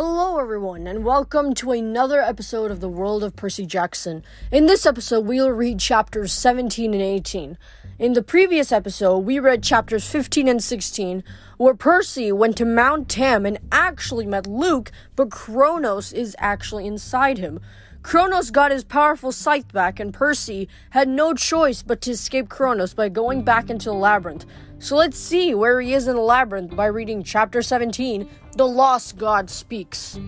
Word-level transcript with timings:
Hello, 0.00 0.38
everyone, 0.38 0.86
and 0.86 1.04
welcome 1.04 1.54
to 1.54 1.72
another 1.72 2.22
episode 2.22 2.70
of 2.70 2.78
the 2.78 2.88
World 2.88 3.24
of 3.24 3.34
Percy 3.34 3.66
Jackson. 3.66 4.22
In 4.52 4.66
this 4.66 4.86
episode, 4.86 5.26
we'll 5.26 5.50
read 5.50 5.80
chapters 5.80 6.32
17 6.32 6.92
and 6.94 7.02
18. 7.02 7.58
In 7.98 8.12
the 8.12 8.22
previous 8.22 8.70
episode, 8.70 9.18
we 9.18 9.40
read 9.40 9.64
chapters 9.64 10.08
15 10.08 10.46
and 10.46 10.62
16, 10.62 11.24
where 11.56 11.74
Percy 11.74 12.30
went 12.30 12.56
to 12.58 12.64
Mount 12.64 13.08
Tam 13.08 13.44
and 13.44 13.58
actually 13.72 14.24
met 14.24 14.46
Luke, 14.46 14.92
but 15.16 15.32
Kronos 15.32 16.12
is 16.12 16.36
actually 16.38 16.86
inside 16.86 17.38
him. 17.38 17.58
Kronos 18.04 18.52
got 18.52 18.70
his 18.70 18.84
powerful 18.84 19.32
scythe 19.32 19.72
back, 19.72 19.98
and 19.98 20.14
Percy 20.14 20.68
had 20.90 21.08
no 21.08 21.34
choice 21.34 21.82
but 21.82 22.00
to 22.02 22.12
escape 22.12 22.48
Kronos 22.48 22.94
by 22.94 23.08
going 23.08 23.42
back 23.42 23.68
into 23.68 23.86
the 23.86 23.94
labyrinth. 23.94 24.46
So 24.80 24.94
let's 24.94 25.18
see 25.18 25.54
where 25.54 25.80
he 25.80 25.92
is 25.92 26.06
in 26.06 26.14
the 26.14 26.22
labyrinth 26.22 26.76
by 26.76 26.86
reading 26.86 27.24
chapter 27.24 27.62
17 27.62 28.28
The 28.56 28.66
Lost 28.66 29.18
God 29.18 29.50
Speaks. 29.50 30.18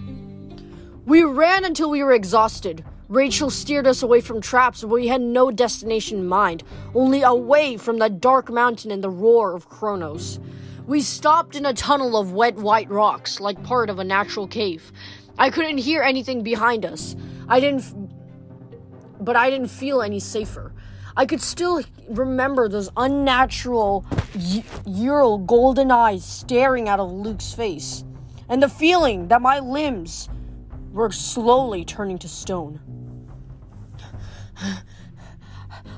We 1.06 1.22
ran 1.22 1.64
until 1.64 1.88
we 1.88 2.02
were 2.02 2.12
exhausted. 2.12 2.84
Rachel 3.08 3.50
steered 3.50 3.86
us 3.86 4.02
away 4.02 4.20
from 4.20 4.40
traps, 4.40 4.80
but 4.80 4.88
we 4.88 5.06
had 5.06 5.20
no 5.20 5.52
destination 5.52 6.18
in 6.18 6.26
mind, 6.26 6.64
only 6.96 7.22
away 7.22 7.76
from 7.76 7.98
the 7.98 8.10
dark 8.10 8.50
mountain 8.50 8.90
and 8.90 9.04
the 9.04 9.10
roar 9.10 9.54
of 9.54 9.68
Kronos. 9.68 10.40
We 10.84 11.00
stopped 11.00 11.54
in 11.54 11.64
a 11.64 11.72
tunnel 11.72 12.16
of 12.16 12.32
wet 12.32 12.56
white 12.56 12.90
rocks, 12.90 13.38
like 13.38 13.62
part 13.62 13.88
of 13.88 14.00
a 14.00 14.04
natural 14.04 14.48
cave. 14.48 14.90
I 15.38 15.50
couldn't 15.50 15.78
hear 15.78 16.02
anything 16.02 16.42
behind 16.42 16.84
us. 16.84 17.14
I 17.48 17.60
didn't, 17.60 17.82
f- 17.82 17.94
but 19.20 19.36
I 19.36 19.48
didn't 19.48 19.68
feel 19.68 20.02
any 20.02 20.18
safer. 20.18 20.72
I 21.16 21.26
could 21.26 21.40
still 21.40 21.82
remember 22.08 22.68
those 22.68 22.90
unnatural, 22.96 24.04
Ural 24.86 25.38
golden 25.38 25.90
eyes 25.90 26.24
staring 26.24 26.88
out 26.88 27.00
of 27.00 27.10
Luke's 27.10 27.52
face, 27.52 28.04
and 28.48 28.62
the 28.62 28.68
feeling 28.68 29.28
that 29.28 29.42
my 29.42 29.58
limbs 29.58 30.28
were 30.92 31.10
slowly 31.10 31.84
turning 31.84 32.18
to 32.18 32.28
stone. 32.28 32.80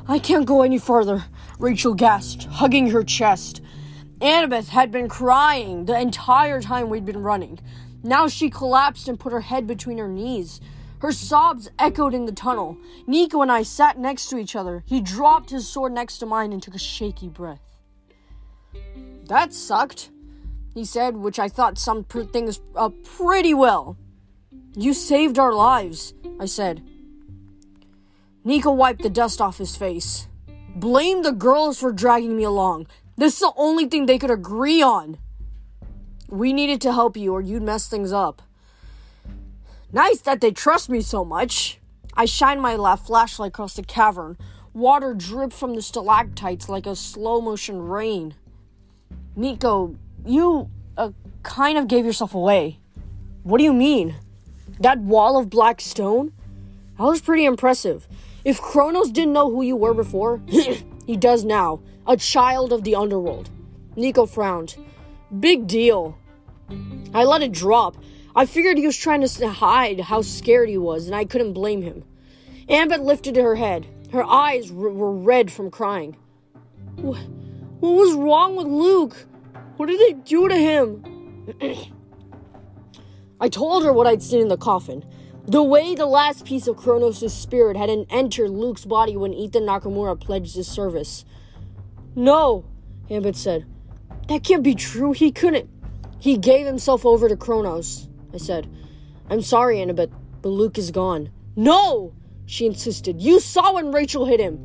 I 0.09 0.19
can't 0.19 0.47
go 0.47 0.63
any 0.63 0.79
further, 0.79 1.25
Rachel 1.59 1.95
gasped, 1.95 2.45
hugging 2.45 2.91
her 2.91 3.05
chest. 3.05 3.61
Annabeth 4.21 4.69
had 4.69 4.91
been 4.91 5.09
crying 5.09 5.87
the 5.87 5.99
entire 5.99 6.61
time 6.61 6.89
we'd 6.89 7.05
been 7.05 7.23
running. 7.23 7.59
Now 8.03 8.29
she 8.29 8.51
collapsed 8.51 9.09
and 9.09 9.19
put 9.19 9.33
her 9.33 9.41
head 9.41 9.67
between 9.67 9.99
her 9.99 10.09
knees. 10.09 10.61
Her 11.03 11.11
sobs 11.11 11.69
echoed 11.81 12.15
in 12.15 12.27
the 12.27 12.33
tunnel. 12.33 12.79
Nico 13.09 13.43
and 13.43 13.51
I 13.51 13.65
sat 13.65 13.99
next 13.99 14.29
to 14.29 14.39
each 14.39 14.55
other. 14.55 14.85
He 14.87 15.01
dropped 15.01 15.51
his 15.51 15.69
sword 15.69 15.93
next 15.93 16.19
to 16.19 16.27
mine 16.27 16.53
and 16.53 16.63
took 16.63 16.77
a 16.77 16.79
shaky 16.79 17.29
breath. 17.29 17.59
That 19.27 19.53
sucked, 19.53 20.11
he 20.75 20.85
said, 20.85 21.17
which 21.17 21.41
I 21.41 21.49
thought 21.49 21.77
summed 21.77 22.07
pr- 22.07 22.21
things 22.21 22.61
up 22.77 22.95
pretty 23.03 23.53
well. 23.53 23.97
You 24.77 24.95
saved 24.95 25.41
our 25.41 25.53
lives, 25.53 26.15
I 26.39 26.47
said. 26.47 26.89
Nico 28.45 28.71
wiped 28.71 29.03
the 29.03 29.11
dust 29.11 29.41
off 29.41 29.59
his 29.59 29.75
face. 29.75 30.29
Blame 30.77 31.25
the 31.25 31.33
girls 31.33 31.81
for 31.81 31.91
dragging 31.91 32.37
me 32.37 32.45
along. 32.45 32.87
This 33.17 33.35
is 33.35 33.41
the 33.41 33.53
only 33.57 33.87
thing 33.87 34.07
they 34.07 34.21
could 34.21 34.31
agree 34.31 34.83
on. 34.83 35.19
We 36.29 36.53
needed 36.53 36.81
to 36.83 36.93
help 36.93 37.17
you, 37.17 37.33
or 37.33 37.41
you'd 37.41 37.65
mess 37.65 37.89
things 37.89 38.13
up. 38.13 38.41
Nice 39.93 40.23
that 40.23 40.41
they 40.41 40.51
trust 40.51 40.89
me 40.89 41.03
so 41.03 41.25
much. 41.25 41.79
I 42.15 42.25
shined 42.25 42.63
my 42.63 42.77
left 42.77 43.07
flashlight 43.07 43.49
across 43.49 43.75
the 43.75 43.83
cavern. 43.83 44.39
Water 44.73 45.13
dripped 45.13 45.53
from 45.53 45.75
the 45.75 45.83
stalactites 45.83 46.69
like 46.69 46.87
a 46.87 46.97
slow 46.97 47.43
motion 47.43 47.83
rain. 47.83 48.35
Nico, 49.37 49.97
you 50.25 50.71
uh, 50.97 51.11
kind 51.43 51.77
of 51.77 51.89
gave 51.89 52.07
yourself 52.07 52.35
away. 52.35 52.79
What 53.43 53.59
do 53.59 53.65
you 53.65 53.75
mean? 53.75 54.15
That 54.81 54.99
wall 54.99 55.39
of 55.39 55.51
black 55.51 55.81
stone? 55.83 56.33
That 56.97 57.05
was 57.05 57.21
pretty 57.21 57.45
impressive. 57.45 58.09
If 58.45 58.61
Kronos 58.61 59.11
didn't 59.11 59.35
know 59.35 59.51
who 59.51 59.63
you 59.63 59.77
were 59.77 59.95
before, 59.95 60.41
he 61.07 61.17
does 61.19 61.45
now. 61.45 61.81
A 62.07 62.17
child 62.17 62.73
of 62.73 62.83
the 62.85 62.95
underworld. 62.95 63.51
Nico 63.95 64.25
frowned. 64.25 64.77
Big 65.39 65.67
deal. 65.67 66.17
I 67.13 67.25
let 67.25 67.43
it 67.43 67.53
drop. 67.53 67.97
I 68.35 68.47
figured 68.47 68.79
he 68.79 68.87
was 68.87 68.97
trying 68.97 69.27
to 69.27 69.49
hide 69.49 70.01
how 70.01 70.23
scared 70.23 70.69
he 70.69 70.79
was, 70.79 71.07
and 71.07 71.15
I 71.15 71.25
couldn't 71.25 71.53
blame 71.53 71.83
him. 71.83 72.05
Annabeth 72.69 73.05
lifted 73.05 73.37
her 73.37 73.57
head. 73.57 73.87
Her 74.13 74.25
eyes 74.25 74.71
r- 74.71 74.77
were 74.77 75.13
red 75.13 75.53
from 75.53 75.71
crying. 75.71 76.17
What, 76.97 77.19
what 77.81 77.91
was 77.91 78.15
wrong 78.15 78.57
with 78.57 78.67
Luke? 78.67 79.27
What 79.77 79.87
did 79.87 80.01
they 80.01 80.13
do 80.13 80.49
to 80.49 80.57
him? 80.57 81.05
I 83.41 83.49
told 83.49 83.85
her 83.85 83.93
what 83.93 84.07
I'd 84.07 84.23
seen 84.23 84.41
in 84.41 84.49
the 84.49 84.57
coffin. 84.57 85.05
The 85.47 85.63
way 85.63 85.95
the 85.95 86.07
last 86.07 86.45
piece 86.45 86.69
of 86.69 86.77
Kronos' 86.77 87.35
spirit 87.35 87.77
had 87.77 87.91
entered 88.11 88.51
Luke's 88.51 88.85
body 88.85 89.17
when 89.17 89.35
Ethan 89.35 89.65
Nakamura 89.65 90.19
pledged 90.19 90.55
his 90.55 90.69
service. 90.69 91.25
No, 92.15 92.65
Annabeth 93.11 93.37
said. 93.37 93.67
That 94.29 94.45
can't 94.45 94.63
be 94.63 94.77
true. 94.77 95.13
He 95.13 95.33
couldn't. 95.33 95.69
He 96.21 96.37
gave 96.37 96.67
himself 96.67 97.05
over 97.05 97.29
to 97.29 97.37
Kronos, 97.37 98.09
I 98.33 98.39
said. 98.39 98.69
I'm 99.31 99.43
sorry, 99.43 99.79
Annabeth, 99.79 100.13
but 100.41 100.49
Luke 100.49 100.79
is 100.79 100.91
gone. 100.91 101.31
No! 101.57 102.13
She 102.47 102.67
insisted. 102.67 103.21
You 103.21 103.41
saw 103.41 103.75
when 103.75 103.93
Rachel 103.93 104.27
hit 104.27 104.41
him. 104.41 104.59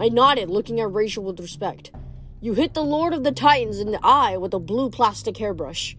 I 0.00 0.08
nodded, 0.08 0.50
looking 0.50 0.80
at 0.80 0.92
Rachel 0.92 1.24
with 1.24 1.40
respect. 1.40 1.90
You 2.40 2.54
hit 2.54 2.74
the 2.74 2.82
Lord 2.82 3.12
of 3.12 3.24
the 3.24 3.32
Titans 3.32 3.78
in 3.78 3.90
the 3.90 4.00
eye 4.02 4.36
with 4.36 4.54
a 4.54 4.58
blue 4.58 4.90
plastic 4.90 5.36
hairbrush. 5.36 5.96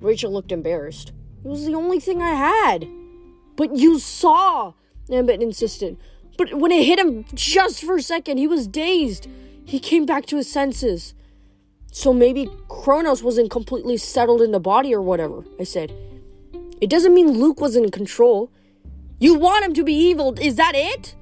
Rachel 0.00 0.32
looked 0.32 0.52
embarrassed. 0.52 1.12
It 1.44 1.48
was 1.48 1.64
the 1.64 1.74
only 1.74 2.00
thing 2.00 2.20
I 2.20 2.34
had. 2.34 2.88
But 3.56 3.76
you 3.76 3.98
saw, 3.98 4.74
Annabeth 5.08 5.40
insisted. 5.40 5.96
But 6.36 6.54
when 6.54 6.72
it 6.72 6.84
hit 6.84 6.98
him 6.98 7.24
just 7.34 7.84
for 7.84 7.96
a 7.96 8.02
second, 8.02 8.38
he 8.38 8.46
was 8.46 8.66
dazed. 8.66 9.26
He 9.64 9.78
came 9.78 10.06
back 10.06 10.26
to 10.26 10.36
his 10.36 10.50
senses. 10.50 11.14
So 11.92 12.12
maybe 12.12 12.48
Kronos 12.68 13.22
wasn't 13.22 13.50
completely 13.50 13.96
settled 13.96 14.42
in 14.42 14.52
the 14.52 14.60
body 14.60 14.94
or 14.94 15.02
whatever, 15.02 15.44
I 15.58 15.64
said. 15.64 15.92
It 16.80 16.88
doesn't 16.88 17.14
mean 17.14 17.32
Luke 17.32 17.60
was 17.60 17.76
in 17.76 17.90
control. 17.90 18.50
You 19.18 19.34
want 19.34 19.64
him 19.64 19.74
to 19.74 19.84
be 19.84 19.92
evil, 19.92 20.34
is 20.40 20.56
that 20.56 20.72
it? 20.74 21.14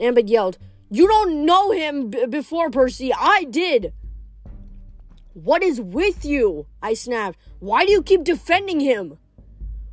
Annabeth 0.00 0.28
yelled. 0.28 0.58
You 0.90 1.06
don't 1.06 1.44
know 1.44 1.70
him 1.70 2.10
b- 2.10 2.26
before, 2.26 2.70
Percy. 2.70 3.12
I 3.12 3.44
did. 3.44 3.92
What 5.34 5.62
is 5.62 5.80
with 5.80 6.24
you? 6.24 6.66
I 6.82 6.94
snapped. 6.94 7.38
Why 7.60 7.84
do 7.84 7.92
you 7.92 8.02
keep 8.02 8.24
defending 8.24 8.80
him? 8.80 9.18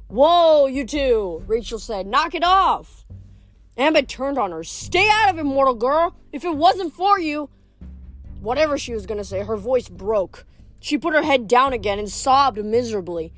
Whoa, 0.07 0.65
you 0.67 0.85
two, 0.85 1.43
Rachel 1.47 1.79
said. 1.79 2.07
Knock 2.07 2.35
it 2.35 2.43
off. 2.43 3.05
Annabeth 3.77 4.07
turned 4.07 4.37
on 4.37 4.51
her. 4.51 4.63
Stay 4.63 5.07
out 5.09 5.29
of 5.29 5.39
it, 5.39 5.43
mortal 5.43 5.73
girl. 5.73 6.15
If 6.31 6.43
it 6.43 6.55
wasn't 6.55 6.93
for 6.93 7.19
you. 7.19 7.49
Whatever 8.41 8.75
she 8.77 8.93
was 8.93 9.05
gonna 9.05 9.23
say, 9.23 9.43
her 9.43 9.55
voice 9.55 9.87
broke. 9.87 10.45
She 10.79 10.97
put 10.97 11.13
her 11.13 11.21
head 11.21 11.47
down 11.47 11.73
again 11.73 11.99
and 11.99 12.09
sobbed 12.09 12.63
miserably. 12.65 13.31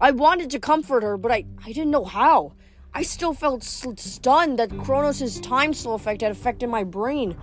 I 0.00 0.10
wanted 0.10 0.50
to 0.50 0.58
comfort 0.58 1.04
her, 1.04 1.16
but 1.16 1.30
I, 1.30 1.44
I 1.64 1.68
didn't 1.68 1.92
know 1.92 2.04
how. 2.04 2.54
I 2.92 3.02
still 3.02 3.34
felt 3.34 3.62
stunned 3.62 4.58
that 4.58 4.76
Kronos' 4.78 5.40
time 5.40 5.72
slow 5.74 5.94
effect 5.94 6.22
had 6.22 6.32
affected 6.32 6.68
my 6.68 6.82
brain. 6.82 7.36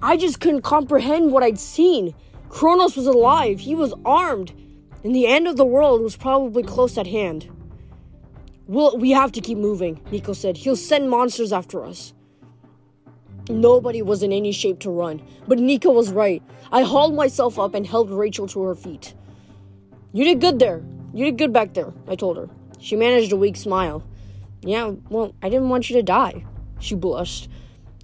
I 0.00 0.16
just 0.16 0.38
couldn't 0.38 0.62
comprehend 0.62 1.32
what 1.32 1.42
I'd 1.42 1.58
seen. 1.58 2.14
Kronos 2.48 2.96
was 2.96 3.06
alive, 3.08 3.58
he 3.58 3.74
was 3.74 3.92
armed, 4.04 4.52
and 5.02 5.12
the 5.12 5.26
end 5.26 5.48
of 5.48 5.56
the 5.56 5.64
world 5.64 6.02
was 6.02 6.16
probably 6.16 6.62
close 6.62 6.96
at 6.96 7.08
hand. 7.08 7.50
Well, 8.68 8.96
we 8.96 9.10
have 9.10 9.32
to 9.32 9.40
keep 9.40 9.58
moving, 9.58 10.00
Nico 10.12 10.34
said. 10.34 10.58
He'll 10.58 10.76
send 10.76 11.10
monsters 11.10 11.52
after 11.52 11.84
us. 11.84 12.12
Nobody 13.48 14.02
was 14.02 14.22
in 14.22 14.32
any 14.32 14.52
shape 14.52 14.78
to 14.80 14.90
run, 14.90 15.22
but 15.48 15.58
Nico 15.58 15.90
was 15.90 16.12
right. 16.12 16.42
I 16.70 16.82
hauled 16.82 17.14
myself 17.14 17.58
up 17.58 17.74
and 17.74 17.86
helped 17.86 18.12
Rachel 18.12 18.46
to 18.48 18.62
her 18.62 18.74
feet. 18.74 19.14
You 20.12 20.24
did 20.24 20.40
good 20.40 20.58
there. 20.58 20.82
You 21.12 21.24
did 21.26 21.38
good 21.38 21.52
back 21.52 21.74
there, 21.74 21.92
I 22.08 22.14
told 22.14 22.36
her. 22.36 22.48
She 22.78 22.96
managed 22.96 23.32
a 23.32 23.36
weak 23.36 23.56
smile. 23.56 24.04
Yeah, 24.62 24.92
well, 25.08 25.34
I 25.42 25.48
didn't 25.48 25.68
want 25.68 25.90
you 25.90 25.96
to 25.96 26.02
die, 26.02 26.44
she 26.78 26.94
blushed. 26.94 27.48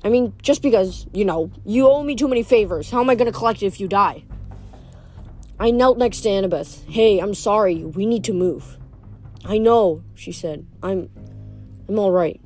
I 0.05 0.09
mean, 0.09 0.35
just 0.43 0.63
because, 0.63 1.07
you 1.13 1.25
know, 1.25 1.51
you 1.65 1.89
owe 1.89 2.03
me 2.03 2.15
too 2.15 2.29
many 2.29 2.43
favors. 2.43 2.91
How 2.91 3.01
am 3.01 3.11
I 3.11 3.15
going 3.15 3.31
to 3.31 3.37
collect 3.37 3.63
it 3.63 3.67
if 3.67 3.81
you 3.81 3.89
die? 3.89 4.25
I 5.59 5.73
knelt 5.73 5.99
next 5.99 6.21
to 6.21 6.29
Annabeth. 6.29 6.89
Hey, 6.89 7.19
I'm 7.19 7.35
sorry. 7.35 7.85
We 7.85 8.07
need 8.07 8.23
to 8.25 8.33
move. 8.33 8.79
I 9.45 9.59
know, 9.59 10.03
she 10.15 10.31
said. 10.31 10.67
I'm 10.83 11.11
I'm 11.89 11.99
all 11.99 12.13
right. 12.13 12.41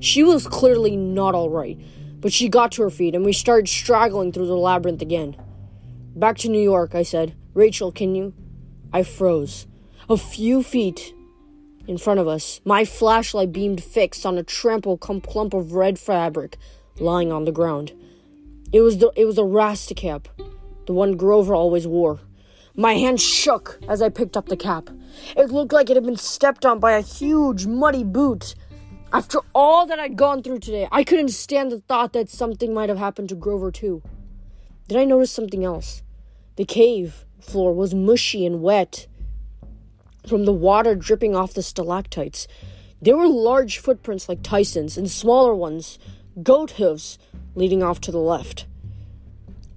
She 0.00 0.22
was 0.22 0.46
clearly 0.46 0.96
not 0.96 1.34
all 1.34 1.48
right, 1.48 1.78
but 2.22 2.32
she 2.32 2.48
got 2.48 2.72
to 2.72 2.82
her 2.82 2.90
feet 2.90 3.14
and 3.14 3.24
we 3.24 3.34
started 3.34 3.68
straggling 3.68 4.32
through 4.32 4.46
the 4.46 4.56
labyrinth 4.56 5.02
again. 5.02 5.36
Back 6.16 6.38
to 6.38 6.48
New 6.48 6.62
York, 6.62 6.94
I 6.94 7.02
said. 7.02 7.34
Rachel, 7.52 7.92
can 7.92 8.14
you? 8.14 8.32
I 8.92 9.02
froze. 9.02 9.66
A 10.08 10.16
few 10.16 10.62
feet 10.62 11.12
in 11.86 11.98
front 11.98 12.20
of 12.20 12.28
us, 12.28 12.60
my 12.64 12.84
flashlight 12.84 13.52
beamed 13.52 13.82
fixed 13.82 14.24
on 14.24 14.38
a 14.38 14.42
trampled 14.42 15.00
clump 15.00 15.52
of 15.52 15.72
red 15.72 15.98
fabric 15.98 16.56
lying 17.00 17.32
on 17.32 17.44
the 17.44 17.52
ground. 17.52 17.92
It 18.72 18.80
was 18.80 18.98
the 18.98 19.12
it 19.16 19.24
was 19.24 19.36
a 19.36 19.44
Rasta 19.44 19.94
cap, 19.94 20.28
the 20.86 20.92
one 20.92 21.16
Grover 21.16 21.54
always 21.54 21.86
wore. 21.86 22.20
My 22.74 22.94
hand 22.94 23.20
shook 23.20 23.78
as 23.88 24.00
I 24.00 24.08
picked 24.08 24.36
up 24.36 24.46
the 24.46 24.56
cap. 24.56 24.88
It 25.36 25.50
looked 25.50 25.72
like 25.72 25.90
it 25.90 25.96
had 25.96 26.06
been 26.06 26.16
stepped 26.16 26.64
on 26.64 26.78
by 26.78 26.92
a 26.92 27.02
huge, 27.02 27.66
muddy 27.66 28.04
boot. 28.04 28.54
After 29.12 29.40
all 29.54 29.84
that 29.86 29.98
I'd 29.98 30.16
gone 30.16 30.42
through 30.42 30.60
today, 30.60 30.88
I 30.90 31.04
couldn't 31.04 31.28
stand 31.28 31.70
the 31.70 31.80
thought 31.80 32.14
that 32.14 32.30
something 32.30 32.72
might 32.72 32.88
have 32.88 32.98
happened 32.98 33.28
to 33.28 33.34
Grover, 33.34 33.70
too. 33.70 34.02
Then 34.88 34.98
I 34.98 35.04
noticed 35.04 35.34
something 35.34 35.64
else. 35.64 36.02
The 36.56 36.64
cave 36.64 37.26
floor 37.38 37.74
was 37.74 37.94
mushy 37.94 38.46
and 38.46 38.62
wet 38.62 39.06
from 40.26 40.46
the 40.46 40.52
water 40.52 40.94
dripping 40.94 41.36
off 41.36 41.52
the 41.52 41.62
stalactites. 41.62 42.48
There 43.02 43.16
were 43.16 43.28
large 43.28 43.78
footprints 43.78 44.30
like 44.30 44.42
Tyson's 44.42 44.96
and 44.96 45.10
smaller 45.10 45.54
ones, 45.54 45.98
goat 46.42 46.72
hooves, 46.72 47.18
leading 47.54 47.82
off 47.82 48.00
to 48.02 48.12
the 48.12 48.18
left. 48.18 48.64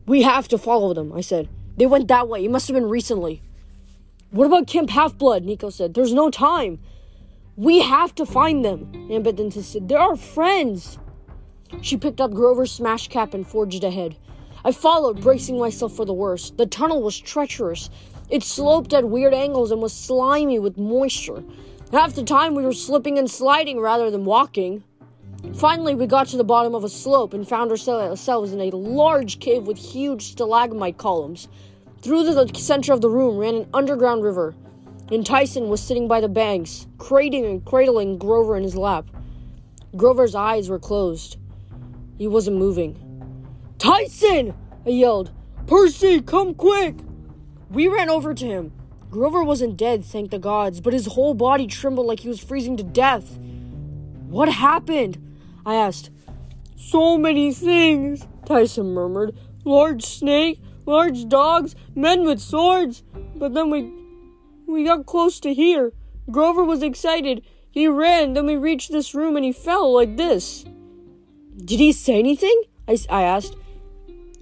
We 0.06 0.22
have 0.22 0.48
to 0.50 0.58
follow 0.58 0.94
them, 0.94 1.12
I 1.12 1.22
said. 1.22 1.50
They 1.76 1.88
went 1.88 2.08
that 2.08 2.30
way. 2.30 2.46
It 2.46 2.52
must 2.52 2.68
have 2.68 2.76
been 2.76 2.88
recently. 2.88 3.42
What 4.30 4.46
about 4.46 4.68
Camp 4.68 4.92
Half 4.92 5.18
Blood? 5.18 5.44
Nico 5.44 5.70
said. 5.70 5.94
There's 5.94 6.14
no 6.14 6.30
time. 6.30 6.80
We 7.58 7.82
have 7.82 8.14
to 8.16 8.26
find 8.26 8.66
them, 8.66 8.92
Annabeth 9.10 9.40
insisted. 9.40 9.88
They're 9.88 9.98
our 9.98 10.18
friends. 10.18 11.00
She 11.82 11.96
picked 11.96 12.20
up 12.20 12.34
Grover's 12.34 12.82
Rasta 12.82 13.10
cap 13.10 13.34
and 13.34 13.48
forged 13.48 13.86
ahead. 13.86 14.18
I 14.66 14.74
followed, 14.74 15.22
bracing 15.22 15.58
myself 15.58 15.96
for 15.96 16.04
the 16.04 16.14
worst. 16.14 16.58
The 16.58 16.66
tunnel 16.66 17.02
was 17.02 17.18
treacherous. 17.18 17.90
It 18.30 18.44
sloped 18.44 18.94
at 18.94 19.08
weird 19.08 19.34
angles 19.34 19.72
and 19.72 19.82
was 19.82 19.94
slimy 19.94 20.60
with 20.60 20.78
moisture. 20.78 21.46
Half 21.94 22.16
the 22.16 22.24
time 22.24 22.56
we 22.56 22.64
were 22.64 22.74
slipping 22.74 23.18
and 23.18 23.32
sliding 23.32 23.80
rather 23.80 24.12
than 24.12 24.26
walking. 24.26 24.84
Finally, 25.54 25.96
we 25.96 26.08
got 26.08 26.28
to 26.28 26.38
the 26.38 26.44
bottom 26.44 26.76
of 26.76 26.84
a 26.84 26.90
slope 26.90 27.34
and 27.34 27.48
found 27.48 27.72
ourselves 27.72 28.52
in 28.52 28.60
a 28.60 28.72
large 28.72 29.40
cave 29.40 29.66
with 29.66 29.78
huge 29.78 30.24
stalagmite 30.24 30.98
columns. 30.98 31.48
Through 32.02 32.26
the 32.26 32.52
center 32.60 32.92
of 32.92 33.00
the 33.00 33.10
room 33.10 33.38
ran 33.38 33.56
an 33.56 33.70
underground 33.74 34.24
river, 34.24 34.56
and 35.12 35.26
Tyson 35.26 35.70
was 35.70 35.82
sitting 35.82 36.08
by 36.08 36.20
the 36.20 36.30
banks, 36.30 36.88
cradling 36.98 37.46
and 37.46 37.66
cradling 37.66 38.18
Grover 38.18 38.56
in 38.56 38.64
his 38.64 38.76
lap. 38.76 39.06
Grover's 39.96 40.36
eyes 40.36 40.70
were 40.70 40.80
closed. 40.80 41.38
He 42.18 42.28
wasn't 42.28 42.58
moving. 42.58 43.00
Tyson! 43.78 44.54
I 44.86 44.90
yelled. 44.90 45.32
Percy, 45.68 46.22
come 46.22 46.54
quick! 46.54 46.96
We 47.70 47.88
ran 47.88 48.10
over 48.10 48.34
to 48.34 48.46
him. 48.46 48.72
Grover 49.10 49.44
wasn't 49.44 49.78
dead, 49.78 50.04
thank 50.04 50.32
the 50.32 50.40
gods, 50.40 50.82
but 50.82 50.94
his 50.94 51.06
whole 51.06 51.34
body 51.34 51.68
trembled 51.68 52.08
like 52.08 52.20
he 52.20 52.28
was 52.28 52.40
freezing 52.40 52.78
to 52.78 52.84
death. 52.84 53.38
What 54.28 54.50
happened? 54.50 55.18
I 55.66 55.76
asked. 55.76 56.10
So 56.76 57.18
many 57.18 57.54
things, 57.54 58.28
Tyson 58.46 58.94
murmured. 58.94 59.36
Large 59.64 60.04
snake, 60.04 60.60
large 60.86 61.28
dogs, 61.28 61.76
men 61.96 62.26
with 62.26 62.40
swords. 62.40 63.04
But 63.36 63.54
then 63.54 63.70
we 63.70 63.95
we 64.68 64.84
got 64.84 65.06
close 65.06 65.40
to 65.42 65.54
here. 65.54 65.94
Grover 66.30 66.64
was 66.64 66.84
excited. 66.84 67.44
He 67.70 67.88
ran, 67.88 68.34
then 68.34 68.46
we 68.46 68.56
reached 68.56 68.92
this 68.92 69.14
room 69.14 69.36
and 69.36 69.46
he 69.46 69.52
fell 69.52 69.94
like 69.94 70.18
this. 70.18 70.66
Did 71.58 71.80
he 71.80 71.92
say 71.92 72.20
anything? 72.20 72.64
I, 72.88 72.98
I 73.10 73.24
asked. 73.24 73.56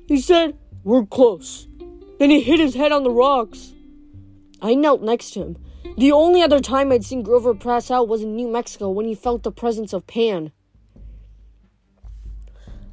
He 0.08 0.20
said, 0.20 0.58
We're 0.84 1.06
close. 1.06 1.68
Then 2.20 2.30
he 2.30 2.42
hit 2.42 2.60
his 2.60 2.75
head 2.75 2.92
on 2.92 3.04
the 3.04 3.12
rocks. 3.12 3.74
I 4.62 4.75
knelt 4.75 5.02
next 5.02 5.31
to 5.31 5.42
him. 5.42 5.58
The 5.98 6.12
only 6.12 6.42
other 6.42 6.60
time 6.60 6.92
I'd 6.92 7.04
seen 7.04 7.22
Grover 7.22 7.54
pass 7.54 7.92
out 7.92 8.08
was 8.08 8.24
in 8.24 8.36
New 8.36 8.48
Mexico 8.48 8.90
when 8.90 9.06
he 9.06 9.16
felt 9.16 9.44
the 9.44 9.52
presence 9.52 9.94
of 9.94 10.08
Pan. 10.08 10.52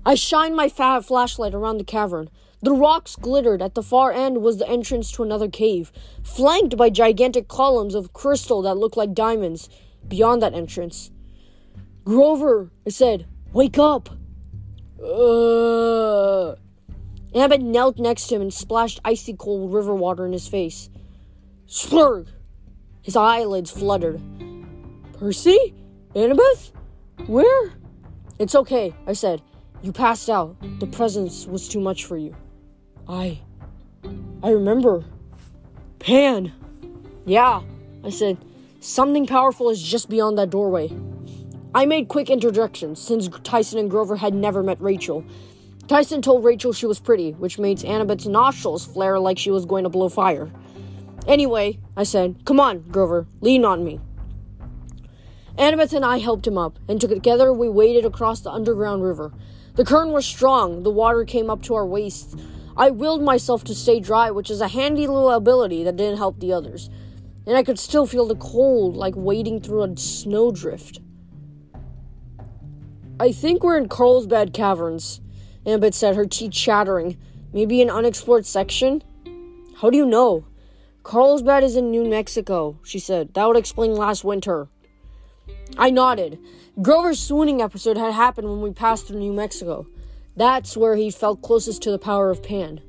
I 0.05 0.15
shined 0.15 0.57
my 0.57 0.69
flashlight 0.69 1.55
around 1.55 1.79
the 1.79 1.85
cavern. 1.85 2.31
The 2.63 2.73
rocks 2.73 3.17
glittered. 3.17 3.63
At 3.63 3.75
the 3.75 3.83
far 3.83 4.13
end 4.13 4.43
was 4.43 4.59
the 4.59 4.69
entrance 4.69 5.11
to 5.13 5.23
another 5.23 5.49
cave, 5.49 5.91
flanked 6.23 6.77
by 6.77 6.91
gigantic 6.91 7.49
columns 7.49 7.95
of 7.95 8.13
crystal 8.13 8.63
that 8.63 8.77
looked 8.77 8.97
like 8.97 9.15
diamonds. 9.15 9.69
Beyond 10.09 10.43
that 10.43 10.55
entrance, 10.55 11.11
Grover, 12.05 12.71
I 12.87 12.91
said, 12.91 13.27
wake 13.53 13.79
up. 13.79 14.09
Uh, 14.99 16.57
Annabeth 17.35 17.61
knelt 17.61 17.99
next 17.99 18.27
to 18.29 18.37
him 18.37 18.43
and 18.43 18.53
splashed 18.53 19.01
icy 19.05 19.35
cold 19.35 19.73
river 19.73 19.95
water 19.95 20.27
in 20.27 20.33
his 20.33 20.49
face. 20.49 20.91
Splurg! 21.67 22.29
His 23.03 23.17
eyelids 23.17 23.71
fluttered. 23.71 24.21
Percy? 25.19 25.75
Annabeth? 26.15 26.73
Where? 27.27 27.73
It's 28.39 28.55
okay, 28.55 28.95
I 29.07 29.13
said. 29.13 29.43
You 29.83 29.93
passed 29.93 30.29
out. 30.29 30.57
The 30.81 30.87
presence 30.87 31.47
was 31.47 31.69
too 31.69 31.81
much 31.81 32.07
for 32.07 32.17
you. 32.17 32.35
I. 33.11 33.41
I 34.41 34.51
remember. 34.51 35.05
Pan! 35.99 36.53
Yeah, 37.27 37.63
I 38.05 38.11
said. 38.11 38.39
Something 38.79 39.27
powerful 39.27 39.69
is 39.69 39.83
just 39.83 40.09
beyond 40.09 40.39
that 40.39 40.51
doorway. 40.51 40.91
I 41.75 41.87
made 41.87 42.07
quick 42.07 42.31
interjections, 42.31 43.01
since 43.01 43.29
Tyson 43.43 43.81
and 43.81 43.91
Grover 43.91 44.17
had 44.17 44.33
never 44.33 44.63
met 44.63 44.81
Rachel. 44.81 45.25
Tyson 45.89 46.23
told 46.23 46.45
Rachel 46.45 46.73
she 46.73 46.87
was 46.87 47.01
pretty, 47.01 47.33
which 47.33 47.59
made 47.59 47.79
Annabeth's 47.79 48.27
nostrils 48.27 48.87
flare 48.87 49.19
like 49.19 49.39
she 49.39 49.51
was 49.51 49.67
going 49.67 49.83
to 49.83 49.91
blow 49.91 50.09
fire. 50.09 50.49
Anyway, 51.27 51.81
I 51.97 52.05
said, 52.05 52.37
Come 52.45 52.61
on, 52.61 52.79
Grover, 52.91 53.27
lean 53.41 53.65
on 53.65 53.85
me. 53.85 54.01
Annabeth 55.59 55.93
and 55.93 56.05
I 56.05 56.19
helped 56.19 56.47
him 56.47 56.57
up, 56.57 56.79
and 56.89 57.01
together 57.01 57.53
we 57.53 57.69
waded 57.69 58.05
across 58.05 58.41
the 58.41 58.53
underground 58.53 59.03
river. 59.03 59.33
The 59.75 59.85
current 59.85 60.13
was 60.13 60.25
strong, 60.25 60.85
the 60.85 60.91
water 60.91 61.25
came 61.25 61.51
up 61.51 61.61
to 61.63 61.75
our 61.75 61.87
waists. 61.87 62.37
I 62.81 62.89
willed 62.89 63.23
myself 63.23 63.63
to 63.65 63.75
stay 63.75 64.01
dry, 64.01 64.31
which 64.31 64.51
is 64.51 64.63
a 64.63 64.69
handy 64.69 65.07
little 65.07 65.31
ability 65.31 65.85
that 65.85 65.97
didn't 65.97 66.17
help 66.17 66.41
the 66.41 66.55
others. 66.55 66.89
And 67.47 67.55
I 67.55 67.63
could 67.63 67.79
still 67.79 68.07
feel 68.07 68.27
the 68.27 68.37
cold, 68.37 68.97
like 68.97 69.13
wading 69.15 69.61
through 69.61 69.83
a 69.83 69.97
snowdrift. 69.99 70.99
I 73.21 73.33
think 73.33 73.63
we're 73.63 73.77
in 73.77 73.91
Carlsbad 73.91 74.55
Caverns, 74.55 75.21
Annabeth 75.67 75.93
said, 75.93 76.17
her 76.17 76.25
teeth 76.25 76.53
chattering. 76.53 77.19
Maybe 77.53 77.83
an 77.83 77.91
unexplored 77.91 78.47
section? 78.47 79.03
How 79.77 79.91
do 79.91 79.99
you 79.99 80.07
know? 80.07 80.47
Carlsbad 81.03 81.63
is 81.63 81.77
in 81.77 81.91
New 81.91 82.09
Mexico, 82.09 82.79
she 82.83 82.99
said. 82.99 83.35
That 83.35 83.47
would 83.47 83.59
explain 83.59 83.95
last 83.95 84.25
winter. 84.25 84.69
I 85.77 85.91
nodded. 85.91 86.39
Grover's 86.81 87.21
swooning 87.21 87.61
episode 87.61 87.99
had 87.99 88.15
happened 88.15 88.49
when 88.49 88.63
we 88.63 88.71
passed 88.71 89.07
through 89.07 89.19
New 89.19 89.35
Mexico. 89.35 89.87
That's 90.37 90.77
where 90.77 90.97
he 90.97 91.11
felt 91.11 91.43
closest 91.43 91.83
to 91.83 91.91
the 91.91 91.99
power 91.99 92.31
of 92.31 92.43
Pan. 92.43 92.81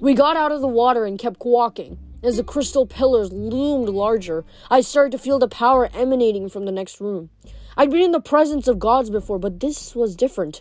We 0.00 0.14
got 0.14 0.36
out 0.36 0.52
of 0.52 0.60
the 0.60 0.66
water 0.66 1.04
and 1.04 1.18
kept 1.18 1.44
walking. 1.44 1.98
As 2.22 2.36
the 2.36 2.44
crystal 2.44 2.84
pillars 2.84 3.32
loomed 3.32 3.88
larger, 3.88 4.44
I 4.70 4.80
started 4.80 5.12
to 5.12 5.18
feel 5.18 5.38
the 5.38 5.48
power 5.48 5.88
emanating 5.94 6.48
from 6.48 6.66
the 6.66 6.72
next 6.72 7.00
room. 7.00 7.30
I'd 7.76 7.90
been 7.90 8.02
in 8.02 8.12
the 8.12 8.20
presence 8.20 8.68
of 8.68 8.78
gods 8.78 9.08
before, 9.08 9.38
but 9.38 9.60
this 9.60 9.94
was 9.94 10.16
different. 10.16 10.60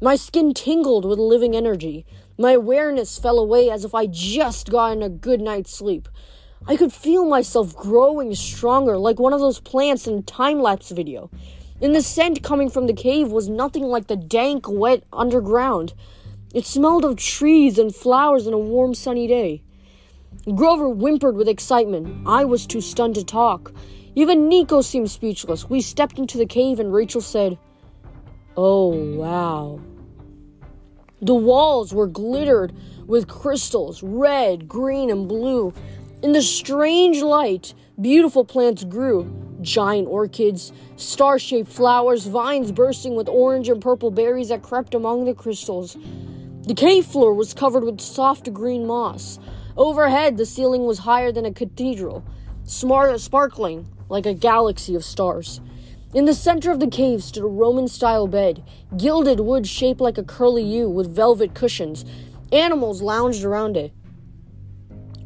My 0.00 0.16
skin 0.16 0.52
tingled 0.52 1.04
with 1.04 1.18
living 1.18 1.56
energy. 1.56 2.04
My 2.38 2.52
awareness 2.52 3.18
fell 3.18 3.38
away 3.38 3.70
as 3.70 3.84
if 3.84 3.94
I'd 3.94 4.12
just 4.12 4.70
gotten 4.70 5.02
a 5.02 5.08
good 5.08 5.40
night's 5.40 5.72
sleep. 5.72 6.08
I 6.66 6.76
could 6.76 6.92
feel 6.92 7.24
myself 7.24 7.74
growing 7.74 8.34
stronger, 8.34 8.98
like 8.98 9.18
one 9.18 9.32
of 9.32 9.40
those 9.40 9.60
plants 9.60 10.06
in 10.06 10.18
a 10.18 10.22
time 10.22 10.60
lapse 10.60 10.90
video. 10.90 11.30
And 11.80 11.94
the 11.94 12.02
scent 12.02 12.42
coming 12.42 12.70
from 12.70 12.86
the 12.86 12.92
cave 12.92 13.30
was 13.30 13.48
nothing 13.48 13.84
like 13.84 14.08
the 14.08 14.16
dank, 14.16 14.68
wet 14.68 15.04
underground. 15.12 15.94
It 16.52 16.66
smelled 16.66 17.04
of 17.04 17.16
trees 17.16 17.78
and 17.78 17.94
flowers 17.94 18.46
in 18.46 18.52
a 18.52 18.58
warm, 18.58 18.94
sunny 18.94 19.28
day. 19.28 19.62
Grover 20.54 20.88
whimpered 20.88 21.36
with 21.36 21.48
excitement. 21.48 22.26
I 22.26 22.44
was 22.44 22.66
too 22.66 22.80
stunned 22.80 23.14
to 23.14 23.24
talk. 23.24 23.72
Even 24.16 24.48
Nico 24.48 24.80
seemed 24.80 25.10
speechless. 25.10 25.70
We 25.70 25.80
stepped 25.80 26.18
into 26.18 26.36
the 26.36 26.46
cave, 26.46 26.80
and 26.80 26.92
Rachel 26.92 27.20
said, 27.20 27.58
Oh, 28.56 28.88
wow. 28.88 29.80
The 31.22 31.34
walls 31.34 31.94
were 31.94 32.08
glittered 32.08 32.72
with 33.06 33.28
crystals, 33.28 34.02
red, 34.02 34.68
green, 34.68 35.10
and 35.10 35.28
blue. 35.28 35.72
In 36.22 36.32
the 36.32 36.42
strange 36.42 37.22
light, 37.22 37.74
beautiful 38.00 38.44
plants 38.44 38.82
grew 38.82 39.47
giant 39.60 40.08
orchids, 40.08 40.72
star 40.96 41.38
shaped 41.38 41.70
flowers, 41.70 42.26
vines 42.26 42.72
bursting 42.72 43.14
with 43.16 43.28
orange 43.28 43.68
and 43.68 43.80
purple 43.80 44.10
berries 44.10 44.48
that 44.48 44.62
crept 44.62 44.94
among 44.94 45.24
the 45.24 45.34
crystals. 45.34 45.96
The 46.62 46.74
cave 46.74 47.06
floor 47.06 47.34
was 47.34 47.54
covered 47.54 47.84
with 47.84 48.00
soft 48.00 48.52
green 48.52 48.86
moss. 48.86 49.38
Overhead, 49.76 50.36
the 50.36 50.46
ceiling 50.46 50.84
was 50.84 50.98
higher 50.98 51.32
than 51.32 51.46
a 51.46 51.52
cathedral, 51.52 52.24
smart, 52.64 53.18
sparkling 53.20 53.86
like 54.08 54.26
a 54.26 54.34
galaxy 54.34 54.94
of 54.94 55.04
stars. 55.04 55.60
In 56.14 56.24
the 56.24 56.34
center 56.34 56.70
of 56.70 56.80
the 56.80 56.88
cave 56.88 57.22
stood 57.22 57.44
a 57.44 57.46
Roman 57.46 57.86
style 57.86 58.26
bed, 58.26 58.64
gilded 58.96 59.40
wood 59.40 59.66
shaped 59.66 60.00
like 60.00 60.16
a 60.16 60.22
curly 60.22 60.62
U 60.62 60.88
with 60.88 61.14
velvet 61.14 61.54
cushions. 61.54 62.04
Animals 62.50 63.02
lounged 63.02 63.44
around 63.44 63.76
it. 63.76 63.92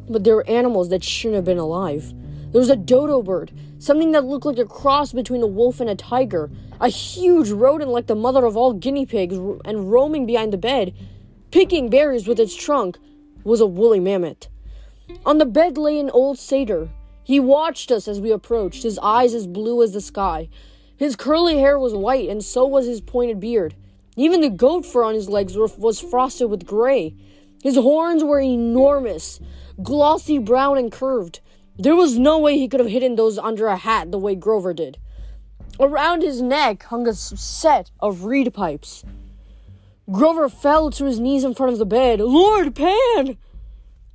But 0.09 0.25
there 0.25 0.35
were 0.35 0.49
animals 0.49 0.89
that 0.89 1.03
shouldn't 1.03 1.35
have 1.35 1.45
been 1.45 1.57
alive. 1.57 2.13
There 2.51 2.59
was 2.59 2.69
a 2.69 2.75
dodo 2.75 3.21
bird, 3.21 3.51
something 3.83 4.11
that 4.13 4.23
looked 4.23 4.45
like 4.45 4.57
a 4.57 4.65
cross 4.65 5.11
between 5.11 5.41
a 5.41 5.47
wolf 5.47 5.81
and 5.81 5.89
a 5.89 5.95
tiger, 5.95 6.49
a 6.79 6.87
huge 6.87 7.49
rodent 7.49 7.91
like 7.91 8.07
the 8.07 8.15
mother 8.15 8.45
of 8.45 8.55
all 8.55 8.73
guinea 8.73 9.05
pigs, 9.05 9.35
and 9.65 9.91
roaming 9.91 10.25
behind 10.25 10.53
the 10.53 10.57
bed, 10.57 10.93
picking 11.51 11.89
berries 11.89 12.27
with 12.27 12.39
its 12.39 12.55
trunk, 12.55 12.97
was 13.43 13.59
a 13.59 13.65
woolly 13.65 13.99
mammoth. 13.99 14.47
On 15.25 15.37
the 15.37 15.45
bed 15.45 15.77
lay 15.77 15.99
an 15.99 16.09
old 16.11 16.39
satyr. 16.39 16.89
He 17.25 17.39
watched 17.39 17.91
us 17.91 18.07
as 18.07 18.21
we 18.21 18.31
approached, 18.31 18.83
his 18.83 18.99
eyes 18.99 19.33
as 19.33 19.47
blue 19.47 19.83
as 19.83 19.91
the 19.91 20.01
sky. 20.01 20.49
His 20.95 21.15
curly 21.15 21.57
hair 21.57 21.77
was 21.77 21.93
white, 21.93 22.29
and 22.29 22.43
so 22.43 22.65
was 22.65 22.85
his 22.85 23.01
pointed 23.01 23.39
beard. 23.39 23.75
Even 24.15 24.41
the 24.41 24.49
goat 24.49 24.85
fur 24.85 25.03
on 25.03 25.13
his 25.13 25.27
legs 25.27 25.57
was 25.57 25.99
frosted 25.99 26.49
with 26.49 26.65
gray. 26.65 27.15
His 27.61 27.75
horns 27.75 28.23
were 28.23 28.39
enormous, 28.39 29.39
glossy 29.81 30.37
brown 30.37 30.77
and 30.77 30.91
curved. 30.91 31.41
There 31.77 31.95
was 31.95 32.19
no 32.19 32.37
way 32.37 32.57
he 32.57 32.67
could 32.67 32.79
have 32.79 32.89
hidden 32.89 33.15
those 33.15 33.37
under 33.37 33.67
a 33.67 33.77
hat 33.77 34.11
the 34.11 34.19
way 34.19 34.35
Grover 34.35 34.73
did. 34.73 34.97
Around 35.79 36.21
his 36.21 36.41
neck 36.41 36.83
hung 36.83 37.07
a 37.07 37.13
set 37.13 37.89
of 37.99 38.25
reed 38.25 38.53
pipes. 38.53 39.03
Grover 40.11 40.49
fell 40.49 40.91
to 40.91 41.05
his 41.05 41.19
knees 41.19 41.43
in 41.43 41.55
front 41.55 41.71
of 41.73 41.79
the 41.79 41.85
bed. 41.85 42.19
Lord 42.19 42.75
Pan! 42.75 43.37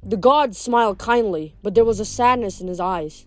The 0.03 0.17
god 0.17 0.55
smiled 0.55 0.99
kindly, 0.99 1.57
but 1.63 1.75
there 1.75 1.85
was 1.85 1.99
a 1.99 2.05
sadness 2.05 2.61
in 2.61 2.69
his 2.69 2.79
eyes. 2.79 3.27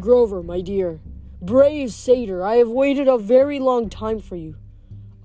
Grover, 0.00 0.42
my 0.42 0.60
dear, 0.60 1.00
brave 1.40 1.92
satyr, 1.92 2.42
I 2.42 2.56
have 2.56 2.68
waited 2.68 3.06
a 3.06 3.18
very 3.18 3.60
long 3.60 3.88
time 3.88 4.18
for 4.18 4.36
you. 4.36 4.56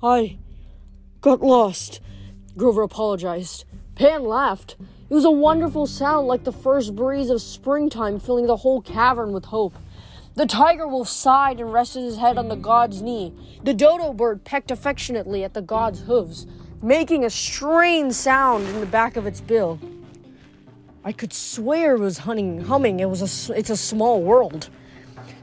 I 0.03 0.37
got 1.21 1.41
lost. 1.41 2.01
Grover 2.55 2.83
apologized. 2.83 3.65
Pan 3.95 4.23
laughed. 4.25 4.75
It 5.09 5.13
was 5.13 5.23
a 5.23 5.31
wonderful 5.31 5.87
sound 5.87 6.27
like 6.27 6.43
the 6.43 6.51
first 6.51 6.93
breeze 6.93 7.29
of 7.29 7.41
springtime 7.41 8.19
filling 8.19 8.45
the 8.45 8.57
whole 8.57 8.81
cavern 8.81 9.31
with 9.31 9.45
hope. 9.45 9.73
The 10.35 10.45
tiger 10.45 10.85
wolf 10.85 11.07
sighed 11.07 11.61
and 11.61 11.71
rested 11.71 12.03
his 12.03 12.17
head 12.17 12.37
on 12.37 12.49
the 12.49 12.57
god's 12.57 13.01
knee. 13.01 13.33
The 13.63 13.73
dodo 13.73 14.11
bird 14.11 14.43
pecked 14.43 14.69
affectionately 14.69 15.45
at 15.45 15.53
the 15.53 15.61
god's 15.61 16.01
hooves, 16.01 16.45
making 16.81 17.23
a 17.23 17.29
strange 17.29 18.13
sound 18.13 18.67
in 18.67 18.81
the 18.81 18.85
back 18.85 19.15
of 19.15 19.25
its 19.25 19.39
bill. 19.39 19.79
I 21.05 21.13
could 21.13 21.31
swear 21.31 21.95
it 21.95 21.99
was 21.99 22.17
hunting, 22.17 22.65
humming. 22.65 22.99
It 22.99 23.09
was 23.09 23.49
a, 23.49 23.57
it's 23.57 23.69
a 23.69 23.77
small 23.77 24.21
world. 24.21 24.69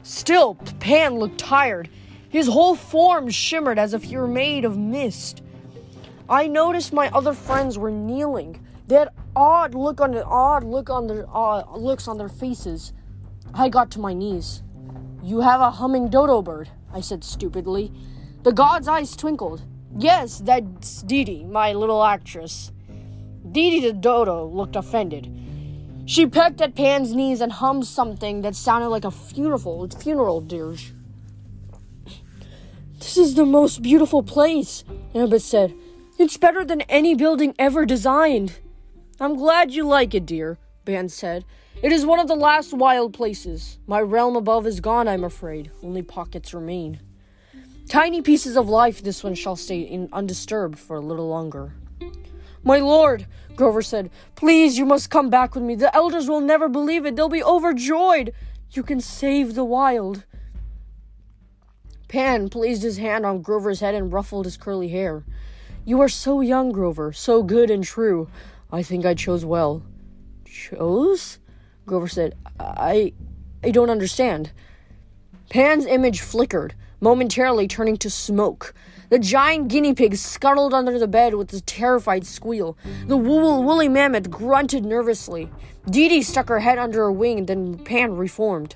Still, 0.03 0.53
Pan 0.79 1.15
looked 1.15 1.39
tired. 1.39 1.89
His 2.29 2.45
whole 2.45 2.75
form 2.75 3.31
shimmered 3.31 3.79
as 3.79 3.95
if 3.95 4.03
he 4.03 4.15
were 4.15 4.27
made 4.27 4.63
of 4.63 4.77
mist. 4.77 5.41
I 6.29 6.47
noticed 6.47 6.93
my 6.93 7.09
other 7.09 7.33
friends 7.33 7.79
were 7.79 7.89
kneeling. 7.89 8.63
Had 8.89 9.09
odd 9.35 9.73
look 9.73 9.99
on 9.99 10.11
the 10.11 10.23
odd 10.23 10.63
look 10.63 10.89
on 10.89 11.07
their 11.07 11.25
looks 11.75 12.07
on 12.07 12.17
their 12.17 12.29
faces. 12.29 12.93
I 13.53 13.69
got 13.69 13.89
to 13.91 13.99
my 13.99 14.13
knees. 14.13 14.63
You 15.23 15.41
have 15.41 15.59
a 15.59 15.71
humming 15.71 16.09
dodo 16.09 16.41
bird, 16.41 16.69
I 16.93 17.01
said 17.01 17.23
stupidly. 17.23 17.91
The 18.43 18.51
god's 18.51 18.87
eyes 18.87 19.15
twinkled. 19.15 19.63
Yes, 19.97 20.39
that's 20.39 21.01
Dee 21.01 21.23
Dee, 21.23 21.45
my 21.45 21.73
little 21.73 22.03
actress. 22.03 22.71
Dee 23.51 23.71
Dee 23.71 23.79
the 23.87 23.93
dodo 23.93 24.45
looked 24.45 24.75
offended. 24.75 25.31
She 26.05 26.27
pecked 26.27 26.61
at 26.61 26.75
Pan's 26.75 27.15
knees 27.15 27.41
and 27.41 27.51
hummed 27.51 27.87
something 27.87 28.41
that 28.41 28.55
sounded 28.55 28.89
like 28.89 29.05
a 29.05 29.09
funeral 29.09 29.87
funeral 29.89 30.41
dirge. 30.41 30.93
This 32.99 33.17
is 33.17 33.33
the 33.33 33.45
most 33.45 33.81
beautiful 33.81 34.21
place, 34.21 34.83
Annabeth 35.15 35.41
said. 35.41 35.73
It's 36.19 36.37
better 36.37 36.63
than 36.63 36.81
any 36.81 37.15
building 37.15 37.55
ever 37.57 37.85
designed. 37.85 38.59
I'm 39.17 39.35
glad 39.35 39.71
you 39.71 39.85
like 39.85 40.13
it, 40.13 40.25
dear, 40.25 40.57
Pan 40.85 41.07
said. 41.07 41.45
It 41.81 41.93
is 41.93 42.05
one 42.05 42.19
of 42.19 42.27
the 42.27 42.35
last 42.35 42.73
wild 42.73 43.13
places. 43.13 43.79
My 43.87 44.01
realm 44.01 44.35
above 44.35 44.67
is 44.67 44.81
gone, 44.81 45.07
I'm 45.07 45.23
afraid. 45.23 45.71
Only 45.81 46.01
pockets 46.01 46.53
remain. 46.53 46.99
Tiny 47.87 48.21
pieces 48.21 48.57
of 48.57 48.67
life, 48.67 49.01
this 49.01 49.23
one 49.23 49.35
shall 49.35 49.55
stay 49.55 49.79
in 49.79 50.09
undisturbed 50.11 50.77
for 50.77 50.97
a 50.97 51.01
little 51.01 51.29
longer. 51.29 51.73
My 52.61 52.79
lord, 52.79 53.25
Grover 53.55 53.81
said, 53.81 54.09
please, 54.35 54.77
you 54.77 54.85
must 54.85 55.09
come 55.09 55.29
back 55.29 55.55
with 55.55 55.63
me. 55.63 55.75
The 55.75 55.95
elders 55.95 56.27
will 56.27 56.41
never 56.41 56.67
believe 56.67 57.05
it. 57.05 57.15
They'll 57.15 57.29
be 57.29 57.43
overjoyed. 57.43 58.33
You 58.71 58.83
can 58.83 58.99
save 58.99 59.55
the 59.55 59.63
wild. 59.63 60.25
Pan 62.09 62.49
placed 62.49 62.83
his 62.83 62.97
hand 62.97 63.25
on 63.25 63.41
Grover's 63.41 63.79
head 63.79 63.95
and 63.95 64.11
ruffled 64.11 64.45
his 64.45 64.57
curly 64.57 64.89
hair. 64.89 65.23
You 65.85 66.01
are 66.01 66.09
so 66.09 66.41
young, 66.41 66.71
Grover, 66.71 67.13
so 67.13 67.43
good 67.43 67.69
and 67.69 67.83
true. 67.83 68.27
I 68.75 68.83
think 68.83 69.05
I 69.05 69.13
chose 69.13 69.45
well. 69.45 69.83
Chose? 70.43 71.39
Grover 71.85 72.09
said, 72.09 72.35
I. 72.59 73.13
I 73.63 73.71
don't 73.71 73.89
understand. 73.89 74.51
Pan's 75.49 75.85
image 75.85 76.19
flickered, 76.19 76.75
momentarily 76.99 77.69
turning 77.69 77.95
to 77.97 78.09
smoke. 78.09 78.73
The 79.09 79.17
giant 79.17 79.69
guinea 79.69 79.93
pig 79.93 80.17
scuttled 80.17 80.73
under 80.73 80.99
the 80.99 81.07
bed 81.07 81.35
with 81.35 81.53
a 81.53 81.61
terrified 81.61 82.25
squeal. 82.27 82.77
The 83.07 83.15
wool- 83.15 83.63
woolly 83.63 83.87
mammoth 83.87 84.29
grunted 84.29 84.83
nervously. 84.83 85.49
Dee 85.89 86.09
Dee 86.09 86.21
stuck 86.21 86.49
her 86.49 86.59
head 86.59 86.77
under 86.77 86.99
her 86.99 87.11
wing, 87.11 87.39
and 87.39 87.47
then 87.47 87.77
Pan 87.77 88.17
reformed. 88.17 88.75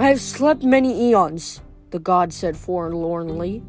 I 0.00 0.08
have 0.08 0.20
slept 0.20 0.64
many 0.64 1.10
eons, 1.10 1.60
the 1.90 2.00
god 2.00 2.32
said 2.32 2.56
forlornly. 2.56 3.62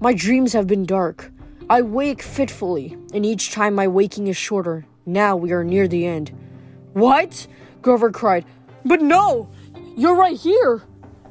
My 0.00 0.12
dreams 0.12 0.52
have 0.52 0.66
been 0.66 0.84
dark. 0.84 1.32
I 1.70 1.80
wake 1.80 2.20
fitfully, 2.20 2.96
and 3.14 3.24
each 3.24 3.50
time 3.50 3.74
my 3.74 3.88
waking 3.88 4.26
is 4.26 4.36
shorter. 4.36 4.84
Now 5.06 5.34
we 5.34 5.52
are 5.52 5.64
near 5.64 5.88
the 5.88 6.06
end. 6.06 6.30
What? 6.92 7.46
Grover 7.80 8.10
cried. 8.10 8.44
But 8.84 9.00
no! 9.00 9.48
You're 9.96 10.14
right 10.14 10.36
here! 10.36 10.82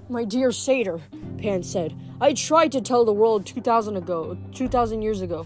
My 0.09 0.25
dear 0.25 0.51
satyr, 0.51 1.01
Pan 1.37 1.61
said. 1.61 1.95
I 2.19 2.33
tried 2.33 2.71
to 2.71 2.81
tell 2.81 3.05
the 3.05 3.13
world 3.13 3.45
2,000 3.45 3.95
ago, 3.95 4.35
2,000 4.53 5.03
years 5.03 5.21
ago. 5.21 5.45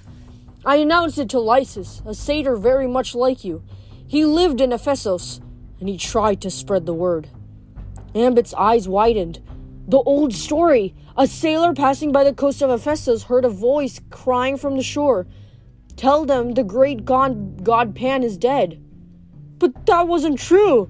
I 0.65 0.77
announced 0.77 1.17
it 1.17 1.29
to 1.31 1.37
Lysas, 1.37 2.01
a 2.05 2.13
satyr 2.13 2.55
very 2.55 2.87
much 2.87 3.13
like 3.13 3.43
you. 3.43 3.63
He 4.07 4.23
lived 4.23 4.61
in 4.61 4.71
Ephesus, 4.71 5.41
and 5.81 5.89
he 5.89 5.97
tried 5.97 6.39
to 6.41 6.49
spread 6.49 6.85
the 6.85 6.93
word. 6.93 7.27
Annabeth's 8.15 8.53
eyes 8.53 8.87
widened. 8.87 9.41
The 9.89 9.99
old 9.99 10.33
story! 10.33 10.93
A 11.15 11.25
sailor 11.25 11.73
passing 11.73 12.11
by 12.11 12.25
the 12.25 12.33
coast 12.33 12.61
of 12.61 12.69
Ephesus 12.69 13.23
heard 13.23 13.45
a 13.45 13.49
voice 13.49 14.01
crying 14.09 14.57
from 14.57 14.75
the 14.75 14.83
shore. 14.83 15.27
Tell 15.95 16.25
them 16.25 16.55
the 16.55 16.63
great 16.65 17.05
god, 17.05 17.63
god 17.63 17.95
Pan 17.95 18.21
is 18.21 18.35
dead. 18.35 18.83
But 19.59 19.85
that 19.85 20.09
wasn't 20.09 20.39
true, 20.39 20.89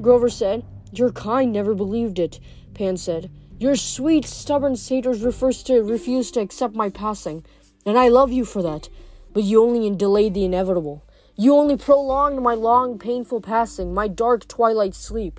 Grover 0.00 0.30
said. 0.30 0.64
Your 0.92 1.12
kind 1.12 1.52
never 1.52 1.74
believed 1.74 2.18
it, 2.18 2.40
Pan 2.72 2.96
said. 2.96 3.30
Your 3.58 3.76
sweet, 3.76 4.24
stubborn 4.24 4.76
satyrs 4.76 5.20
refers 5.20 5.62
to 5.64 5.82
refuse 5.82 6.30
to 6.30 6.40
accept 6.40 6.74
my 6.74 6.88
passing, 6.88 7.44
and 7.84 7.98
I 7.98 8.08
love 8.08 8.32
you 8.32 8.46
for 8.46 8.62
that. 8.62 8.88
But 9.34 9.42
you 9.42 9.62
only 9.62 9.94
delayed 9.94 10.32
the 10.32 10.46
inevitable. 10.46 11.04
You 11.36 11.54
only 11.54 11.76
prolonged 11.76 12.42
my 12.42 12.54
long, 12.54 12.98
painful 12.98 13.42
passing, 13.42 13.92
my 13.92 14.08
dark 14.08 14.48
twilight 14.48 14.94
sleep. 14.94 15.38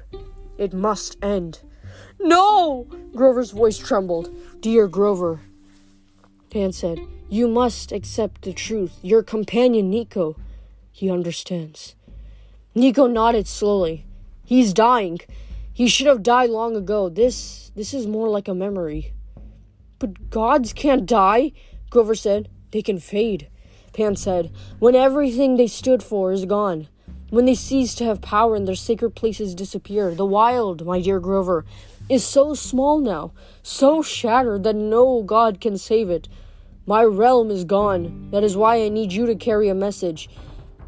It 0.59 0.73
must 0.73 1.17
end. 1.23 1.61
No! 2.19 2.87
Grover's 3.15 3.51
voice 3.51 3.77
trembled. 3.77 4.33
Dear 4.61 4.87
Grover, 4.87 5.39
Pan 6.49 6.71
said, 6.71 6.99
you 7.29 7.47
must 7.47 7.91
accept 7.91 8.41
the 8.41 8.53
truth. 8.53 8.97
Your 9.01 9.21
companion, 9.23 9.89
Nico, 9.89 10.35
he 10.91 11.09
understands. 11.09 11.95
Nico 12.73 13.07
nodded 13.07 13.47
slowly. 13.47 14.05
He's 14.43 14.73
dying. 14.73 15.19
He 15.71 15.87
should 15.87 16.07
have 16.07 16.23
died 16.23 16.49
long 16.49 16.75
ago. 16.75 17.07
This 17.07 17.71
this 17.75 17.93
is 17.93 18.07
more 18.07 18.27
like 18.27 18.47
a 18.47 18.55
memory. 18.55 19.13
But 19.99 20.29
gods 20.29 20.73
can't 20.73 21.05
die, 21.05 21.51
Grover 21.89 22.15
said. 22.15 22.49
They 22.71 22.81
can 22.81 22.99
fade. 22.99 23.47
Pan 23.93 24.15
said, 24.15 24.51
when 24.79 24.95
everything 24.95 25.55
they 25.55 25.67
stood 25.67 26.03
for 26.03 26.31
is 26.31 26.45
gone. 26.45 26.87
When 27.29 27.45
they 27.45 27.55
cease 27.55 27.93
to 27.95 28.05
have 28.05 28.21
power 28.21 28.55
and 28.55 28.67
their 28.67 28.75
sacred 28.75 29.11
places 29.11 29.53
disappear. 29.53 30.15
The 30.15 30.25
wild, 30.25 30.85
my 30.85 30.99
dear 30.99 31.19
Grover, 31.19 31.63
is 32.09 32.25
so 32.25 32.55
small 32.55 32.99
now, 32.99 33.31
so 33.61 34.01
shattered 34.01 34.63
that 34.63 34.75
no 34.75 35.21
god 35.21 35.61
can 35.61 35.77
save 35.77 36.09
it. 36.09 36.27
My 36.87 37.03
realm 37.03 37.51
is 37.51 37.63
gone. 37.63 38.29
That 38.31 38.43
is 38.43 38.57
why 38.57 38.81
I 38.81 38.89
need 38.89 39.13
you 39.13 39.27
to 39.27 39.35
carry 39.35 39.69
a 39.69 39.75
message. 39.75 40.27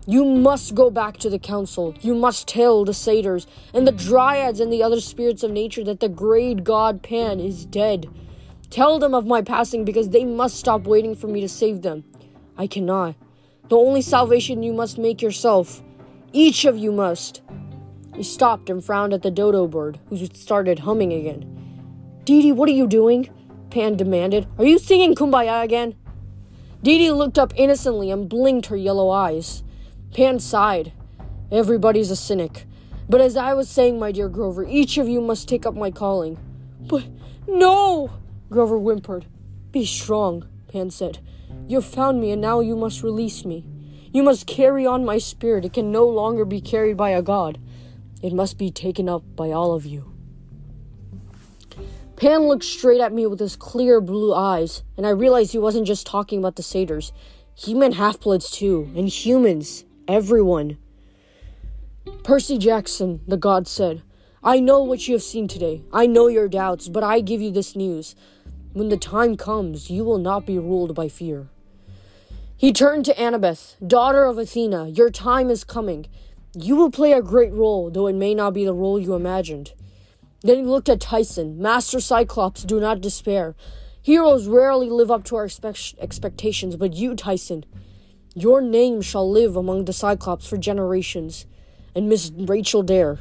You 0.07 0.25
must 0.25 0.73
go 0.73 0.89
back 0.89 1.17
to 1.17 1.29
the 1.29 1.37
council. 1.37 1.93
You 2.01 2.15
must 2.15 2.47
tell 2.47 2.83
the 2.83 2.93
satyrs 2.93 3.45
and 3.71 3.87
the 3.87 3.91
dryads 3.91 4.59
and 4.59 4.73
the 4.73 4.81
other 4.81 4.99
spirits 4.99 5.43
of 5.43 5.51
nature 5.51 5.83
that 5.83 5.99
the 5.99 6.09
great 6.09 6.63
god 6.63 7.03
Pan 7.03 7.39
is 7.39 7.65
dead. 7.65 8.09
Tell 8.71 8.97
them 8.97 9.13
of 9.13 9.27
my 9.27 9.43
passing 9.43 9.85
because 9.85 10.09
they 10.09 10.25
must 10.25 10.55
stop 10.55 10.87
waiting 10.87 11.13
for 11.13 11.27
me 11.27 11.39
to 11.41 11.49
save 11.49 11.83
them. 11.83 12.03
I 12.57 12.65
cannot. 12.65 13.15
The 13.69 13.77
only 13.77 14.01
salvation 14.01 14.63
you 14.63 14.73
must 14.73 14.97
make 14.97 15.21
yourself. 15.21 15.83
Each 16.33 16.65
of 16.65 16.77
you 16.77 16.91
must. 16.91 17.41
He 18.15 18.24
stopped 18.24 18.70
and 18.70 18.84
frowned 18.84 19.13
at 19.13 19.22
the 19.22 19.32
dodo 19.32 19.68
bird, 19.68 20.00
who 20.10 20.18
started 20.27 20.80
humming 20.80 21.13
again. 21.13 22.22
Dee 22.24 22.41
Dee, 22.41 22.51
what 22.51 22.70
are 22.70 22.74
you 22.74 22.88
doing? 22.88 23.30
Pan 23.70 23.96
demanded. 23.96 24.48
Are 24.58 24.65
you 24.65 24.77
singing 24.77 25.15
Kumbaya 25.15 25.63
again? 25.63 25.96
Dee 26.84 26.98
Dee 26.98 27.12
looked 27.12 27.39
up 27.39 27.53
innocently 27.56 28.12
and 28.12 28.30
blinked 28.30 28.68
her 28.68 28.75
yellow 28.75 29.10
eyes. 29.10 29.63
Pan 30.13 30.39
sighed. 30.39 30.91
Everybody's 31.51 32.12
a 32.12 32.15
cynic. 32.15 32.65
But 33.08 33.22
as 33.22 33.36
I 33.38 33.53
was 33.53 33.70
saying, 33.70 34.00
my 34.00 34.12
dear 34.12 34.30
Grover, 34.30 34.65
each 34.65 34.98
of 34.98 35.08
you 35.08 35.22
must 35.22 35.48
take 35.48 35.65
up 35.65 35.75
my 35.75 35.91
calling. 35.91 36.38
But 36.80 37.06
no! 37.48 38.12
Grover 38.50 38.77
whimpered. 38.77 39.25
Be 39.72 39.86
strong, 39.86 40.48
Pan 40.68 40.91
said. 40.91 41.20
You've 41.68 41.86
found 41.86 42.20
me, 42.20 42.32
and 42.32 42.41
now 42.41 42.60
you 42.60 42.75
must 42.75 43.03
release 43.03 43.46
me. 43.46 43.65
You 44.13 44.24
must 44.24 44.48
carry 44.48 44.86
on 44.86 45.06
my 45.06 45.18
spirit. 45.18 45.65
It 45.65 45.74
can 45.74 45.91
no 45.91 46.06
longer 46.06 46.44
be 46.44 46.60
carried 46.60 46.98
by 46.98 47.12
a 47.12 47.22
god. 47.22 47.60
It 48.21 48.33
must 48.33 48.57
be 48.57 48.71
taken 48.71 49.09
up 49.09 49.23
by 49.35 49.51
all 49.51 49.73
of 49.73 49.85
you. 49.85 50.13
Pan 52.15 52.41
looked 52.41 52.63
straight 52.63 53.01
at 53.01 53.13
me 53.13 53.25
with 53.25 53.39
his 53.39 53.55
clear 53.55 53.99
blue 53.99 54.33
eyes, 54.33 54.83
and 54.95 55.07
I 55.07 55.09
realized 55.09 55.51
he 55.51 55.57
wasn't 55.57 55.87
just 55.87 56.05
talking 56.05 56.37
about 56.37 56.55
the 56.55 56.61
satyrs. 56.61 57.11
He 57.55 57.73
meant 57.73 57.95
half-bloods 57.95 58.51
too, 58.51 58.91
and 58.95 59.09
humans. 59.09 59.85
Everyone. 60.07 60.77
Percy 62.23 62.57
Jackson, 62.57 63.21
the 63.27 63.37
god 63.37 63.67
said, 63.67 64.03
I 64.43 64.59
know 64.59 64.83
what 64.83 65.07
you 65.07 65.15
have 65.15 65.23
seen 65.23 65.47
today. 65.47 65.83
I 65.91 66.05
know 66.05 66.27
your 66.27 66.47
doubts, 66.47 66.89
but 66.89 67.03
I 67.03 67.21
give 67.21 67.41
you 67.41 67.51
this 67.51 67.75
news. 67.75 68.15
When 68.73 68.89
the 68.89 68.97
time 68.97 69.35
comes, 69.35 69.89
you 69.89 70.03
will 70.03 70.17
not 70.17 70.45
be 70.45 70.57
ruled 70.57 70.93
by 70.95 71.09
fear. 71.09 71.49
He 72.55 72.71
turned 72.71 73.05
to 73.05 73.15
Annabeth, 73.15 73.75
daughter 73.85 74.23
of 74.23 74.37
Athena. 74.37 74.89
Your 74.89 75.09
time 75.09 75.49
is 75.49 75.63
coming. 75.63 76.05
You 76.53 76.75
will 76.75 76.91
play 76.91 77.13
a 77.13 77.22
great 77.22 77.53
role, 77.53 77.89
though 77.89 78.08
it 78.08 78.15
may 78.15 78.36
not 78.36 78.53
be 78.53 78.65
the 78.65 78.74
role 78.74 79.00
you 79.00 79.13
imagined. 79.13 79.74
Then 80.41 80.58
he 80.58 80.63
looked 80.63 80.89
at 80.89 81.00
Tyson. 81.00 81.62
Master 81.62 82.01
Cyclops, 82.01 82.63
do 82.63 82.79
not 82.79 83.00
despair. 83.00 83.55
Heroes 84.01 84.48
rarely 84.48 84.89
live 84.89 85.10
up 85.10 85.24
to 85.25 85.38
our 85.38 85.46
expect- 85.46 85.96
expectations, 86.00 86.75
but 86.75 86.93
you, 86.93 87.15
Tyson, 87.15 87.63
your 88.36 88.60
name 88.60 89.01
shall 89.01 89.29
live 89.29 89.55
among 89.55 89.86
the 89.86 89.93
Cyclops 89.93 90.46
for 90.46 90.58
generations. 90.58 91.46
And 91.96 92.10
Miss 92.10 92.31
Rachel 92.36 92.84
Dare. 92.84 93.20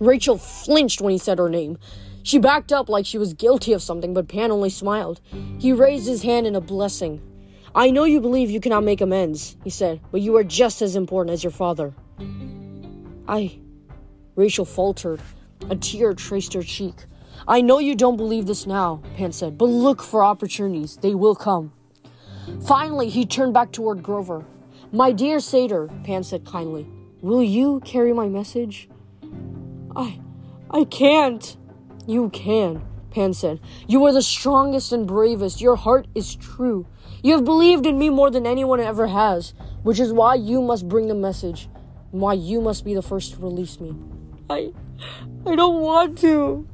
Rachel 0.00 0.38
flinched 0.38 1.00
when 1.00 1.12
he 1.12 1.18
said 1.18 1.38
her 1.38 1.48
name. 1.48 1.78
She 2.22 2.38
backed 2.38 2.72
up 2.72 2.88
like 2.88 3.06
she 3.06 3.18
was 3.18 3.34
guilty 3.34 3.72
of 3.72 3.82
something, 3.82 4.14
but 4.14 4.28
Pan 4.28 4.50
only 4.50 4.70
smiled. 4.70 5.20
He 5.58 5.72
raised 5.72 6.08
his 6.08 6.22
hand 6.22 6.46
in 6.46 6.56
a 6.56 6.60
blessing. 6.60 7.20
I 7.74 7.90
know 7.90 8.04
you 8.04 8.20
believe 8.20 8.50
you 8.50 8.60
cannot 8.60 8.82
make 8.82 9.00
amends, 9.00 9.56
he 9.62 9.70
said, 9.70 10.00
but 10.10 10.20
you 10.20 10.36
are 10.36 10.44
just 10.44 10.82
as 10.82 10.96
important 10.96 11.32
as 11.32 11.44
your 11.44 11.52
father. 11.52 11.94
I. 13.28 13.58
Rachel 14.36 14.64
faltered. 14.64 15.20
A 15.68 15.76
tear 15.76 16.14
traced 16.14 16.54
her 16.54 16.62
cheek. 16.62 16.94
I 17.46 17.60
know 17.60 17.78
you 17.78 17.94
don't 17.94 18.16
believe 18.16 18.46
this 18.46 18.66
now, 18.66 19.02
Pan 19.16 19.32
said, 19.32 19.56
but 19.56 19.66
look 19.66 20.02
for 20.02 20.22
opportunities. 20.24 20.96
They 20.96 21.14
will 21.14 21.34
come. 21.34 21.72
Finally, 22.66 23.08
he 23.08 23.24
turned 23.26 23.54
back 23.54 23.72
toward 23.72 24.02
Grover. 24.02 24.44
My 24.92 25.12
dear 25.12 25.40
satyr, 25.40 25.88
Pan 26.04 26.22
said 26.22 26.44
kindly, 26.44 26.86
will 27.20 27.42
you 27.42 27.80
carry 27.84 28.12
my 28.12 28.28
message? 28.28 28.88
I. 29.94 30.20
I 30.70 30.84
can't. 30.84 31.56
You 32.06 32.28
can, 32.30 32.82
Pan 33.10 33.32
said. 33.32 33.60
You 33.86 34.04
are 34.04 34.12
the 34.12 34.22
strongest 34.22 34.92
and 34.92 35.06
bravest. 35.06 35.60
Your 35.60 35.76
heart 35.76 36.06
is 36.14 36.34
true. 36.36 36.86
You 37.22 37.34
have 37.34 37.44
believed 37.44 37.86
in 37.86 37.98
me 37.98 38.08
more 38.08 38.30
than 38.30 38.46
anyone 38.46 38.80
ever 38.80 39.06
has, 39.06 39.54
which 39.82 40.00
is 40.00 40.12
why 40.12 40.34
you 40.34 40.60
must 40.60 40.88
bring 40.88 41.08
the 41.08 41.14
message, 41.14 41.68
why 42.10 42.34
you 42.34 42.60
must 42.60 42.84
be 42.84 42.94
the 42.94 43.02
first 43.02 43.34
to 43.34 43.40
release 43.40 43.80
me. 43.80 43.94
I. 44.48 44.72
I 45.46 45.54
don't 45.54 45.80
want 45.80 46.18
to. 46.18 46.66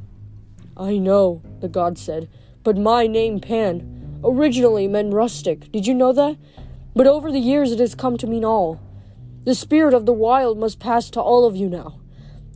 I 0.77 0.99
know, 0.99 1.43
the 1.61 1.69
god 1.69 1.99
said, 1.99 2.29
but 2.63 2.77
my 2.77 3.07
name, 3.07 3.41
Pan, 3.41 4.21
originally 4.25 4.89
meant 4.89 5.15
rustic. 5.15 5.71
Did 5.73 5.87
you 5.87 5.95
know 5.95 6.13
that? 6.13 6.37
But 6.95 7.07
over 7.07 7.31
the 7.31 7.39
years 7.39 7.73
it 7.73 7.79
has 7.79 7.95
come 7.95 8.17
to 8.19 8.27
mean 8.27 8.45
all. 8.45 8.81
The 9.45 9.55
spirit 9.55 9.95
of 9.95 10.07
the 10.07 10.13
wild 10.13 10.59
must 10.59 10.81
pass 10.81 11.09
to 11.11 11.21
all 11.21 11.45
of 11.45 11.55
you 11.55 11.69
now. 11.69 12.01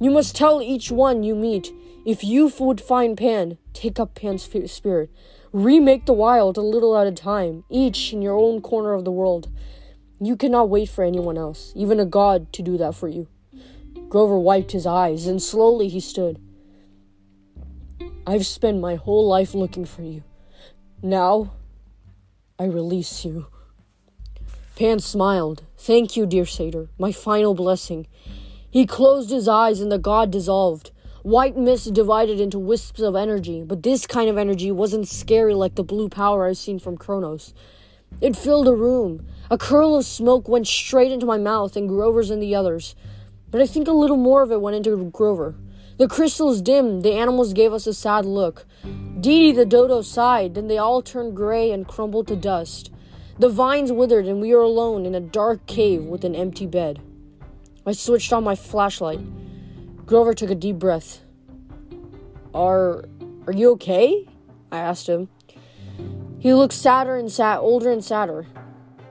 You 0.00 0.10
must 0.10 0.34
tell 0.34 0.60
each 0.60 0.90
one 0.90 1.22
you 1.22 1.34
meet. 1.34 1.70
If 2.04 2.24
you 2.24 2.50
would 2.58 2.80
find 2.80 3.16
Pan, 3.16 3.58
take 3.72 4.00
up 4.00 4.14
Pan's 4.14 4.42
spirit. 4.42 5.10
Remake 5.52 6.06
the 6.06 6.12
wild 6.12 6.56
a 6.56 6.62
little 6.62 6.96
at 6.96 7.06
a 7.06 7.12
time, 7.12 7.64
each 7.68 8.12
in 8.12 8.22
your 8.22 8.36
own 8.36 8.60
corner 8.60 8.94
of 8.94 9.04
the 9.04 9.12
world. 9.12 9.48
You 10.22 10.36
cannot 10.36 10.68
wait 10.68 10.90
for 10.90 11.02
anyone 11.02 11.38
else, 11.38 11.72
even 11.74 11.98
a 11.98 12.04
god, 12.04 12.52
to 12.52 12.62
do 12.62 12.76
that 12.76 12.94
for 12.94 13.08
you. 13.08 13.26
Grover 14.10 14.38
wiped 14.38 14.72
his 14.72 14.86
eyes, 14.86 15.26
and 15.26 15.42
slowly 15.42 15.88
he 15.88 16.00
stood. 16.00 16.38
I've 18.26 18.44
spent 18.44 18.80
my 18.80 18.96
whole 18.96 19.26
life 19.26 19.54
looking 19.54 19.86
for 19.86 20.02
you. 20.02 20.22
Now, 21.02 21.52
I 22.58 22.64
release 22.64 23.24
you. 23.24 23.46
Pan 24.76 24.98
smiled. 24.98 25.62
Thank 25.78 26.16
you, 26.16 26.26
dear 26.26 26.44
satyr, 26.44 26.90
my 26.98 27.12
final 27.12 27.54
blessing. 27.54 28.06
He 28.70 28.84
closed 28.86 29.30
his 29.30 29.48
eyes 29.48 29.80
and 29.80 29.90
the 29.90 29.98
god 29.98 30.30
dissolved. 30.30 30.90
White 31.22 31.56
mist 31.56 31.94
divided 31.94 32.40
into 32.40 32.58
wisps 32.58 33.00
of 33.00 33.16
energy, 33.16 33.62
but 33.62 33.82
this 33.82 34.06
kind 34.06 34.28
of 34.28 34.36
energy 34.36 34.70
wasn't 34.70 35.08
scary 35.08 35.54
like 35.54 35.76
the 35.76 35.82
blue 35.82 36.08
power 36.08 36.46
I've 36.46 36.58
seen 36.58 36.78
from 36.78 36.98
Kronos. 36.98 37.54
It 38.20 38.36
filled 38.36 38.66
the 38.66 38.74
room. 38.74 39.26
A 39.50 39.58
curl 39.58 39.96
of 39.96 40.04
smoke 40.04 40.48
went 40.48 40.66
straight 40.66 41.12
into 41.12 41.26
my 41.26 41.38
mouth 41.38 41.76
and 41.76 41.88
Grover's 41.88 42.30
and 42.30 42.42
the 42.42 42.54
others 42.54 42.94
but 43.50 43.60
I 43.60 43.66
think 43.66 43.88
a 43.88 43.92
little 43.92 44.16
more 44.16 44.42
of 44.42 44.52
it 44.52 44.60
went 44.60 44.76
into 44.76 45.10
Grover. 45.10 45.54
The 45.98 46.08
crystals 46.08 46.62
dimmed, 46.62 47.02
the 47.02 47.12
animals 47.12 47.52
gave 47.52 47.72
us 47.72 47.86
a 47.86 47.92
sad 47.92 48.24
look. 48.24 48.64
Dee 49.20 49.20
Dee 49.20 49.52
the 49.52 49.66
dodo 49.66 50.02
sighed, 50.02 50.54
then 50.54 50.68
they 50.68 50.78
all 50.78 51.02
turned 51.02 51.36
gray 51.36 51.72
and 51.72 51.86
crumbled 51.86 52.28
to 52.28 52.36
dust. 52.36 52.90
The 53.38 53.48
vines 53.48 53.92
withered, 53.92 54.26
and 54.26 54.40
we 54.40 54.54
were 54.54 54.62
alone 54.62 55.04
in 55.04 55.14
a 55.14 55.20
dark 55.20 55.66
cave 55.66 56.04
with 56.04 56.24
an 56.24 56.34
empty 56.34 56.66
bed. 56.66 57.00
I 57.86 57.92
switched 57.92 58.32
on 58.32 58.44
my 58.44 58.54
flashlight. 58.54 59.20
Grover 60.06 60.34
took 60.34 60.50
a 60.50 60.54
deep 60.54 60.78
breath. 60.78 61.22
Are 62.54 63.04
are 63.46 63.52
you 63.52 63.70
okay? 63.72 64.26
I 64.70 64.78
asked 64.78 65.08
him. 65.08 65.28
He 66.40 66.54
looked 66.54 66.72
sadder 66.72 67.16
and 67.16 67.30
sad, 67.30 67.58
older 67.58 67.92
and 67.92 68.02
sadder. 68.02 68.46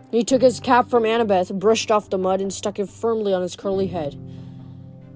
He 0.10 0.24
took 0.24 0.42
his 0.42 0.60
cap 0.60 0.90
from 0.90 1.04
Annabeth, 1.04 1.58
brushed 1.58 1.92
off 1.92 2.10
the 2.10 2.18
mud, 2.18 2.42
and 2.42 2.52
stuck 2.52 2.80
it 2.80 2.90
firmly 2.90 3.34
on 3.34 3.44
his 3.44 3.56
curly 3.56 3.86
head. 3.86 4.20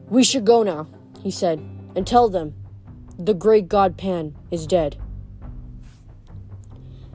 We 0.10 0.24
should 0.24 0.46
go 0.46 0.62
now, 0.62 0.88
he 1.24 1.32
said, 1.32 1.60
and 1.96 2.06
tell 2.06 2.30
them 2.30 2.54
the 3.18 3.34
great 3.34 3.68
god 3.68 3.98
Pan 3.98 4.36
is 4.52 4.68
dead. 4.68 4.96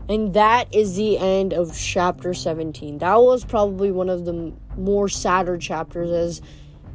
And 0.09 0.35
that 0.35 0.75
is 0.75 0.97
the 0.97 1.17
end 1.17 1.53
of 1.53 1.79
chapter 1.79 2.35
17. 2.35 2.99
That 2.99 3.21
was 3.21 3.45
probably 3.45 3.93
one 3.93 4.09
of 4.09 4.25
the 4.25 4.53
more 4.77 5.09
sadder 5.09 5.59
chapters 5.59 6.11
as 6.11 6.43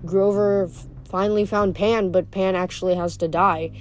Grover 0.06 0.70
finally 1.08 1.46
found 1.46 1.76
Pan, 1.76 2.12
but 2.12 2.32
Pan 2.32 2.56
actually 2.56 2.96
has 2.96 3.16
to 3.18 3.30
die 3.30 3.72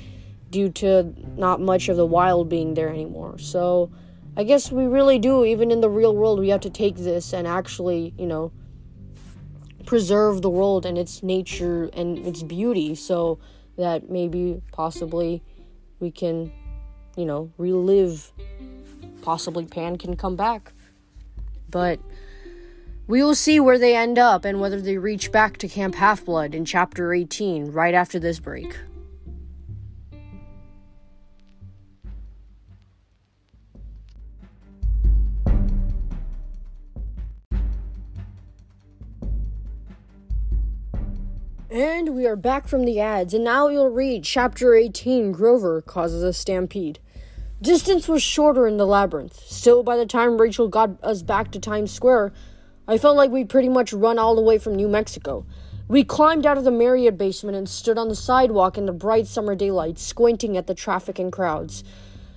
due 0.50 0.68
to 0.68 1.12
not 1.36 1.60
much 1.60 1.88
of 1.88 1.96
the 1.96 2.06
wild 2.06 2.48
being 2.48 2.74
there 2.74 2.90
anymore. 2.90 3.38
So 3.38 3.90
I 4.36 4.44
guess 4.44 4.72
we 4.72 4.86
really 4.86 5.18
do, 5.18 5.44
even 5.44 5.70
in 5.70 5.80
the 5.80 5.90
real 5.90 6.16
world, 6.16 6.38
we 6.38 6.48
have 6.48 6.62
to 6.62 6.70
take 6.70 6.96
this 6.96 7.32
and 7.32 7.46
actually, 7.46 8.14
you 8.18 8.26
know, 8.26 8.50
preserve 9.84 10.40
the 10.40 10.50
world 10.50 10.86
and 10.86 10.96
its 10.96 11.22
nature 11.22 11.90
and 11.92 12.18
its 12.18 12.42
beauty 12.42 12.94
so 12.94 13.38
that 13.76 14.08
maybe 14.08 14.62
possibly 14.72 15.42
we 16.00 16.10
can 16.10 16.52
you 17.16 17.24
know 17.24 17.50
relive. 17.58 18.32
Possibly 19.22 19.64
pan 19.64 19.98
can 19.98 20.16
come 20.16 20.36
back. 20.36 20.72
But 21.70 22.00
we 23.06 23.22
will 23.22 23.34
see 23.34 23.60
where 23.60 23.78
they 23.78 23.94
end 23.94 24.18
up 24.18 24.44
and 24.44 24.60
whether 24.60 24.80
they 24.80 24.98
reach 24.98 25.30
back 25.30 25.58
to 25.58 25.68
camp 25.68 25.94
half-blood 25.94 26.54
in 26.54 26.64
chapter 26.64 27.12
18 27.12 27.72
right 27.72 27.94
after 27.94 28.18
this 28.18 28.40
break 28.40 28.76
And 41.72 42.14
we 42.14 42.26
are 42.26 42.36
back 42.36 42.68
from 42.68 42.84
the 42.84 43.00
ads, 43.00 43.32
and 43.32 43.44
now 43.44 43.68
you'll 43.68 43.88
read 43.88 44.24
Chapter 44.24 44.74
18 44.74 45.32
Grover 45.32 45.80
Causes 45.80 46.22
a 46.22 46.34
Stampede. 46.34 46.98
Distance 47.62 48.06
was 48.06 48.22
shorter 48.22 48.66
in 48.66 48.76
the 48.76 48.84
labyrinth. 48.84 49.40
Still, 49.46 49.82
by 49.82 49.96
the 49.96 50.04
time 50.04 50.38
Rachel 50.38 50.68
got 50.68 51.02
us 51.02 51.22
back 51.22 51.50
to 51.52 51.58
Times 51.58 51.90
Square, 51.90 52.34
I 52.86 52.98
felt 52.98 53.16
like 53.16 53.30
we'd 53.30 53.48
pretty 53.48 53.70
much 53.70 53.94
run 53.94 54.18
all 54.18 54.34
the 54.34 54.42
way 54.42 54.58
from 54.58 54.74
New 54.74 54.86
Mexico. 54.86 55.46
We 55.88 56.04
climbed 56.04 56.44
out 56.44 56.58
of 56.58 56.64
the 56.64 56.70
Marriott 56.70 57.16
basement 57.16 57.56
and 57.56 57.66
stood 57.66 57.96
on 57.96 58.10
the 58.10 58.14
sidewalk 58.14 58.76
in 58.76 58.84
the 58.84 58.92
bright 58.92 59.26
summer 59.26 59.54
daylight, 59.54 59.98
squinting 59.98 60.58
at 60.58 60.66
the 60.66 60.74
traffic 60.74 61.18
and 61.18 61.32
crowds. 61.32 61.84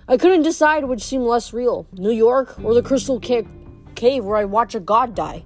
I 0.07 0.15
couldn't 0.15 0.43
decide 0.43 0.85
which 0.85 1.03
seemed 1.03 1.25
less 1.25 1.51
real 1.51 1.87
New 1.91 2.13
York 2.13 2.57
or 2.63 2.73
the 2.73 2.81
Crystal 2.81 3.19
Cave, 3.19 4.23
where 4.23 4.37
I 4.37 4.45
watch 4.45 4.75
a 4.75 4.79
god 4.79 5.13
die. 5.13 5.43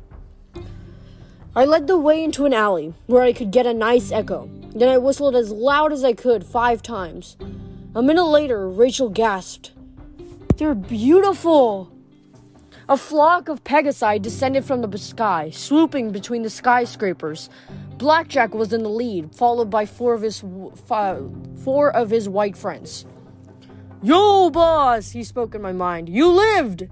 I 1.59 1.65
led 1.65 1.87
the 1.87 1.97
way 1.97 2.23
into 2.23 2.45
an 2.45 2.53
alley 2.53 2.93
where 3.07 3.21
I 3.21 3.33
could 3.33 3.51
get 3.51 3.65
a 3.65 3.73
nice 3.73 4.13
echo. 4.13 4.49
Then 4.73 4.87
I 4.87 4.97
whistled 4.97 5.35
as 5.35 5.51
loud 5.51 5.91
as 5.91 6.05
I 6.05 6.13
could 6.13 6.45
five 6.45 6.81
times. 6.81 7.35
A 7.93 8.01
minute 8.01 8.27
later, 8.27 8.69
Rachel 8.69 9.09
gasped, 9.09 9.73
They're 10.55 10.73
beautiful! 10.73 11.91
A 12.87 12.95
flock 12.95 13.49
of 13.49 13.65
pegasi 13.65 14.21
descended 14.21 14.63
from 14.63 14.79
the 14.79 14.97
sky, 14.97 15.49
swooping 15.49 16.13
between 16.13 16.43
the 16.43 16.49
skyscrapers. 16.49 17.49
Blackjack 17.97 18.53
was 18.53 18.71
in 18.71 18.83
the 18.83 18.89
lead, 18.89 19.35
followed 19.35 19.69
by 19.69 19.85
four 19.85 20.13
of 20.13 20.21
his 20.21 20.41
four 20.85 21.93
of 21.93 22.09
his 22.09 22.29
white 22.29 22.55
friends. 22.55 23.05
Yo, 24.01 24.49
boss, 24.49 25.11
he 25.11 25.25
spoke 25.25 25.53
in 25.55 25.61
my 25.61 25.73
mind. 25.73 26.07
You 26.07 26.29
lived! 26.29 26.87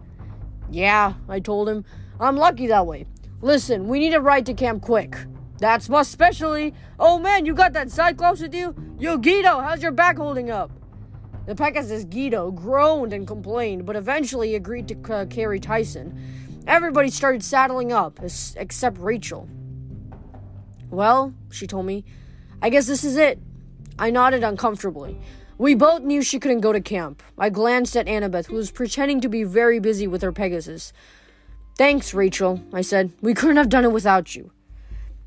Yeah, 0.70 1.14
I 1.30 1.40
told 1.40 1.70
him. 1.70 1.86
I'm 2.20 2.36
lucky 2.36 2.68
that 2.68 2.86
way. 2.86 3.06
Listen, 3.42 3.88
we 3.88 4.00
need 4.00 4.16
a 4.16 4.22
ride 4.22 4.46
to 4.48 4.54
camp 4.54 4.82
quick. 4.82 5.16
That's 5.60 5.90
most 5.90 6.10
especially. 6.10 6.74
Oh 7.00 7.20
man, 7.20 7.46
you 7.46 7.54
got 7.54 7.74
that 7.74 7.92
Cyclops 7.92 8.42
with 8.42 8.56
you? 8.56 8.76
Yo, 9.00 9.18
Guido, 9.18 9.60
how's 9.60 9.84
your 9.84 9.92
back 9.92 10.18
holding 10.18 10.50
up? 10.50 10.72
The 11.46 11.56
Pegasus 11.56 12.04
Guido 12.04 12.52
groaned 12.52 13.14
and 13.14 13.28
complained, 13.28 13.86
but 13.86 13.96
eventually 13.96 14.56
agreed 14.56 14.88
to 14.88 15.14
uh, 15.14 15.26
carry 15.28 15.60
Tyson. 15.60 16.20
Everybody 16.68 17.10
started 17.10 17.44
saddling 17.44 17.94
up, 17.94 18.20
except 18.58 18.98
Rachel. 18.98 19.48
Well, 20.90 21.34
she 21.52 21.68
told 21.68 21.86
me, 21.86 22.04
I 22.62 22.70
guess 22.70 22.88
this 22.88 23.04
is 23.04 23.18
it. 23.18 23.40
I 24.00 24.10
nodded 24.10 24.44
uncomfortably. 24.44 25.18
We 25.58 25.76
both 25.76 26.02
knew 26.02 26.22
she 26.22 26.40
couldn't 26.40 26.62
go 26.62 26.74
to 26.74 26.82
camp. 26.82 27.24
I 27.38 27.50
glanced 27.50 27.96
at 27.96 28.08
Annabeth, 28.08 28.48
who 28.48 28.56
was 28.56 28.70
pretending 28.70 29.22
to 29.22 29.30
be 29.30 29.44
very 29.44 29.80
busy 29.80 30.08
with 30.08 30.22
her 30.24 30.32
Pegasus. 30.32 30.92
Thanks, 31.78 32.14
Rachel, 32.14 32.60
I 32.74 32.82
said. 32.82 33.12
We 33.22 33.34
couldn't 33.34 33.58
have 33.58 33.70
done 33.70 33.86
it 33.86 33.92
without 33.92 34.36
you. 34.36 34.52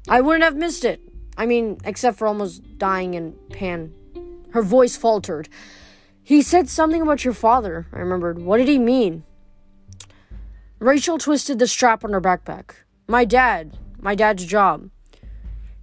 I 0.08 0.20
wouldn't 0.20 0.42
have 0.42 0.56
missed 0.56 0.84
it. 0.84 1.00
I 1.36 1.46
mean, 1.46 1.78
except 1.84 2.18
for 2.18 2.26
almost 2.26 2.78
dying 2.78 3.14
in 3.14 3.36
Pan. 3.50 3.94
Her 4.50 4.62
voice 4.62 4.96
faltered. 4.96 5.48
He 6.22 6.42
said 6.42 6.68
something 6.68 7.02
about 7.02 7.24
your 7.24 7.34
father, 7.34 7.86
I 7.92 8.00
remembered. 8.00 8.40
What 8.40 8.58
did 8.58 8.68
he 8.68 8.78
mean? 8.78 9.24
Rachel 10.80 11.18
twisted 11.18 11.58
the 11.58 11.68
strap 11.68 12.04
on 12.04 12.12
her 12.12 12.20
backpack. 12.20 12.72
My 13.06 13.24
dad. 13.24 13.78
My 14.00 14.14
dad's 14.14 14.44
job. 14.44 14.90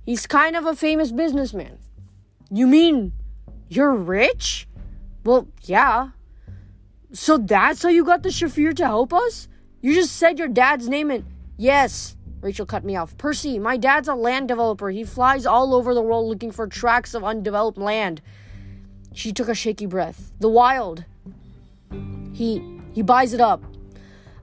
He's 0.05 0.27
kind 0.27 0.55
of 0.55 0.65
a 0.65 0.75
famous 0.75 1.11
businessman. 1.11 1.77
You 2.49 2.67
mean 2.67 3.13
you're 3.69 3.93
rich? 3.93 4.67
Well, 5.23 5.47
yeah. 5.63 6.09
So 7.13 7.37
that's 7.37 7.83
how 7.83 7.89
you 7.89 8.03
got 8.03 8.23
the 8.23 8.31
chauffeur 8.31 8.73
to 8.73 8.85
help 8.85 9.13
us? 9.13 9.47
You 9.87 9.93
just 9.93 10.17
said 10.17 10.37
your 10.37 10.49
dad's 10.49 10.89
name 10.89 11.09
and. 11.11 11.23
Yes, 11.55 12.17
Rachel 12.41 12.65
cut 12.65 12.83
me 12.83 12.97
off. 12.97 13.17
Percy, 13.17 13.57
my 13.57 13.77
dad's 13.77 14.09
a 14.09 14.15
land 14.15 14.49
developer. 14.49 14.89
He 14.89 15.05
flies 15.05 15.45
all 15.45 15.73
over 15.73 15.93
the 15.93 16.01
world 16.01 16.27
looking 16.27 16.51
for 16.51 16.67
tracts 16.67 17.13
of 17.13 17.23
undeveloped 17.23 17.77
land. 17.77 18.21
She 19.13 19.31
took 19.31 19.47
a 19.47 19.55
shaky 19.55 19.85
breath. 19.85 20.33
The 20.41 20.49
wild. 20.49 21.05
He 22.33 22.81
he 22.91 23.01
buys 23.01 23.31
it 23.31 23.39
up. 23.39 23.63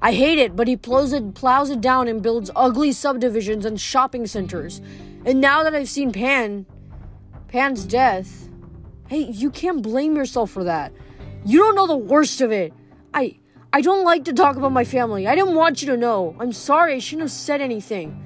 I 0.01 0.15
hate 0.15 0.39
it, 0.39 0.57
but 0.57 0.67
he 0.67 0.79
plows 0.79 1.13
it, 1.13 1.35
plows 1.35 1.69
it 1.69 1.83
down 1.83 2.09
and 2.09 2.23
builds 2.23 2.51
ugly 2.57 2.93
subdivisions 2.93 3.67
and 3.67 3.79
shopping 3.79 4.27
centers. 4.27 4.81
And 5.27 5.43
now 5.43 5.63
that 5.63 5.75
I've 5.75 5.91
seen 5.91 6.11
Pan, 6.11 6.65
Pan's 7.49 7.85
death, 7.85 8.49
hey, 9.09 9.19
you 9.19 9.51
can't 9.51 9.83
blame 9.83 10.17
yourself 10.17 10.51
for 10.51 10.65
that. 10.65 10.91
You 11.45 11.59
don't 11.59 11.75
know 11.75 11.87
the 11.87 11.99
worst 11.99 12.41
of 12.41 12.51
it. 12.51 12.73
I 13.13 13.37
I 13.75 13.81
don't 13.81 14.05
like 14.05 14.25
to 14.27 14.33
talk 14.33 14.55
about 14.55 14.71
my 14.71 14.85
family. 14.85 15.27
I 15.27 15.35
didn't 15.35 15.57
want 15.57 15.83
you 15.83 15.89
to 15.89 15.97
know. 15.97 16.37
I'm 16.39 16.53
sorry. 16.53 16.95
I 16.95 17.01
shouldn't 17.01 17.23
have 17.23 17.33
said 17.33 17.61
anything. 17.61 18.17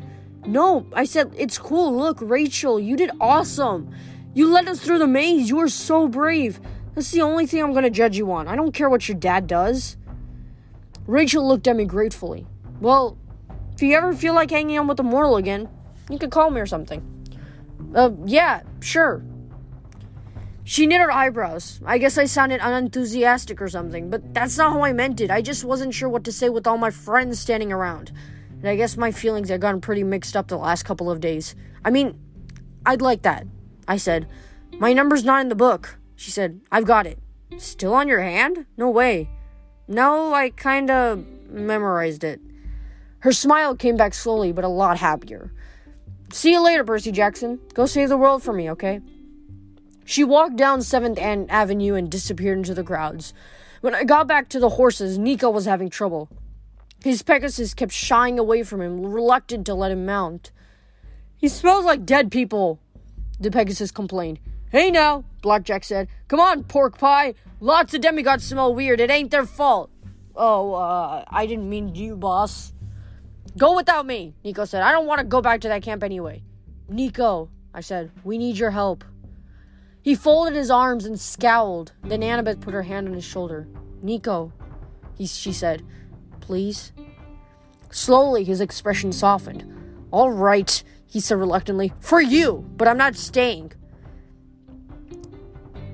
No, 0.45 0.87
I 0.93 1.05
said 1.05 1.33
it's 1.39 1.57
cool. 1.57 1.97
Look, 1.97 2.19
Rachel, 2.21 2.79
you 2.79 2.99
did 2.99 3.11
awesome. 3.19 3.91
You 4.35 4.53
led 4.53 4.69
us 4.69 4.79
through 4.79 4.99
the 4.99 5.07
maze. 5.07 5.49
You 5.49 5.57
were 5.57 5.71
so 5.71 6.07
brave. 6.07 6.61
That's 6.95 7.11
the 7.13 7.23
only 7.23 7.47
thing 7.47 7.63
I'm 7.63 7.73
going 7.73 7.85
to 7.85 7.91
judge 7.91 8.19
you 8.19 8.31
on. 8.31 8.47
I 8.47 8.57
don't 8.57 8.73
care 8.73 8.91
what 8.91 9.09
your 9.09 9.17
dad 9.17 9.47
does. 9.47 9.97
Rachel 11.07 11.49
looked 11.49 11.67
at 11.67 11.77
me 11.77 11.87
gratefully. 11.87 12.47
Well, 12.83 13.17
if 13.73 13.81
you 13.81 13.97
ever 13.97 14.13
feel 14.13 14.35
like 14.35 14.51
hanging 14.51 14.77
out 14.77 14.87
with 14.87 14.99
the 14.99 15.03
mortal 15.03 15.37
again, 15.37 15.67
you 16.11 16.19
could 16.19 16.31
call 16.31 16.51
me 16.51 16.61
or 16.61 16.67
something. 16.67 17.03
Uh, 17.95 18.11
yeah, 18.27 18.65
sure. 18.81 19.25
She 20.69 20.87
knit 20.87 21.01
her 21.01 21.11
eyebrows. 21.11 21.81
I 21.87 21.97
guess 21.97 22.19
I 22.19 22.27
sounded 22.27 22.61
unenthusiastic 22.63 23.63
or 23.63 23.71
something, 23.71 24.11
but 24.11 24.35
that's 24.35 24.59
not 24.59 24.75
how 24.75 24.85
I 24.85 24.93
meant 24.93 25.19
it. 25.19 25.31
I 25.31 25.41
just 25.41 25.65
wasn't 25.65 25.95
sure 25.95 26.11
what 26.11 26.25
to 26.25 26.31
say 26.31 26.51
with 26.51 26.67
all 26.67 26.77
my 26.77 26.91
friends 26.91 27.41
standing 27.41 27.73
around. 27.73 28.13
And 28.51 28.69
I 28.69 28.77
guess 28.77 28.99
my 28.99 29.11
feelings 29.11 29.49
had 29.49 29.63
gotten 29.63 29.81
pretty 29.81 30.05
mixed 30.05 30.37
up 30.37 30.49
the 30.49 30.59
last 30.59 30.83
couple 30.83 31.11
of 31.11 31.21
days. 31.21 31.55
I 31.87 31.91
mean, 31.91 32.21
I'd 32.85 33.01
like 33.01 33.23
that. 33.23 33.47
I 33.89 33.97
said, 33.97 34.29
My 34.79 34.93
number's 34.93 35.25
not 35.25 35.41
in 35.41 35.49
the 35.49 35.55
book. 35.55 35.97
She 36.17 36.31
said, 36.31 36.61
I've 36.71 36.85
got 36.85 37.07
it. 37.07 37.19
Still 37.57 37.95
on 37.95 38.07
your 38.07 38.21
hand? 38.21 38.67
No 38.77 38.91
way. 38.91 39.31
No, 39.89 40.35
I 40.35 40.51
kinda 40.51 41.25
memorized 41.49 42.25
it. 42.25 42.43
Her 43.21 43.33
smile 43.33 43.75
came 43.75 43.97
back 43.97 44.13
slowly, 44.13 44.53
but 44.53 44.65
a 44.65 44.69
lot 44.69 44.99
happier. 44.99 45.51
See 46.31 46.53
you 46.53 46.63
later, 46.63 46.85
Percy 46.85 47.11
Jackson. 47.11 47.59
Go 47.73 47.87
save 47.87 48.11
the 48.11 48.19
world 48.19 48.43
for 48.43 48.53
me, 48.53 48.71
okay? 48.73 49.01
She 50.09 50.25
walked 50.25 50.57
down 50.57 50.79
7th 50.79 51.51
Avenue 51.51 51.93
and 51.93 52.11
disappeared 52.11 52.57
into 52.57 52.73
the 52.73 52.83
crowds. 52.83 53.35
When 53.83 53.95
I 53.95 54.05
got 54.05 54.27
back 54.27 54.49
to 54.49 54.59
the 54.59 54.71
horses, 54.71 55.19
Nico 55.19 55.51
was 55.51 55.67
having 55.67 55.91
trouble. 55.91 56.31
His 57.05 57.21
Pegasus 57.21 57.75
kept 57.75 57.93
shying 57.93 58.39
away 58.39 58.63
from 58.63 58.81
him, 58.81 59.05
reluctant 59.05 59.67
to 59.67 59.75
let 59.75 59.93
him 59.93 60.07
mount. 60.07 60.51
He 61.37 61.47
smells 61.47 61.85
like 61.85 62.07
dead 62.07 62.31
people, 62.31 62.81
the 63.39 63.51
Pegasus 63.51 63.91
complained. 63.91 64.39
Hey 64.73 64.91
now, 64.91 65.25
Blackjack 65.43 65.85
said. 65.85 66.09
Come 66.29 66.41
on, 66.41 66.65
pork 66.65 66.97
pie. 66.97 67.35
Lots 67.61 67.93
of 67.93 68.01
demigods 68.01 68.45
smell 68.45 68.75
weird. 68.75 69.01
It 69.01 69.11
ain't 69.11 69.31
their 69.31 69.45
fault. 69.45 69.91
Oh, 70.35 70.73
uh, 70.73 71.23
I 71.29 71.45
didn't 71.45 71.69
mean 71.69 71.95
you, 71.95 72.17
boss. 72.17 72.73
Go 73.59 73.77
without 73.77 74.07
me, 74.07 74.33
Nico 74.43 74.65
said. 74.65 74.81
I 74.81 74.91
don't 74.91 75.07
want 75.07 75.19
to 75.19 75.27
go 75.27 75.43
back 75.43 75.61
to 75.61 75.69
that 75.69 75.83
camp 75.83 76.03
anyway. 76.03 76.43
Nico, 76.89 77.51
I 77.75 77.83
said, 77.83 78.11
we 78.25 78.39
need 78.39 78.57
your 78.57 78.71
help. 78.71 79.05
He 80.09 80.15
folded 80.15 80.55
his 80.55 80.71
arms 80.71 81.05
and 81.05 81.21
scowled. 81.21 81.93
Then 82.03 82.23
Annabeth 82.23 82.63
put 82.63 82.73
her 82.73 82.85
hand 82.85 83.09
on 83.09 83.13
his 83.13 83.27
shoulder. 83.27 83.69
Nico, 84.01 84.55
he, 85.15 85.27
she 85.27 85.53
said, 85.53 85.85
please. 86.41 86.93
Slowly, 87.91 88.43
his 88.43 88.63
expression 88.63 89.13
softened. 89.13 89.71
All 90.11 90.31
right, 90.31 90.83
he 91.05 91.21
said 91.21 91.37
reluctantly. 91.37 91.93
For 92.01 92.23
you, 92.23 92.65
but 92.79 92.89
I'm 92.89 92.97
not 92.97 93.17
staying. 93.17 93.73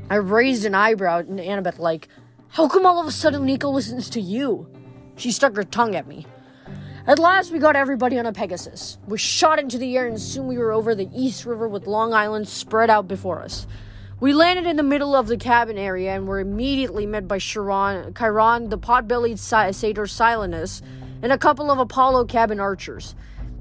I 0.08 0.14
raised 0.14 0.64
an 0.64 0.76
eyebrow 0.76 1.18
at 1.18 1.26
Annabeth, 1.26 1.80
like, 1.80 2.06
How 2.50 2.68
come 2.68 2.86
all 2.86 3.00
of 3.00 3.08
a 3.08 3.10
sudden 3.10 3.44
Nico 3.44 3.68
listens 3.68 4.08
to 4.10 4.20
you? 4.20 4.68
She 5.16 5.32
stuck 5.32 5.56
her 5.56 5.64
tongue 5.64 5.96
at 5.96 6.06
me. 6.06 6.24
At 7.08 7.18
last, 7.18 7.50
we 7.50 7.58
got 7.58 7.74
everybody 7.74 8.16
on 8.20 8.26
a 8.26 8.32
Pegasus. 8.32 8.96
We 9.08 9.18
shot 9.18 9.58
into 9.58 9.76
the 9.76 9.96
air, 9.96 10.06
and 10.06 10.20
soon 10.20 10.46
we 10.46 10.56
were 10.56 10.70
over 10.70 10.94
the 10.94 11.10
East 11.12 11.44
River 11.44 11.66
with 11.66 11.88
Long 11.88 12.14
Island 12.14 12.46
spread 12.46 12.90
out 12.90 13.08
before 13.08 13.42
us. 13.42 13.66
We 14.24 14.32
landed 14.32 14.66
in 14.66 14.76
the 14.76 14.82
middle 14.82 15.14
of 15.14 15.26
the 15.26 15.36
cabin 15.36 15.76
area 15.76 16.14
and 16.14 16.26
were 16.26 16.40
immediately 16.40 17.04
met 17.04 17.28
by 17.28 17.38
Chiron, 17.38 18.14
Chiron, 18.14 18.70
the 18.70 18.78
pot-bellied 18.78 19.38
satyr 19.38 20.06
Silenus, 20.06 20.80
and 21.20 21.30
a 21.30 21.36
couple 21.36 21.70
of 21.70 21.78
Apollo 21.78 22.24
cabin 22.24 22.58
archers. 22.58 23.14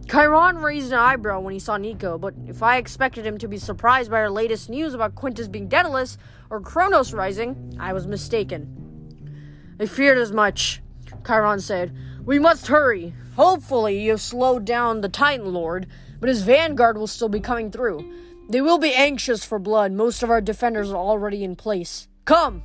Chiron 0.10 0.60
raised 0.60 0.93
an 0.93 0.99
eyebrow 0.99 1.41
when 1.41 1.54
he 1.54 1.60
saw 1.60 1.76
Nico, 1.76 2.17
but 2.17 2.34
if 2.47 2.63
I 2.63 2.78
expected 2.78 3.26
him 3.26 3.38
to 3.39 3.47
be 3.49 3.58
surprised 3.58 4.10
by 4.10 4.19
our 4.19 4.30
latest 4.30 4.69
news 4.69 4.93
about 4.93 5.15
Quintus 5.15 5.49
being 5.49 5.67
Daedalus 5.67 6.17
or 6.49 6.62
Kronos 6.62 7.13
rising, 7.13 7.76
I 7.78 7.91
was 7.91 8.08
mistaken. 8.08 9.76
I 9.82 9.86
feared 9.86 10.17
as 10.17 10.32
much, 10.32 10.82
Chiron 11.28 11.60
said. 11.60 11.93
We 12.23 12.39
must 12.39 12.67
hurry. 12.67 13.13
Hopefully, 13.36 13.99
you 13.99 14.12
have 14.12 14.21
slowed 14.21 14.63
down 14.63 15.02
the 15.02 15.10
Titan 15.10 15.52
Lord, 15.52 15.88
but 16.21 16.30
his 16.30 16.43
vanguard 16.43 16.97
will 16.97 17.08
still 17.08 17.28
be 17.28 17.41
coming 17.41 17.69
through. 17.69 18.22
They 18.49 18.62
will 18.62 18.77
be 18.77 18.93
anxious 18.93 19.45
for 19.45 19.60
blood. 19.60 19.91
Most 19.91 20.23
of 20.23 20.29
our 20.29 20.41
defenders 20.41 20.91
are 20.91 20.97
already 20.97 21.43
in 21.43 21.56
place. 21.56 22.08
Come! 22.25 22.63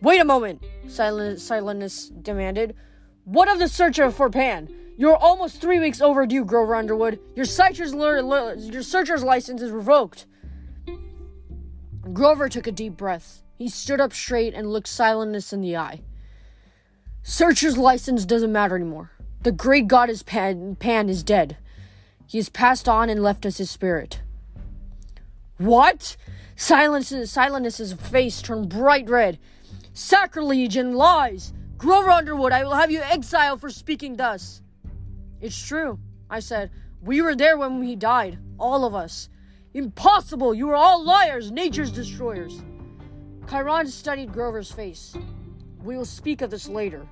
Wait 0.00 0.20
a 0.20 0.24
moment, 0.24 0.62
Silenus 0.86 2.10
demanded. 2.22 2.76
What 3.24 3.50
of 3.50 3.58
the 3.58 3.68
search 3.68 3.98
for 4.12 4.28
Pan? 4.28 4.68
You're 4.96 5.16
almost 5.16 5.60
three 5.60 5.80
weeks 5.80 6.00
overdue, 6.00 6.44
Grover 6.44 6.74
Underwood. 6.74 7.18
Your 7.34 7.46
searcher's, 7.46 7.92
your 7.92 8.82
searcher's 8.82 9.24
license 9.24 9.62
is 9.62 9.70
revoked. 9.70 10.26
Grover 12.12 12.48
took 12.48 12.66
a 12.66 12.72
deep 12.72 12.96
breath. 12.96 13.42
He 13.56 13.68
stood 13.68 14.00
up 14.00 14.12
straight 14.12 14.54
and 14.54 14.70
looked 14.70 14.88
Silenus 14.88 15.52
in 15.52 15.62
the 15.62 15.76
eye. 15.76 16.02
Searcher's 17.22 17.78
license 17.78 18.24
doesn't 18.24 18.52
matter 18.52 18.76
anymore. 18.76 19.10
The 19.42 19.52
great 19.52 19.88
goddess 19.88 20.22
Pan, 20.22 20.76
Pan 20.76 21.08
is 21.08 21.22
dead. 21.22 21.56
He 22.26 22.38
has 22.38 22.48
passed 22.48 22.88
on 22.88 23.08
and 23.08 23.22
left 23.22 23.46
us 23.46 23.58
his 23.58 23.70
spirit. 23.70 24.20
What? 25.58 26.16
Silenus, 26.56 27.12
Silenus's 27.30 27.92
face 27.92 28.42
turned 28.42 28.68
bright 28.68 29.08
red. 29.08 29.38
Sacrilege 29.92 30.76
and 30.76 30.96
lies! 30.96 31.52
Grover 31.78 32.10
Underwood, 32.10 32.52
I 32.52 32.64
will 32.64 32.74
have 32.74 32.90
you 32.90 33.00
exiled 33.00 33.60
for 33.60 33.70
speaking 33.70 34.16
thus. 34.16 34.62
It's 35.40 35.66
true, 35.66 35.98
I 36.30 36.40
said. 36.40 36.70
We 37.02 37.20
were 37.20 37.34
there 37.34 37.58
when 37.58 37.82
he 37.82 37.96
died, 37.96 38.38
all 38.58 38.84
of 38.84 38.94
us. 38.94 39.28
Impossible! 39.74 40.54
You 40.54 40.70
are 40.70 40.76
all 40.76 41.04
liars, 41.04 41.50
nature's 41.50 41.92
destroyers. 41.92 42.62
Chiron 43.48 43.88
studied 43.88 44.32
Grover's 44.32 44.72
face. 44.72 45.14
We 45.82 45.96
will 45.96 46.06
speak 46.06 46.40
of 46.40 46.50
this 46.50 46.68
later. 46.68 47.06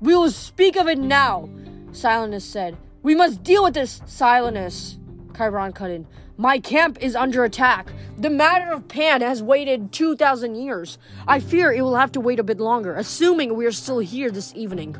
We 0.00 0.14
will 0.14 0.30
speak 0.30 0.76
of 0.76 0.86
it 0.86 0.98
now, 0.98 1.48
Silenus 1.92 2.44
said. 2.44 2.76
We 3.02 3.14
must 3.14 3.42
deal 3.42 3.64
with 3.64 3.74
this, 3.74 4.00
Silenus. 4.06 4.98
Chiron 5.38 5.72
cut 5.72 5.90
in. 5.90 6.06
My 6.36 6.58
camp 6.58 6.98
is 7.00 7.16
under 7.16 7.44
attack. 7.44 7.92
The 8.18 8.28
matter 8.28 8.72
of 8.72 8.88
Pan 8.88 9.22
has 9.22 9.42
waited 9.42 9.92
2,000 9.92 10.56
years. 10.56 10.98
I 11.26 11.40
fear 11.40 11.72
it 11.72 11.82
will 11.82 11.96
have 11.96 12.12
to 12.12 12.20
wait 12.20 12.40
a 12.40 12.44
bit 12.44 12.58
longer, 12.58 12.94
assuming 12.94 13.54
we 13.54 13.64
are 13.64 13.72
still 13.72 14.00
here 14.00 14.30
this 14.30 14.52
evening. 14.54 14.96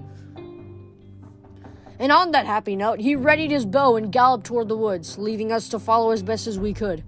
And 1.98 2.12
on 2.12 2.30
that 2.30 2.46
happy 2.46 2.76
note, 2.76 3.00
he 3.00 3.16
readied 3.16 3.50
his 3.50 3.66
bow 3.66 3.96
and 3.96 4.12
galloped 4.12 4.46
toward 4.46 4.68
the 4.68 4.76
woods, 4.76 5.18
leaving 5.18 5.50
us 5.50 5.68
to 5.70 5.80
follow 5.80 6.12
as 6.12 6.22
best 6.22 6.46
as 6.46 6.58
we 6.58 6.72
could. 6.72 7.02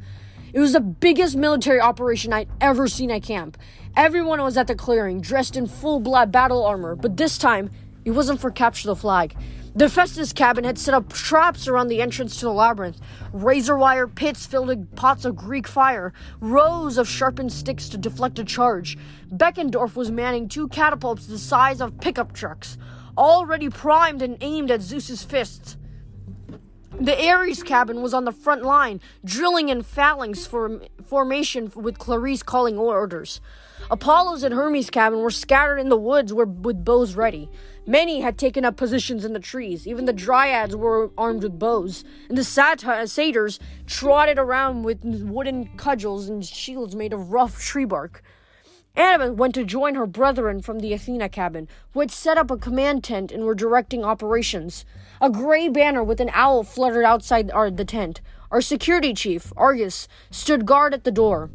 It 0.52 0.58
was 0.58 0.72
the 0.72 0.80
biggest 0.80 1.36
military 1.36 1.80
operation 1.80 2.32
I'd 2.32 2.48
ever 2.60 2.88
seen 2.88 3.12
at 3.12 3.22
camp. 3.22 3.56
Everyone 3.96 4.42
was 4.42 4.56
at 4.56 4.66
the 4.66 4.74
clearing, 4.74 5.20
dressed 5.20 5.56
in 5.56 5.68
full 5.68 6.00
black 6.00 6.32
battle 6.32 6.64
armor, 6.64 6.96
but 6.96 7.16
this 7.16 7.38
time, 7.38 7.70
it 8.04 8.10
wasn't 8.10 8.40
for 8.40 8.50
capture 8.50 8.88
the 8.88 8.96
flag. 8.96 9.36
The 9.72 9.85
Hephaestus 9.85 10.33
cabin 10.33 10.64
had 10.64 10.78
set 10.78 10.94
up 10.94 11.12
traps 11.12 11.68
around 11.68 11.88
the 11.88 12.02
entrance 12.02 12.37
to 12.40 12.46
the 12.46 12.52
labyrinth, 12.52 13.00
razor 13.33 13.76
wire 13.76 14.09
pits 14.09 14.44
filled 14.44 14.66
with 14.66 14.96
pots 14.96 15.24
of 15.24 15.37
Greek 15.37 15.68
fire, 15.68 16.12
rows 16.40 16.98
of 16.98 17.09
sharpened 17.09 17.52
sticks 17.52 17.88
to 17.90 17.96
deflect 17.96 18.40
a 18.40 18.44
charge. 18.44 18.98
Beckendorf 19.33 19.94
was 19.94 20.11
manning 20.11 20.48
two 20.48 20.66
catapults 20.68 21.26
the 21.26 21.38
size 21.38 21.80
of 21.80 22.00
pickup 22.00 22.33
trucks, 22.33 22.78
already 23.16 23.68
primed 23.68 24.22
and 24.22 24.37
aimed 24.40 24.72
at 24.72 24.83
Zeus's 24.83 25.22
fists. 25.22 25.76
The 27.00 27.28
Ares 27.28 27.62
cabin 27.62 28.02
was 28.02 28.12
on 28.12 28.24
the 28.24 28.33
front 28.33 28.62
line, 28.62 29.00
drilling 29.24 29.68
in 29.68 29.83
phalanx 29.83 30.46
form- 30.46 30.83
formation 31.06 31.70
with 31.76 31.96
Clarisse 31.96 32.44
calling 32.44 32.76
orders. 32.76 33.40
Apollo's 33.90 34.42
and 34.42 34.54
Hermes' 34.54 34.90
cabin 34.90 35.20
were 35.20 35.30
scattered 35.30 35.78
in 35.78 35.88
the 35.88 35.96
woods 35.96 36.35
with 36.35 36.85
bows 36.85 37.14
ready. 37.14 37.48
Many 37.86 38.20
had 38.20 38.38
taken 38.38 38.64
up 38.64 38.76
positions 38.76 39.24
in 39.24 39.32
the 39.32 39.40
trees. 39.40 39.86
Even 39.86 40.04
the 40.04 40.12
dryads 40.12 40.76
were 40.76 41.10
armed 41.16 41.42
with 41.42 41.58
bows, 41.58 42.04
and 42.28 42.36
the 42.36 42.44
satyrs 42.44 43.58
trotted 43.86 44.38
around 44.38 44.82
with 44.82 45.02
wooden 45.02 45.70
cudgels 45.76 46.28
and 46.28 46.44
shields 46.44 46.94
made 46.94 47.12
of 47.12 47.32
rough 47.32 47.58
tree 47.58 47.84
bark. 47.84 48.22
Annabeth 48.96 49.36
went 49.36 49.54
to 49.54 49.64
join 49.64 49.94
her 49.94 50.06
brethren 50.06 50.60
from 50.60 50.80
the 50.80 50.92
Athena 50.92 51.28
cabin, 51.28 51.68
who 51.92 52.00
had 52.00 52.10
set 52.10 52.36
up 52.36 52.50
a 52.50 52.56
command 52.56 53.04
tent 53.04 53.32
and 53.32 53.44
were 53.44 53.54
directing 53.54 54.04
operations. 54.04 54.84
A 55.20 55.30
gray 55.30 55.68
banner 55.68 56.02
with 56.02 56.20
an 56.20 56.30
owl 56.32 56.64
fluttered 56.64 57.04
outside 57.04 57.50
our, 57.52 57.70
the 57.70 57.84
tent. 57.84 58.20
Our 58.50 58.60
security 58.60 59.14
chief, 59.14 59.52
Argus, 59.56 60.08
stood 60.30 60.66
guard 60.66 60.92
at 60.92 61.04
the 61.04 61.12
door. 61.12 61.50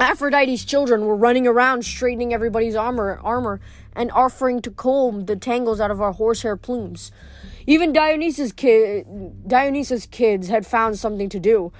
Aphrodite's 0.00 0.64
children 0.64 1.04
were 1.04 1.14
running 1.14 1.46
around 1.46 1.84
straightening 1.84 2.32
everybody's 2.32 2.74
armor, 2.74 3.20
armor 3.22 3.60
and 3.94 4.10
offering 4.12 4.62
to 4.62 4.70
comb 4.70 5.26
the 5.26 5.36
tangles 5.36 5.78
out 5.78 5.90
of 5.90 6.00
our 6.00 6.12
horsehair 6.12 6.56
plumes. 6.56 7.12
Even 7.66 7.92
Dionysus, 7.92 8.50
ki- 8.52 9.04
Dionysus 9.46 10.06
kids 10.06 10.48
had 10.48 10.66
found 10.66 10.98
something 10.98 11.28
to 11.28 11.38
do. 11.38 11.70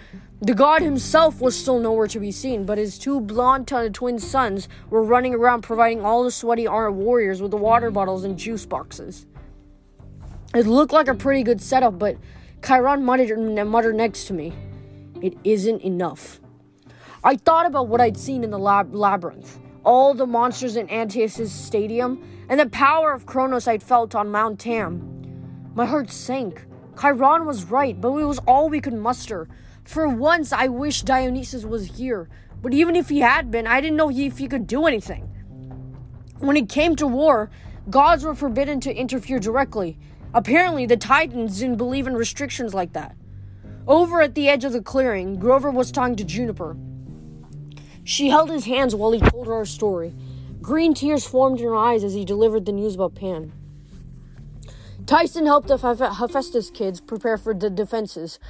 The 0.43 0.55
god 0.55 0.83
himself 0.83 1.41
was 1.41 1.59
still 1.59 1.81
nowhere 1.81 2.09
to 2.09 2.21
be 2.21 2.31
seen, 2.31 2.67
but 2.67 2.77
his 2.77 2.99
two 2.99 3.21
blonde 3.21 3.69
twin 3.95 4.19
sons 4.19 4.69
were 4.91 5.03
running 5.03 5.35
around 5.35 5.63
providing 5.63 6.05
all 6.05 6.25
the 6.25 6.31
sweaty 6.31 6.67
armor 6.67 6.93
warriors 6.93 7.41
with 7.41 7.51
the 7.51 7.57
water 7.57 7.91
bottles 7.91 8.25
and 8.25 8.39
juice 8.39 8.67
boxes. 8.67 9.27
It 10.55 10.67
looked 10.67 10.93
like 10.93 11.09
a 11.09 11.15
pretty 11.15 11.43
good 11.43 11.61
setup, 11.61 11.99
but 11.99 12.17
Chiron 12.63 13.05
muttered, 13.05 13.39
muttered 13.67 13.97
next 13.97 14.25
to 14.25 14.35
me. 14.35 14.53
It 15.23 15.37
isn't 15.45 15.83
enough. 15.83 16.40
I 17.23 17.37
thought 17.37 17.67
about 17.67 17.89
what 17.89 18.01
I'd 18.01 18.17
seen 18.17 18.45
in 18.45 18.51
the 18.51 18.59
lab- 18.59 18.95
labyrinth, 18.95 19.61
all 19.85 20.15
the 20.15 20.27
monsters 20.27 20.77
in 20.77 20.89
Antaeus' 20.89 21.53
stadium, 21.53 22.23
and 22.49 22.59
the 22.59 22.69
power 22.71 23.13
of 23.13 23.27
Kronos 23.27 23.69
I'd 23.69 23.83
felt 23.83 24.15
on 24.15 24.31
Mount 24.31 24.59
Tam. 24.59 25.71
My 25.75 25.85
heart 25.85 26.11
sank. 26.11 26.67
Chiron 26.99 27.45
was 27.45 27.65
right, 27.65 28.01
but 28.01 28.17
it 28.17 28.25
was 28.25 28.39
all 28.41 28.71
we 28.71 28.81
could 28.81 28.95
muster. 28.95 29.49
For 29.85 30.09
once, 30.09 30.51
I 30.51 30.69
wish 30.69 31.03
Dionysus 31.03 31.65
was 31.65 31.99
here, 31.99 32.29
but 32.63 32.73
even 32.73 32.97
if 32.97 33.11
he 33.11 33.21
had 33.21 33.51
been, 33.51 33.67
I 33.67 33.83
didn't 33.83 33.99
know 33.99 34.11
if 34.11 34.39
he 34.39 34.49
could 34.49 34.67
do 34.67 34.87
anything. 34.87 35.25
When 36.39 36.57
it 36.57 36.71
came 36.71 36.97
to 36.97 37.07
war, 37.07 37.51
gods 37.91 38.25
were 38.25 38.35
forbidden 38.35 38.81
to 38.81 38.95
interfere 38.95 39.39
directly. 39.39 39.99
Apparently, 40.33 40.87
the 40.87 40.97
Titans 40.97 41.59
didn't 41.59 41.77
believe 41.77 42.07
in 42.07 42.15
restrictions 42.15 42.73
like 42.73 42.95
that. 42.95 43.15
Over 43.87 44.23
at 44.23 44.35
the 44.35 44.49
edge 44.49 44.65
of 44.65 44.73
the 44.73 44.81
clearing, 44.81 45.39
Grover 45.39 45.71
was 45.71 45.93
talking 45.93 46.17
to 46.17 46.25
Juniper. 46.25 46.77
She 48.11 48.29
held 48.29 48.51
his 48.51 48.65
hands 48.65 48.93
while 48.93 49.13
he 49.13 49.21
told 49.21 49.47
her 49.47 49.55
our 49.55 49.65
story. 49.65 50.13
Green 50.61 50.95
tears 50.95 51.25
formed 51.25 51.61
in 51.61 51.67
her 51.67 51.77
eyes 51.77 52.03
as 52.03 52.13
he 52.13 52.25
delivered 52.25 52.67
the 52.67 52.73
news 52.73 52.97
about 52.97 53.15
Pan. 53.15 53.53
Tyson 55.07 55.47
helped 55.47 55.69
the 55.69 55.79
Hephaestus 55.79 56.71
kids 56.71 57.01
prepare 57.01 57.39
for 57.39 57.55
the 57.55 57.71
defenses. 57.71 58.41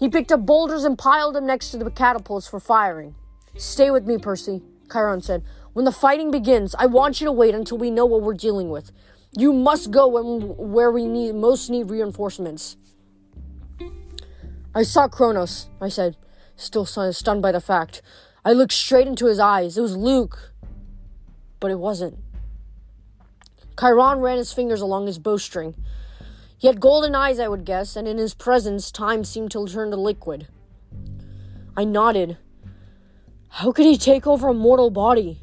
He 0.00 0.08
picked 0.08 0.32
up 0.32 0.44
boulders 0.44 0.82
and 0.82 0.98
piled 0.98 1.36
them 1.36 1.46
next 1.46 1.70
to 1.70 1.76
the 1.76 1.92
catapults 1.92 2.48
for 2.48 2.58
firing. 2.58 3.14
Stay 3.56 3.88
with 3.88 4.04
me, 4.04 4.18
Percy, 4.18 4.62
Chiron 4.90 5.22
said. 5.22 5.44
When 5.74 5.84
the 5.84 5.92
fighting 5.92 6.32
begins, 6.32 6.74
I 6.76 6.86
want 6.86 7.20
you 7.20 7.26
to 7.26 7.32
wait 7.32 7.54
until 7.54 7.78
we 7.78 7.92
know 7.92 8.06
what 8.06 8.22
we're 8.22 8.34
dealing 8.34 8.68
with. 8.68 8.90
You 9.38 9.52
must 9.52 9.92
go 9.92 10.08
when, 10.08 10.56
where 10.72 10.90
we 10.90 11.06
need 11.06 11.36
most 11.36 11.70
need 11.70 11.88
reinforcements. 11.88 12.76
I 14.74 14.82
saw 14.82 15.06
Kronos, 15.06 15.68
I 15.80 15.88
said, 15.88 16.16
still 16.56 16.84
stunned 16.84 17.42
by 17.42 17.52
the 17.52 17.60
fact. 17.60 18.02
I 18.44 18.52
looked 18.52 18.72
straight 18.72 19.06
into 19.06 19.26
his 19.26 19.40
eyes. 19.40 19.78
It 19.78 19.80
was 19.80 19.96
Luke. 19.96 20.52
But 21.60 21.70
it 21.70 21.78
wasn't. 21.78 22.18
Chiron 23.78 24.20
ran 24.20 24.38
his 24.38 24.52
fingers 24.52 24.80
along 24.80 25.06
his 25.06 25.18
bowstring. 25.18 25.74
He 26.58 26.66
had 26.66 26.80
golden 26.80 27.14
eyes, 27.14 27.40
I 27.40 27.48
would 27.48 27.64
guess, 27.64 27.96
and 27.96 28.06
in 28.06 28.18
his 28.18 28.34
presence, 28.34 28.90
time 28.90 29.24
seemed 29.24 29.50
to 29.52 29.66
turn 29.66 29.90
to 29.90 29.96
liquid. 29.96 30.46
I 31.76 31.84
nodded. 31.84 32.36
How 33.48 33.72
could 33.72 33.86
he 33.86 33.96
take 33.96 34.26
over 34.26 34.48
a 34.48 34.54
mortal 34.54 34.90
body? 34.90 35.40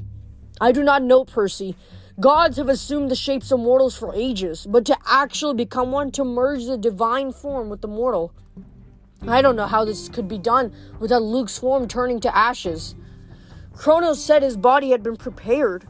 I 0.60 0.72
do 0.72 0.82
not 0.82 1.02
know, 1.02 1.24
Percy. 1.24 1.76
Gods 2.20 2.56
have 2.56 2.68
assumed 2.68 3.10
the 3.10 3.16
shapes 3.16 3.50
of 3.50 3.60
mortals 3.60 3.96
for 3.96 4.14
ages, 4.14 4.66
but 4.68 4.84
to 4.86 4.96
actually 5.06 5.54
become 5.54 5.90
one, 5.90 6.10
to 6.12 6.24
merge 6.24 6.66
the 6.66 6.76
divine 6.76 7.32
form 7.32 7.68
with 7.68 7.80
the 7.80 7.88
mortal, 7.88 8.32
I 9.28 9.40
don't 9.40 9.56
know 9.56 9.66
how 9.66 9.84
this 9.84 10.08
could 10.08 10.28
be 10.28 10.38
done 10.38 10.72
without 10.98 11.22
Luke's 11.22 11.58
form 11.58 11.86
turning 11.86 12.20
to 12.20 12.36
ashes. 12.36 12.94
Kronos 13.74 14.22
said 14.22 14.42
his 14.42 14.56
body 14.56 14.90
had 14.90 15.02
been 15.02 15.16
prepared. 15.16 15.86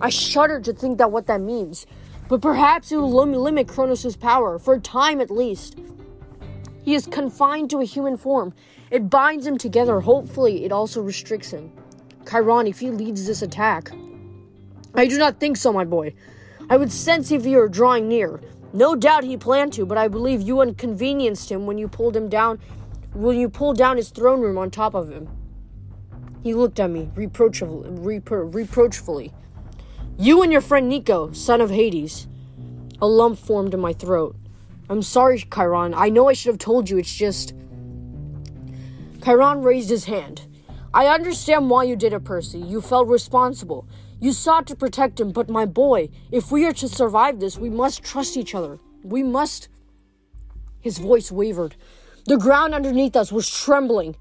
I 0.00 0.08
shudder 0.08 0.60
to 0.60 0.72
think 0.72 0.98
that 0.98 1.10
what 1.10 1.26
that 1.26 1.40
means, 1.40 1.86
but 2.28 2.40
perhaps 2.40 2.92
it 2.92 2.96
will 2.96 3.10
limit 3.10 3.68
Kronos' 3.68 4.16
power, 4.16 4.58
for 4.58 4.74
a 4.74 4.80
time 4.80 5.20
at 5.20 5.30
least. 5.30 5.78
He 6.82 6.94
is 6.94 7.06
confined 7.06 7.70
to 7.70 7.80
a 7.80 7.84
human 7.84 8.16
form. 8.16 8.54
It 8.90 9.10
binds 9.10 9.46
him 9.46 9.58
together. 9.58 10.00
Hopefully, 10.00 10.64
it 10.64 10.72
also 10.72 11.02
restricts 11.02 11.50
him. 11.50 11.72
Chiron, 12.28 12.66
if 12.66 12.80
he 12.80 12.90
leads 12.90 13.26
this 13.26 13.42
attack. 13.42 13.90
I 14.94 15.06
do 15.06 15.18
not 15.18 15.38
think 15.38 15.56
so, 15.56 15.72
my 15.72 15.84
boy. 15.84 16.14
I 16.68 16.76
would 16.76 16.92
sense 16.92 17.30
if 17.30 17.44
he 17.44 17.56
were 17.56 17.68
drawing 17.68 18.08
near. 18.08 18.40
No 18.72 18.94
doubt 18.94 19.24
he 19.24 19.36
planned 19.36 19.72
to, 19.74 19.84
but 19.84 19.98
I 19.98 20.08
believe 20.08 20.40
you 20.40 20.62
inconvenienced 20.62 21.50
him 21.50 21.66
when 21.66 21.78
you 21.78 21.88
pulled 21.88 22.16
him 22.16 22.28
down 22.28 22.60
when 23.12 23.36
you 23.36 23.48
pulled 23.48 23.76
down 23.76 23.96
his 23.96 24.10
throne 24.10 24.40
room 24.40 24.56
on 24.56 24.70
top 24.70 24.94
of 24.94 25.10
him. 25.10 25.28
He 26.42 26.54
looked 26.54 26.78
at 26.78 26.90
me 26.90 27.10
reproachfully, 27.14 27.90
repro- 27.90 28.52
reproachfully. 28.54 29.32
You 30.16 30.42
and 30.42 30.52
your 30.52 30.60
friend 30.60 30.88
Nico, 30.88 31.32
son 31.32 31.60
of 31.60 31.70
Hades. 31.70 32.28
A 33.02 33.06
lump 33.06 33.38
formed 33.38 33.74
in 33.74 33.80
my 33.80 33.92
throat. 33.92 34.36
I'm 34.88 35.02
sorry, 35.02 35.38
Chiron. 35.52 35.94
I 35.94 36.08
know 36.08 36.28
I 36.28 36.34
should 36.34 36.50
have 36.50 36.58
told 36.58 36.90
you. 36.90 36.98
It's 36.98 37.14
just. 37.14 37.54
Chiron 39.24 39.62
raised 39.62 39.90
his 39.90 40.04
hand. 40.04 40.46
I 40.92 41.06
understand 41.06 41.70
why 41.70 41.84
you 41.84 41.96
did 41.96 42.12
it, 42.12 42.24
Percy. 42.24 42.58
You 42.58 42.80
felt 42.80 43.08
responsible. 43.08 43.86
You 44.18 44.32
sought 44.32 44.66
to 44.66 44.76
protect 44.76 45.20
him, 45.20 45.32
but 45.32 45.48
my 45.48 45.64
boy, 45.64 46.08
if 46.30 46.50
we 46.50 46.66
are 46.66 46.72
to 46.72 46.88
survive 46.88 47.40
this, 47.40 47.56
we 47.56 47.70
must 47.70 48.02
trust 48.02 48.36
each 48.36 48.54
other. 48.54 48.78
We 49.02 49.22
must. 49.22 49.68
His 50.80 50.98
voice 50.98 51.30
wavered. 51.30 51.76
The 52.26 52.36
ground 52.36 52.74
underneath 52.74 53.16
us 53.16 53.32
was 53.32 53.48
trembling. 53.48 54.16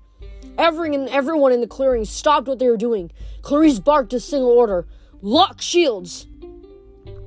Every 0.58 0.94
and 0.94 1.10
everyone 1.10 1.52
in 1.52 1.62
the 1.62 1.68
clearing 1.68 2.06
stopped 2.06 2.48
what 2.48 2.60
they 2.60 2.70
were 2.70 2.78
doing. 2.78 3.12
Clarisse 3.42 3.84
barked 3.84 4.14
a 4.14 4.20
single 4.20 4.50
order 4.50 4.88
Lock 5.22 5.62
shields! 5.62 6.28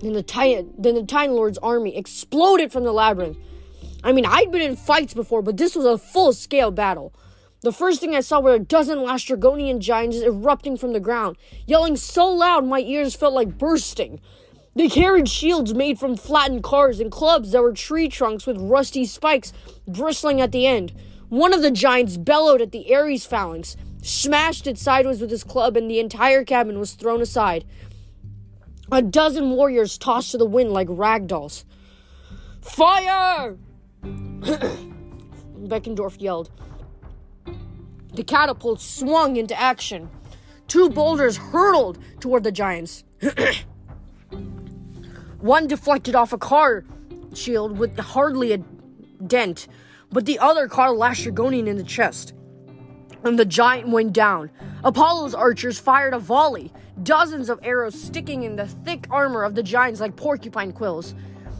Then 0.00 0.14
the, 0.14 0.22
Titan, 0.22 0.72
then 0.78 0.94
the 0.94 1.05
Titan 1.05 1.37
Lord's 1.37 1.59
army 1.59 1.96
exploded 1.96 2.72
from 2.72 2.85
the 2.85 2.92
labyrinth. 2.92 3.37
I 4.02 4.12
mean, 4.12 4.24
I'd 4.26 4.50
been 4.50 4.62
in 4.62 4.76
fights 4.76 5.14
before, 5.14 5.42
but 5.42 5.59
this 5.59 5.76
was 5.76 5.85
a 5.85 5.98
full 5.98 6.33
scale 6.33 6.70
battle. 6.70 7.12
The 7.62 7.72
first 7.72 8.01
thing 8.01 8.16
I 8.16 8.20
saw 8.20 8.40
were 8.40 8.55
a 8.55 8.59
dozen 8.59 8.98
Laestrygonian 8.98 9.79
giants 9.79 10.16
erupting 10.16 10.77
from 10.77 10.92
the 10.92 10.98
ground, 10.98 11.37
yelling 11.64 11.94
so 11.96 12.27
loud 12.27 12.66
my 12.66 12.81
ears 12.81 13.14
felt 13.14 13.35
like 13.35 13.57
bursting. 13.57 14.20
They 14.75 14.88
carried 14.88 15.29
shields 15.29 15.72
made 15.72 15.96
from 15.96 16.16
flattened 16.16 16.64
cars 16.64 16.98
and 16.98 17.12
clubs 17.12 17.53
that 17.53 17.62
were 17.62 17.72
tree 17.72 18.09
trunks 18.09 18.48
with 18.48 18.59
rusty 18.59 19.05
spikes 19.05 19.53
bristling 19.87 20.40
at 20.40 20.51
the 20.51 20.66
end. 20.66 20.92
One 21.29 21.55
of 21.55 21.62
the 21.62 21.70
giants 21.70 22.16
bellowed 22.16 22.61
at 22.61 22.72
the 22.72 22.92
Ares 22.92 23.27
phalanx, 23.27 23.77
smashed 24.03 24.66
it 24.66 24.77
sideways 24.77 25.20
with 25.20 25.31
his 25.31 25.44
club, 25.44 25.77
and 25.77 25.88
the 25.88 26.01
entire 26.01 26.44
cabin 26.44 26.81
was 26.81 26.94
thrown 26.94 27.22
aside. 27.22 27.64
A 28.90 29.03
dozen 29.03 29.51
warriors 29.51 29.98
tossed 29.98 30.33
to 30.33 30.38
the 30.38 30.44
wind 30.44 30.72
like 30.72 30.88
rag 30.90 31.29
dolls. 31.29 31.64
Fire! 32.61 33.57
Beckendorf 35.62 36.20
yelled. 36.20 36.51
The 38.14 38.25
catapult 38.25 38.81
swung 38.81 39.37
into 39.37 39.59
action. 39.59 40.11
Two 40.68 40.90
boulders 40.90 41.37
hurtled 41.37 41.98
toward 42.20 42.44
the 42.44 42.53
giants. 42.53 43.05
One 45.40 45.66
deflected 45.66 46.14
off 46.14 46.33
a 46.33 46.38
car 46.38 46.85
shield 47.35 47.79
with 47.79 47.98
hardly 47.98 48.53
a 48.53 48.59
dent, 49.27 49.66
but 50.11 50.27
the 50.27 50.38
other 50.38 50.68
caught 50.68 50.90
a 50.90 50.92
Laestrygonian 50.92 51.66
in 51.66 51.77
the 51.77 51.85
chest. 51.85 52.35
And 53.25 53.38
the 53.38 53.44
giant 53.44 53.88
went 53.88 54.12
down. 54.12 54.51
Apollo's 54.85 55.35
archers 55.35 55.79
fired 55.79 56.12
a 56.12 56.18
volley, 56.18 56.72
dozens 57.03 57.48
of 57.48 57.61
arrows 57.62 58.01
sticking 58.01 58.42
in 58.42 58.57
the 58.57 58.66
thick 58.66 59.07
armor 59.11 59.42
of 59.42 59.55
the 59.55 59.62
giants 59.62 60.01
like 60.01 60.16
porcupine 60.16 60.72
quills. 60.72 61.14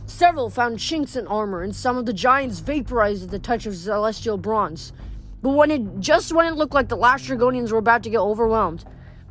Several 0.07 0.51
found 0.51 0.81
chinks 0.81 1.17
in 1.17 1.27
armor, 1.27 1.63
and 1.63 1.75
some 1.75 1.97
of 1.97 2.05
the 2.05 2.13
giants 2.13 2.59
vaporized 2.59 3.25
at 3.25 3.31
the 3.31 3.39
touch 3.39 3.65
of 3.65 3.77
celestial 3.77 4.37
bronze. 4.37 4.93
But 5.43 5.51
when 5.51 5.71
it 5.71 6.01
just 6.01 6.33
when 6.33 6.47
it 6.47 6.57
looked 6.57 6.75
like 6.75 6.89
the 6.89 6.97
Laestrygonians 6.97 7.73
were 7.73 7.79
about 7.79 8.05
to 8.05 8.11
get 8.11 8.21
overwhelmed, 8.21 8.85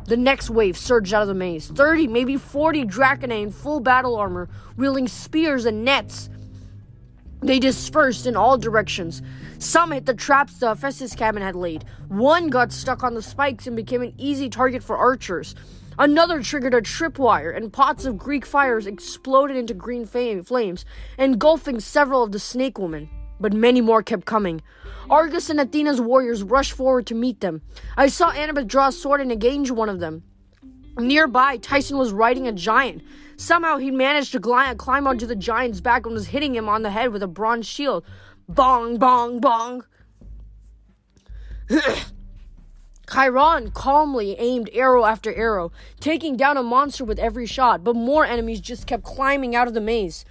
the 0.05 0.17
next 0.17 0.49
wave 0.49 0.77
surged 0.77 1.13
out 1.13 1.21
of 1.21 1.27
the 1.29 1.33
maze. 1.33 1.67
30, 1.67 2.07
maybe 2.07 2.37
40 2.37 2.85
Draconae 2.85 3.43
in 3.43 3.51
full 3.51 3.79
battle 3.79 4.15
armor, 4.15 4.49
wielding 4.75 5.07
spears 5.07 5.65
and 5.65 5.85
nets. 5.85 6.29
They 7.41 7.59
dispersed 7.59 8.27
in 8.27 8.35
all 8.35 8.57
directions. 8.57 9.21
Some 9.57 9.91
hit 9.91 10.05
the 10.05 10.13
traps 10.13 10.59
the 10.59 10.69
Hephaestus 10.69 11.15
cabin 11.15 11.41
had 11.41 11.55
laid. 11.55 11.85
One 12.07 12.49
got 12.49 12.71
stuck 12.71 13.03
on 13.03 13.15
the 13.15 13.21
spikes 13.21 13.65
and 13.65 13.75
became 13.75 14.01
an 14.01 14.13
easy 14.17 14.49
target 14.49 14.83
for 14.83 14.97
archers. 14.97 15.55
Another 15.97 16.41
triggered 16.41 16.73
a 16.73 16.81
tripwire, 16.81 17.55
and 17.55 17.71
pots 17.71 18.05
of 18.05 18.17
Greek 18.17 18.45
fires 18.45 18.87
exploded 18.87 19.57
into 19.57 19.73
green 19.73 20.05
flames, 20.05 20.85
engulfing 21.17 21.79
several 21.79 22.23
of 22.23 22.31
the 22.31 22.39
snake 22.39 22.77
women. 22.77 23.09
But 23.39 23.53
many 23.53 23.81
more 23.81 24.03
kept 24.03 24.25
coming. 24.25 24.61
Argus 25.11 25.49
and 25.49 25.59
Athena's 25.59 25.99
warriors 25.99 26.41
rushed 26.41 26.71
forward 26.71 27.05
to 27.07 27.15
meet 27.15 27.41
them. 27.41 27.61
I 27.97 28.07
saw 28.07 28.31
Annabeth 28.31 28.65
draw 28.67 28.87
a 28.87 28.91
sword 28.93 29.19
and 29.19 29.29
engage 29.29 29.69
one 29.69 29.89
of 29.89 29.99
them. 29.99 30.23
Nearby, 30.97 31.57
Tyson 31.57 31.97
was 31.97 32.13
riding 32.13 32.47
a 32.47 32.53
giant. 32.53 33.03
Somehow 33.35 33.77
he 33.77 33.91
managed 33.91 34.31
to 34.31 34.39
climb 34.39 35.07
onto 35.07 35.25
the 35.25 35.35
giant's 35.35 35.81
back 35.81 36.05
and 36.05 36.13
was 36.13 36.27
hitting 36.27 36.55
him 36.55 36.69
on 36.69 36.83
the 36.83 36.91
head 36.91 37.11
with 37.11 37.21
a 37.23 37.27
bronze 37.27 37.67
shield. 37.67 38.05
Bong, 38.47 38.97
bong, 38.97 39.41
bong. 39.41 39.83
Chiron 43.11 43.71
calmly 43.71 44.35
aimed 44.39 44.69
arrow 44.71 45.03
after 45.03 45.33
arrow, 45.33 45.73
taking 45.99 46.37
down 46.37 46.55
a 46.55 46.63
monster 46.63 47.03
with 47.03 47.19
every 47.19 47.45
shot, 47.45 47.83
but 47.83 47.95
more 47.95 48.25
enemies 48.25 48.61
just 48.61 48.87
kept 48.87 49.03
climbing 49.03 49.53
out 49.55 49.67
of 49.67 49.73
the 49.73 49.81
maze. 49.81 50.23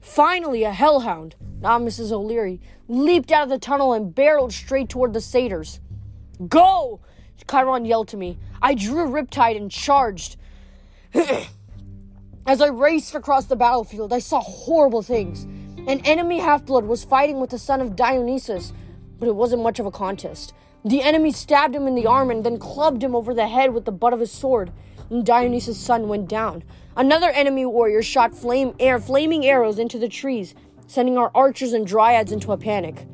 Finally, 0.00 0.64
a 0.64 0.72
hellhound, 0.72 1.36
not 1.60 1.82
Mrs. 1.82 2.10
O'Leary, 2.10 2.60
leaped 2.88 3.30
out 3.30 3.44
of 3.44 3.48
the 3.48 3.58
tunnel 3.58 3.92
and 3.92 4.14
barreled 4.14 4.52
straight 4.52 4.88
toward 4.88 5.12
the 5.12 5.20
satyrs. 5.20 5.80
Go! 6.48 7.00
Chiron 7.48 7.84
yelled 7.84 8.08
to 8.08 8.16
me. 8.16 8.38
I 8.62 8.74
drew 8.74 9.08
riptide 9.08 9.56
and 9.56 9.70
charged. 9.70 10.36
As 12.46 12.60
I 12.60 12.68
raced 12.68 13.14
across 13.14 13.46
the 13.46 13.56
battlefield, 13.56 14.12
I 14.12 14.18
saw 14.18 14.40
horrible 14.40 15.02
things. 15.02 15.44
An 15.86 16.00
enemy 16.04 16.38
half 16.38 16.64
blood 16.64 16.84
was 16.84 17.04
fighting 17.04 17.40
with 17.40 17.50
the 17.50 17.58
son 17.58 17.80
of 17.80 17.96
Dionysus, 17.96 18.72
but 19.18 19.28
it 19.28 19.34
wasn't 19.34 19.62
much 19.62 19.78
of 19.78 19.86
a 19.86 19.90
contest. 19.90 20.52
The 20.84 21.02
enemy 21.02 21.32
stabbed 21.32 21.74
him 21.74 21.86
in 21.86 21.94
the 21.94 22.06
arm 22.06 22.30
and 22.30 22.44
then 22.44 22.58
clubbed 22.58 23.04
him 23.04 23.14
over 23.14 23.34
the 23.34 23.48
head 23.48 23.74
with 23.74 23.84
the 23.84 23.92
butt 23.92 24.12
of 24.12 24.20
his 24.20 24.32
sword, 24.32 24.72
and 25.10 25.26
Dionysus' 25.26 25.78
son 25.78 26.08
went 26.08 26.28
down. 26.28 26.64
Another 26.96 27.30
enemy 27.30 27.66
warrior 27.66 28.02
shot 28.02 28.34
flame 28.34 28.74
air, 28.80 28.98
flaming 28.98 29.44
arrows 29.44 29.78
into 29.78 29.98
the 29.98 30.08
trees, 30.08 30.54
sending 30.86 31.18
our 31.18 31.30
archers 31.34 31.72
and 31.72 31.86
dryads 31.86 32.32
into 32.32 32.52
a 32.52 32.56
panic. 32.56 33.06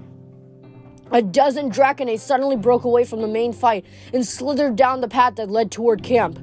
A 1.13 1.23
dozen 1.23 1.71
Draconae 1.71 2.19
suddenly 2.19 2.57
broke 2.57 2.85
away 2.85 3.05
from 3.05 3.23
the 3.23 3.29
main 3.29 3.53
fight 3.53 3.85
and 4.13 4.27
slithered 4.27 4.77
down 4.77 5.01
the 5.01 5.09
path 5.09 5.37
that 5.37 5.51
led 5.51 5.71
toward 5.71 6.03
camp. 6.03 6.39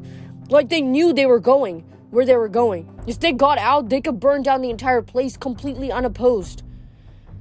Like 0.49 0.69
they 0.69 0.81
knew 0.81 1.13
they 1.13 1.25
were 1.25 1.39
going 1.39 1.85
where 2.11 2.25
they 2.25 2.35
were 2.35 2.47
going. 2.47 2.87
If 3.07 3.19
they 3.19 3.31
got 3.31 3.57
out, 3.57 3.89
they 3.89 3.99
could 3.99 4.19
burn 4.19 4.43
down 4.43 4.61
the 4.61 4.69
entire 4.69 5.01
place 5.01 5.35
completely 5.35 5.91
unopposed. 5.91 6.61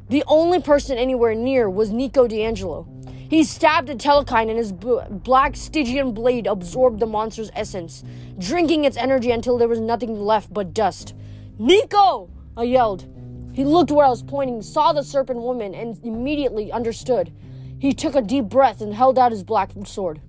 The 0.08 0.24
only 0.26 0.60
person 0.60 0.96
anywhere 0.96 1.34
near 1.34 1.68
was 1.68 1.90
Nico 1.90 2.26
di 2.26 2.42
Angelo. 2.42 2.88
He 3.32 3.44
stabbed 3.44 3.88
a 3.88 3.94
telekine 3.94 4.50
and 4.50 4.58
his 4.58 4.72
b- 4.72 5.00
black 5.08 5.56
Stygian 5.56 6.12
blade 6.12 6.46
absorbed 6.46 7.00
the 7.00 7.06
monster's 7.06 7.50
essence, 7.54 8.04
drinking 8.38 8.84
its 8.84 8.98
energy 8.98 9.30
until 9.30 9.56
there 9.56 9.68
was 9.68 9.80
nothing 9.80 10.20
left 10.20 10.52
but 10.52 10.74
dust. 10.74 11.14
Nico! 11.58 12.28
I 12.58 12.64
yelled. 12.64 13.08
He 13.54 13.64
looked 13.64 13.90
where 13.90 14.04
I 14.04 14.10
was 14.10 14.22
pointing, 14.22 14.60
saw 14.60 14.92
the 14.92 15.02
serpent 15.02 15.40
woman, 15.40 15.74
and 15.74 15.98
immediately 16.04 16.70
understood. 16.70 17.32
He 17.78 17.94
took 17.94 18.14
a 18.14 18.20
deep 18.20 18.50
breath 18.50 18.82
and 18.82 18.92
held 18.92 19.18
out 19.18 19.32
his 19.32 19.44
black 19.44 19.70
sword. 19.86 20.20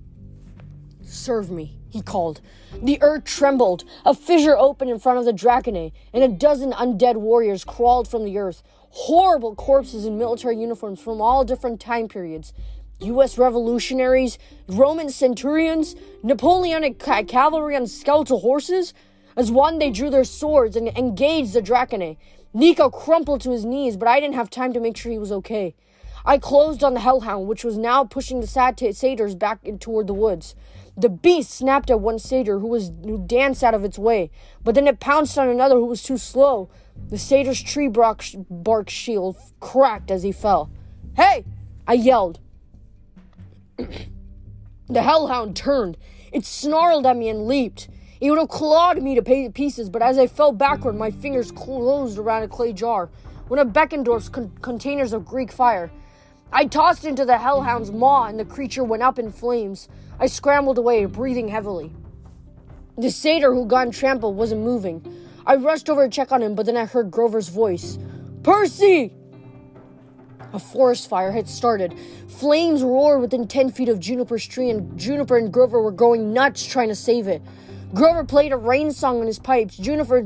Serve 1.02 1.50
me 1.50 1.76
he 1.94 2.02
called. 2.02 2.40
The 2.82 2.98
earth 3.00 3.22
trembled. 3.24 3.84
A 4.04 4.14
fissure 4.14 4.58
opened 4.58 4.90
in 4.90 4.98
front 4.98 5.20
of 5.20 5.24
the 5.24 5.32
Draconae, 5.32 5.92
and 6.12 6.24
a 6.24 6.28
dozen 6.28 6.72
undead 6.72 7.14
warriors 7.14 7.64
crawled 7.64 8.08
from 8.08 8.24
the 8.24 8.36
earth. 8.36 8.64
Horrible 8.90 9.54
corpses 9.54 10.04
in 10.04 10.18
military 10.18 10.56
uniforms 10.56 11.00
from 11.00 11.20
all 11.20 11.44
different 11.44 11.80
time 11.80 12.08
periods. 12.08 12.52
U.S. 13.00 13.38
revolutionaries, 13.38 14.38
Roman 14.68 15.10
centurions, 15.10 15.94
Napoleonic 16.22 16.98
cavalry 16.98 17.76
on 17.76 17.86
skeletal 17.86 18.40
horses. 18.40 18.94
As 19.36 19.50
one, 19.50 19.78
they 19.78 19.90
drew 19.90 20.10
their 20.10 20.24
swords 20.24 20.76
and 20.76 20.88
engaged 20.88 21.52
the 21.52 21.62
Draconae. 21.62 22.16
Nico 22.52 22.88
crumpled 22.88 23.40
to 23.42 23.50
his 23.50 23.64
knees, 23.64 23.96
but 23.96 24.08
I 24.08 24.20
didn't 24.20 24.36
have 24.36 24.48
time 24.48 24.72
to 24.72 24.80
make 24.80 24.96
sure 24.96 25.10
he 25.10 25.18
was 25.18 25.32
okay. 25.32 25.74
I 26.24 26.38
closed 26.38 26.82
on 26.82 26.94
the 26.94 27.00
Hellhound, 27.00 27.48
which 27.48 27.64
was 27.64 27.76
now 27.76 28.04
pushing 28.04 28.40
the 28.40 28.46
satyrs 28.46 29.34
back 29.34 29.60
toward 29.80 30.06
the 30.06 30.14
woods. 30.14 30.54
The 30.96 31.08
beast 31.08 31.50
snapped 31.50 31.90
at 31.90 32.00
one 32.00 32.20
satyr 32.20 32.60
who 32.60 32.68
was 32.68 32.92
who 33.02 33.18
danced 33.26 33.64
out 33.64 33.74
of 33.74 33.84
its 33.84 33.98
way, 33.98 34.30
but 34.62 34.76
then 34.76 34.86
it 34.86 35.00
pounced 35.00 35.36
on 35.36 35.48
another 35.48 35.74
who 35.74 35.86
was 35.86 36.02
too 36.02 36.16
slow. 36.16 36.70
The 37.10 37.18
satyr's 37.18 37.60
tree 37.60 37.88
bark 37.88 38.88
shield 38.88 39.36
cracked 39.58 40.12
as 40.12 40.22
he 40.22 40.30
fell. 40.30 40.70
Hey! 41.16 41.44
I 41.86 41.94
yelled. 41.94 42.38
The 43.76 45.02
hellhound 45.02 45.56
turned. 45.56 45.96
It 46.32 46.44
snarled 46.44 47.06
at 47.06 47.16
me 47.16 47.28
and 47.28 47.46
leaped. 47.46 47.88
It 48.20 48.30
would 48.30 48.38
have 48.38 48.48
clawed 48.48 49.02
me 49.02 49.14
to 49.14 49.50
pieces, 49.50 49.90
but 49.90 50.02
as 50.02 50.18
I 50.18 50.26
fell 50.26 50.52
backward, 50.52 50.96
my 50.96 51.10
fingers 51.10 51.52
closed 51.52 52.18
around 52.18 52.42
a 52.42 52.48
clay 52.48 52.72
jar, 52.72 53.10
one 53.48 53.58
of 53.58 53.68
Beckendorf's 53.68 54.28
con- 54.28 54.52
containers 54.62 55.12
of 55.12 55.26
Greek 55.26 55.52
fire. 55.52 55.90
I 56.52 56.66
tossed 56.66 57.04
into 57.04 57.24
the 57.24 57.38
hellhound's 57.38 57.90
maw, 57.90 58.26
and 58.26 58.38
the 58.38 58.44
creature 58.44 58.84
went 58.84 59.02
up 59.02 59.18
in 59.18 59.32
flames. 59.32 59.88
I 60.18 60.26
scrambled 60.26 60.78
away, 60.78 61.04
breathing 61.06 61.48
heavily. 61.48 61.92
The 62.96 63.10
satyr 63.10 63.52
who 63.52 63.66
got 63.66 63.92
trampled 63.92 64.36
wasn't 64.36 64.62
moving. 64.62 65.04
I 65.44 65.56
rushed 65.56 65.90
over 65.90 66.04
to 66.04 66.10
check 66.10 66.30
on 66.30 66.42
him, 66.42 66.54
but 66.54 66.66
then 66.66 66.76
I 66.76 66.84
heard 66.86 67.10
Grover's 67.10 67.48
voice 67.48 67.98
Percy! 68.42 69.12
A 70.54 70.58
forest 70.60 71.08
fire 71.10 71.32
had 71.32 71.48
started. 71.48 71.98
Flames 72.28 72.84
roared 72.84 73.20
within 73.20 73.48
10 73.48 73.72
feet 73.72 73.88
of 73.88 73.98
Juniper's 73.98 74.46
tree, 74.46 74.70
and 74.70 74.96
Juniper 74.96 75.36
and 75.36 75.52
Grover 75.52 75.82
were 75.82 75.90
going 75.90 76.32
nuts 76.32 76.64
trying 76.64 76.88
to 76.88 76.94
save 76.94 77.26
it. 77.26 77.42
Grover 77.92 78.22
played 78.24 78.52
a 78.52 78.56
rain 78.56 78.92
song 78.92 79.20
on 79.20 79.26
his 79.26 79.40
pipes. 79.40 79.76
Juniper 79.76 80.22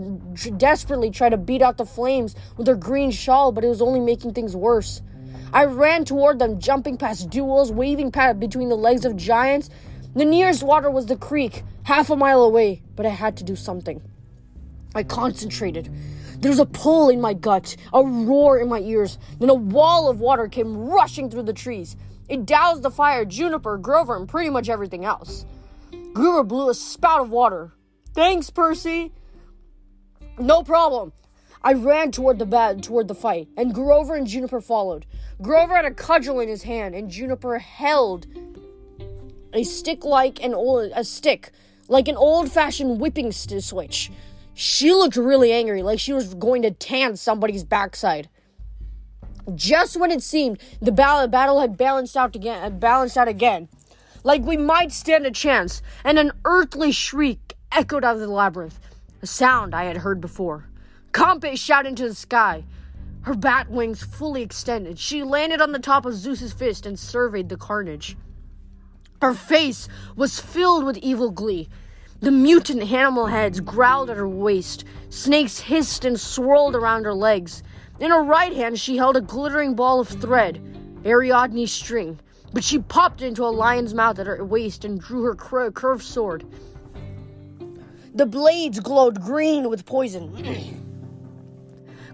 desperately 0.59 1.11
tried 1.11 1.31
to 1.31 1.39
beat 1.39 1.63
out 1.63 1.79
the 1.79 1.87
flames 1.87 2.37
with 2.59 2.67
her 2.67 2.75
green 2.75 3.11
shawl, 3.11 3.53
but 3.53 3.65
it 3.65 3.69
was 3.69 3.81
only 3.81 4.01
making 4.01 4.35
things 4.35 4.55
worse. 4.55 5.01
I 5.55 5.65
ran 5.65 6.05
toward 6.05 6.39
them, 6.39 6.61
jumping 6.61 6.99
past 6.99 7.31
duels, 7.31 7.73
waving 7.73 8.13
past 8.13 8.39
between 8.39 8.69
the 8.69 8.77
legs 8.77 9.07
of 9.07 9.17
giants. 9.17 9.71
The 10.15 10.27
nearest 10.27 10.63
water 10.63 10.91
was 10.91 11.07
the 11.07 11.17
creek, 11.17 11.63
half 11.85 12.11
a 12.11 12.17
mile 12.17 12.43
away, 12.43 12.83
but 12.97 13.07
I 13.07 13.11
had 13.11 13.39
to 13.39 13.45
do 13.45 13.57
something. 13.57 14.03
I 14.95 15.05
concentrated. 15.05 15.91
There 16.41 16.51
was 16.51 16.61
a 16.61 16.67
pull 16.67 17.09
in 17.09 17.21
my 17.21 17.35
gut, 17.35 17.77
a 17.93 18.03
roar 18.05 18.59
in 18.59 18.69
my 18.69 18.79
ears. 18.79 19.19
Then 19.41 19.51
a 19.51 19.55
wall 19.55 20.09
of 20.09 20.21
water 20.21 20.47
came 20.47 20.77
rushing 20.77 21.31
through 21.31 21.43
the 21.45 21.53
trees. 21.53 21.97
It 22.29 22.47
doused 22.47 22.83
the 22.83 22.91
fire, 22.91 23.25
Juniper, 23.25 23.77
Grover, 23.77 24.17
and 24.17 24.29
pretty 24.29 24.51
much 24.51 24.69
everything 24.69 25.05
else. 25.05 25.45
Grover 26.13 26.45
blew 26.45 26.69
a 26.69 26.75
spout 26.75 27.21
of 27.23 27.31
water. 27.31 27.73
Thanks, 28.15 28.51
Percy. 28.51 29.13
No 30.39 30.63
problem. 30.63 31.13
I 31.63 31.73
ran 31.73 32.13
toward 32.13 32.39
the 32.39 32.47
bed, 32.47 32.85
toward 32.85 33.09
the 33.09 33.15
fight, 33.15 33.49
and 33.57 33.75
Grover 33.75 34.15
and 34.15 34.27
Juniper 34.27 34.61
followed. 34.61 35.07
Grover 35.43 35.75
had 35.75 35.85
a 35.85 35.91
cudgel 35.91 36.39
in 36.39 36.49
his 36.49 36.63
hand, 36.63 36.95
and 36.95 37.11
Juniper 37.11 37.59
held 37.59 38.27
a 39.53 39.65
stick 39.65 40.05
like 40.05 40.43
an 40.43 40.55
old 40.55 40.93
a 40.95 41.03
stick 41.03 41.51
like 41.89 42.07
an 42.07 42.17
old-fashioned 42.17 43.01
whipping 43.01 43.33
st- 43.33 43.65
switch. 43.65 44.11
She 44.61 44.93
looked 44.93 45.15
really 45.15 45.53
angry, 45.53 45.85
like 45.85 46.01
she 46.01 46.13
was 46.13 46.35
going 46.35 46.63
to 46.63 46.73
tan 46.73 47.15
somebody's 47.15 47.63
backside. 47.63 48.29
Just 49.55 49.97
when 49.97 50.11
it 50.11 50.21
seemed 50.21 50.59
the 50.83 50.91
battle 50.91 51.61
had 51.61 51.77
balanced 51.77 52.17
out 52.17 52.35
again, 52.35 52.81
balanced 52.81 53.17
out 53.17 53.29
again, 53.29 53.69
like 54.25 54.43
we 54.43 54.57
might 54.57 54.91
stand 54.91 55.25
a 55.27 55.31
chance, 55.31 55.81
and 56.03 56.19
an 56.19 56.33
earthly 56.45 56.91
shriek 56.91 57.55
echoed 57.71 58.03
out 58.03 58.17
of 58.17 58.21
the 58.21 58.27
labyrinth, 58.27 58.81
a 59.23 59.29
sound 59.29 59.77
I 59.77 59.85
had 59.85 59.99
heard 59.99 60.21
before. 60.21 60.69
Campe 61.13 61.57
shot 61.57 61.87
into 61.87 62.09
the 62.09 62.15
sky, 62.17 62.65
her 63.23 63.35
bat 63.35 63.71
wings 63.71 64.03
fully 64.03 64.43
extended. 64.43 64.99
She 64.99 65.23
landed 65.23 65.61
on 65.61 65.71
the 65.71 65.79
top 65.79 66.05
of 66.05 66.15
Zeus's 66.15 66.53
fist 66.53 66.85
and 66.85 66.99
surveyed 66.99 67.49
the 67.49 67.57
carnage. 67.57 68.17
Her 69.23 69.35
face 69.35 69.87
was 70.17 70.41
filled 70.41 70.85
with 70.85 70.97
evil 70.97 71.31
glee. 71.31 71.69
The 72.21 72.31
mutant 72.33 72.83
animal 72.83 73.27
heads 73.27 73.61
growled 73.61 74.11
at 74.11 74.17
her 74.17 74.29
waist. 74.29 74.85
Snakes 75.09 75.61
hissed 75.61 76.05
and 76.05 76.19
swirled 76.19 76.75
around 76.75 77.05
her 77.05 77.15
legs. 77.15 77.63
In 78.01 78.11
her 78.11 78.23
right 78.23 78.53
hand, 78.53 78.81
she 78.81 78.97
held 78.97 79.17
a 79.17 79.21
glittering 79.21 79.75
ball 79.75 80.01
of 80.01 80.09
thread, 80.09 80.61
Ariadne 81.05 81.67
string, 81.67 82.19
but 82.53 82.65
she 82.65 82.81
popped 82.81 83.23
into 83.23 83.45
a 83.45 83.51
lion's 83.51 83.95
mouth 83.95 84.19
at 84.19 84.27
her 84.27 84.45
waist 84.45 84.85
and 84.85 85.01
drew 85.01 85.23
her 85.23 85.35
cur- 85.37 85.71
curved 85.71 86.03
sword. 86.03 86.45
The 88.15 88.27
blades 88.27 88.81
glowed 88.81 89.23
green 89.23 89.69
with 89.69 89.87
poison. 89.87 90.35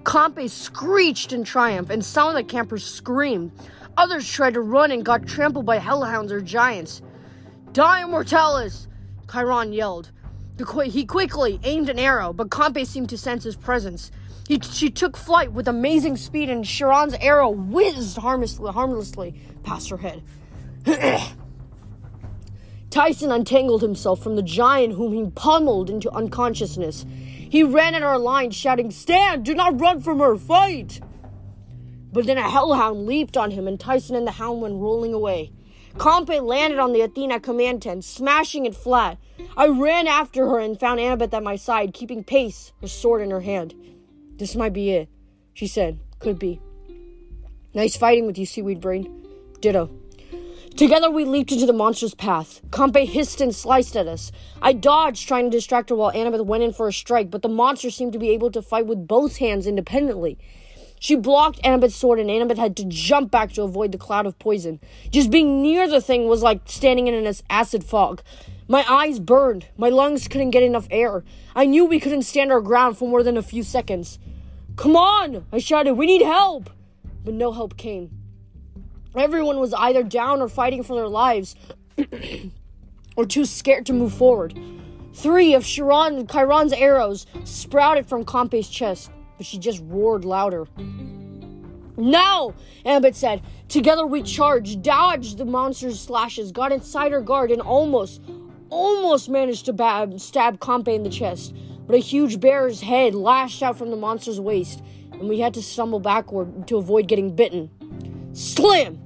Campe 0.04 0.50
screeched 0.50 1.32
in 1.32 1.44
triumph, 1.44 1.88
and 1.88 2.04
some 2.04 2.28
of 2.28 2.34
the 2.34 2.44
campers 2.44 2.84
screamed. 2.84 3.52
Others 3.96 4.30
tried 4.30 4.54
to 4.54 4.60
run 4.60 4.90
and 4.90 5.02
got 5.02 5.26
trampled 5.26 5.64
by 5.64 5.78
hellhounds 5.78 6.30
or 6.30 6.42
giants. 6.42 7.00
Die, 7.72 8.04
Mortalis! 8.04 8.86
Chiron 9.30 9.72
yelled. 9.72 10.10
He 10.56 11.04
quickly 11.04 11.58
aimed 11.64 11.88
an 11.88 11.98
arrow, 11.98 12.32
but 12.32 12.50
Campe 12.50 12.86
seemed 12.86 13.08
to 13.10 13.18
sense 13.18 13.44
his 13.44 13.56
presence. 13.56 14.10
He, 14.46 14.60
she 14.60 14.90
took 14.90 15.16
flight 15.16 15.52
with 15.52 15.66
amazing 15.66 16.16
speed, 16.16 16.50
and 16.50 16.64
Chiron's 16.64 17.14
arrow 17.14 17.48
whizzed 17.50 18.18
harmlessly, 18.18 18.70
harmlessly 18.70 19.34
past 19.62 19.90
her 19.90 19.96
head. 19.96 20.22
Tyson 22.90 23.32
untangled 23.32 23.82
himself 23.82 24.22
from 24.22 24.36
the 24.36 24.42
giant 24.42 24.94
whom 24.94 25.12
he 25.12 25.30
pummeled 25.30 25.90
into 25.90 26.12
unconsciousness. 26.12 27.04
He 27.08 27.64
ran 27.64 27.94
at 27.94 28.02
our 28.02 28.18
line, 28.18 28.50
shouting, 28.52 28.90
Stand! 28.90 29.44
Do 29.44 29.54
not 29.54 29.80
run 29.80 30.00
from 30.00 30.20
her! 30.20 30.36
Fight! 30.36 31.00
But 32.12 32.26
then 32.26 32.38
a 32.38 32.48
hellhound 32.48 33.06
leaped 33.06 33.36
on 33.36 33.50
him, 33.50 33.66
and 33.66 33.80
Tyson 33.80 34.14
and 34.14 34.26
the 34.26 34.32
hound 34.32 34.60
went 34.60 34.76
rolling 34.76 35.12
away. 35.12 35.50
Campe 35.98 36.42
landed 36.42 36.78
on 36.78 36.92
the 36.92 37.02
Athena 37.02 37.40
command 37.40 37.82
tent, 37.82 38.04
smashing 38.04 38.66
it 38.66 38.74
flat. 38.74 39.18
I 39.56 39.68
ran 39.68 40.06
after 40.06 40.48
her 40.48 40.58
and 40.58 40.78
found 40.78 40.98
Annabeth 41.00 41.32
at 41.32 41.42
my 41.42 41.56
side, 41.56 41.94
keeping 41.94 42.24
pace, 42.24 42.72
her 42.80 42.88
sword 42.88 43.22
in 43.22 43.30
her 43.30 43.40
hand. 43.40 43.74
This 44.36 44.56
might 44.56 44.72
be 44.72 44.90
it, 44.90 45.08
she 45.52 45.66
said. 45.66 46.00
Could 46.18 46.38
be. 46.38 46.60
Nice 47.74 47.96
fighting 47.96 48.26
with 48.26 48.38
you, 48.38 48.46
Seaweed 48.46 48.80
Brain. 48.80 49.26
Ditto. 49.60 49.90
Together 50.76 51.08
we 51.08 51.24
leaped 51.24 51.52
into 51.52 51.66
the 51.66 51.72
monster's 51.72 52.14
path. 52.14 52.60
Campe 52.70 53.06
hissed 53.06 53.40
and 53.40 53.54
sliced 53.54 53.96
at 53.96 54.08
us. 54.08 54.32
I 54.60 54.72
dodged, 54.72 55.28
trying 55.28 55.44
to 55.44 55.56
distract 55.56 55.90
her 55.90 55.96
while 55.96 56.10
Annabeth 56.10 56.44
went 56.44 56.64
in 56.64 56.72
for 56.72 56.88
a 56.88 56.92
strike, 56.92 57.30
but 57.30 57.42
the 57.42 57.48
monster 57.48 57.90
seemed 57.90 58.12
to 58.12 58.18
be 58.18 58.30
able 58.30 58.50
to 58.50 58.60
fight 58.60 58.86
with 58.86 59.06
both 59.06 59.36
hands 59.36 59.68
independently. 59.68 60.36
She 61.04 61.16
blocked 61.16 61.60
Annabeth's 61.62 61.96
sword, 61.96 62.18
and 62.18 62.30
Annabeth 62.30 62.56
had 62.56 62.78
to 62.78 62.84
jump 62.86 63.30
back 63.30 63.52
to 63.52 63.62
avoid 63.62 63.92
the 63.92 63.98
cloud 63.98 64.24
of 64.24 64.38
poison. 64.38 64.80
Just 65.10 65.30
being 65.30 65.60
near 65.60 65.86
the 65.86 66.00
thing 66.00 66.28
was 66.28 66.42
like 66.42 66.62
standing 66.64 67.08
in 67.08 67.12
an 67.12 67.30
acid 67.50 67.84
fog. 67.84 68.22
My 68.68 68.90
eyes 68.90 69.18
burned. 69.18 69.66
My 69.76 69.90
lungs 69.90 70.28
couldn't 70.28 70.52
get 70.52 70.62
enough 70.62 70.88
air. 70.90 71.22
I 71.54 71.66
knew 71.66 71.84
we 71.84 72.00
couldn't 72.00 72.22
stand 72.22 72.50
our 72.50 72.62
ground 72.62 72.96
for 72.96 73.06
more 73.06 73.22
than 73.22 73.36
a 73.36 73.42
few 73.42 73.62
seconds. 73.62 74.18
Come 74.76 74.96
on! 74.96 75.44
I 75.52 75.58
shouted. 75.58 75.92
We 75.92 76.06
need 76.06 76.22
help! 76.22 76.70
But 77.22 77.34
no 77.34 77.52
help 77.52 77.76
came. 77.76 78.10
Everyone 79.14 79.60
was 79.60 79.74
either 79.74 80.04
down 80.04 80.40
or 80.40 80.48
fighting 80.48 80.82
for 80.82 80.96
their 80.96 81.08
lives, 81.08 81.54
or 83.14 83.26
too 83.26 83.44
scared 83.44 83.84
to 83.84 83.92
move 83.92 84.14
forward. 84.14 84.58
Three 85.12 85.52
of 85.52 85.66
Chiron 85.66 86.26
Chiron's 86.26 86.72
arrows 86.72 87.26
sprouted 87.44 88.06
from 88.06 88.24
Campe's 88.24 88.70
chest, 88.70 89.10
but 89.36 89.46
she 89.46 89.58
just 89.58 89.82
roared 89.84 90.24
louder. 90.24 90.66
Now, 91.96 92.54
Annabeth 92.84 93.14
said. 93.14 93.42
Together 93.68 94.06
we 94.06 94.22
charged, 94.22 94.82
dodged 94.82 95.38
the 95.38 95.44
monster's 95.44 96.00
slashes, 96.00 96.52
got 96.52 96.72
inside 96.72 97.12
her 97.12 97.20
guard, 97.20 97.50
and 97.50 97.62
almost, 97.62 98.20
almost 98.68 99.28
managed 99.28 99.66
to 99.66 99.72
bab, 99.72 100.18
stab 100.20 100.58
Campe 100.60 100.94
in 100.94 101.02
the 101.02 101.10
chest. 101.10 101.54
But 101.86 101.96
a 101.96 102.00
huge 102.00 102.40
bear's 102.40 102.80
head 102.80 103.14
lashed 103.14 103.62
out 103.62 103.78
from 103.78 103.90
the 103.90 103.96
monster's 103.96 104.40
waist, 104.40 104.82
and 105.12 105.28
we 105.28 105.40
had 105.40 105.54
to 105.54 105.62
stumble 105.62 106.00
backward 106.00 106.66
to 106.68 106.76
avoid 106.76 107.08
getting 107.08 107.34
bitten. 107.34 107.70
Slam! 108.32 109.00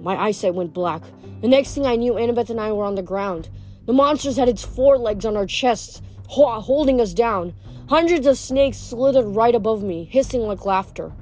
My 0.00 0.16
eyesight 0.16 0.54
went 0.54 0.72
black. 0.72 1.02
The 1.40 1.48
next 1.48 1.74
thing 1.74 1.86
I 1.86 1.96
knew, 1.96 2.14
Annabeth 2.14 2.50
and 2.50 2.60
I 2.60 2.72
were 2.72 2.84
on 2.84 2.94
the 2.94 3.02
ground. 3.02 3.48
The 3.86 3.92
monsters 3.92 4.36
had 4.36 4.48
its 4.48 4.64
forelegs 4.64 5.24
on 5.24 5.36
our 5.36 5.46
chests, 5.46 6.02
ho- 6.28 6.60
holding 6.60 7.00
us 7.00 7.12
down. 7.14 7.54
Hundreds 7.88 8.26
of 8.26 8.36
snakes 8.36 8.78
slithered 8.78 9.36
right 9.36 9.54
above 9.54 9.82
me, 9.82 10.04
hissing 10.04 10.40
like 10.40 10.66
laughter. 10.66 11.12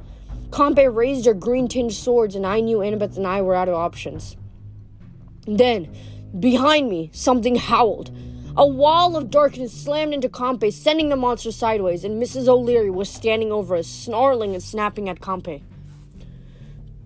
Campe 0.51 0.89
raised 0.95 1.27
her 1.27 1.35
green 1.35 1.69
tinged 1.69 1.93
swords, 1.93 2.35
and 2.35 2.47
I 2.47 2.61
knew 2.61 2.79
Annabeth 2.79 3.19
and 3.19 3.27
I 3.27 3.43
were 3.43 3.55
out 3.55 3.69
of 3.69 3.75
options. 3.75 4.37
Then, 5.47 5.95
behind 6.39 6.89
me, 6.89 7.11
something 7.13 7.57
howled. 7.57 8.11
A 8.57 8.67
wall 8.67 9.15
of 9.15 9.31
darkness 9.31 9.73
slammed 9.73 10.15
into 10.15 10.31
Campe, 10.31 10.73
sending 10.73 11.11
the 11.11 11.17
monster 11.17 11.53
sideways, 11.53 12.03
and 12.03 12.23
Mrs. 12.23 12.49
O'Leary 12.49 12.89
was 12.89 13.11
standing 13.11 13.53
over 13.53 13.77
us, 13.77 13.87
snarling 13.87 14.55
and 14.55 14.63
snapping 14.63 15.09
at 15.09 15.21
Campe. 15.21 15.63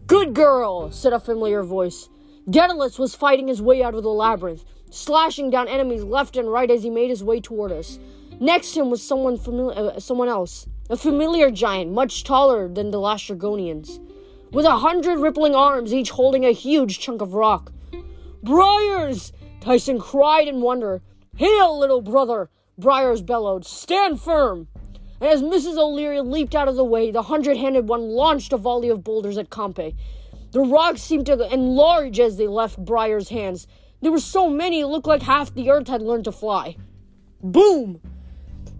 Good 0.06 0.34
girl, 0.34 0.92
said 0.92 1.12
a 1.12 1.18
familiar 1.18 1.64
voice. 1.64 2.09
Daedalus 2.48 2.96
was 2.96 3.16
fighting 3.16 3.48
his 3.48 3.61
way 3.61 3.82
out 3.82 3.94
of 3.94 4.04
the 4.04 4.09
labyrinth, 4.09 4.64
slashing 4.90 5.50
down 5.50 5.66
enemies 5.66 6.04
left 6.04 6.36
and 6.36 6.52
right 6.52 6.70
as 6.70 6.84
he 6.84 6.90
made 6.90 7.11
his 7.11 7.24
way 7.24 7.40
toward 7.40 7.72
us. 7.72 7.98
Next 8.41 8.72
to 8.72 8.80
him 8.80 8.91
was 8.91 9.03
someone 9.03 9.36
familiar, 9.36 9.76
uh, 9.76 9.99
someone 10.01 10.28
else, 10.28 10.68
a 10.89 10.97
familiar 10.97 11.51
giant, 11.51 11.91
much 11.91 12.22
taller 12.22 12.68
than 12.68 12.93
the 12.93 12.99
Laestrygonians, 12.99 13.99
with 14.53 14.64
a 14.64 14.76
hundred 14.76 15.18
rippling 15.18 15.57
arms, 15.57 15.93
each 15.93 16.11
holding 16.11 16.45
a 16.45 16.53
huge 16.53 17.01
chunk 17.01 17.20
of 17.20 17.34
rock. 17.34 17.72
Briares! 18.45 19.32
Tyson 19.61 19.99
cried 19.99 20.47
in 20.47 20.61
wonder. 20.61 21.03
Hail, 21.36 21.76
little 21.78 22.01
brother! 22.01 22.49
Briares 22.80 23.26
bellowed. 23.26 23.66
Stand 23.66 24.20
firm! 24.20 24.68
and 25.20 25.28
as 25.28 25.43
Mrs. 25.43 25.76
O'Leary 25.76 26.20
leaped 26.20 26.55
out 26.55 26.68
of 26.68 26.76
the 26.76 26.84
way, 26.84 27.11
the 27.11 27.22
hundred 27.22 27.57
handed 27.57 27.89
one 27.89 28.09
launched 28.09 28.53
a 28.53 28.57
volley 28.57 28.89
of 28.89 29.03
boulders 29.03 29.36
at 29.36 29.51
Campe. 29.51 29.97
The 30.53 30.61
rocks 30.61 31.03
seemed 31.03 31.26
to 31.26 31.53
enlarge 31.53 32.20
as 32.20 32.36
they 32.36 32.47
left 32.47 32.84
Briares's 32.84 33.30
hands. 33.30 33.66
There 34.01 34.12
were 34.12 34.20
so 34.20 34.49
many 34.49 34.80
it 34.80 34.86
looked 34.86 35.09
like 35.09 35.22
half 35.22 35.53
the 35.53 35.70
earth 35.70 35.89
had 35.89 36.03
learned 36.03 36.24
to 36.24 36.32
fly. 36.32 36.76
Boom! 37.43 38.01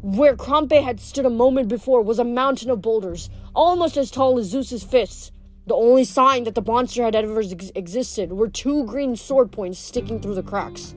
Where 0.01 0.37
Campe 0.37 0.81
had 0.81 1.01
stood 1.01 1.27
a 1.27 1.31
moment 1.31 1.69
before 1.69 2.03
was 2.03 2.21
a 2.21 2.25
mountain 2.25 2.71
of 2.71 2.81
boulders, 2.81 3.29
almost 3.53 3.97
as 3.97 4.13
tall 4.13 4.39
as 4.39 4.47
Zeus's 4.47 4.85
fists. 4.85 5.33
The 5.67 5.75
only 5.75 6.05
sign 6.05 6.45
that 6.45 6.55
the 6.55 6.63
monster 6.63 7.03
had 7.03 7.17
ever 7.17 7.41
ex- 7.41 7.73
existed 7.75 8.33
were 8.33 8.49
two 8.49 8.85
green 8.85 9.17
sword 9.17 9.51
points 9.51 9.81
sticking 9.81 10.21
through 10.21 10.37
the 10.37 10.43
cracks. 10.43 10.95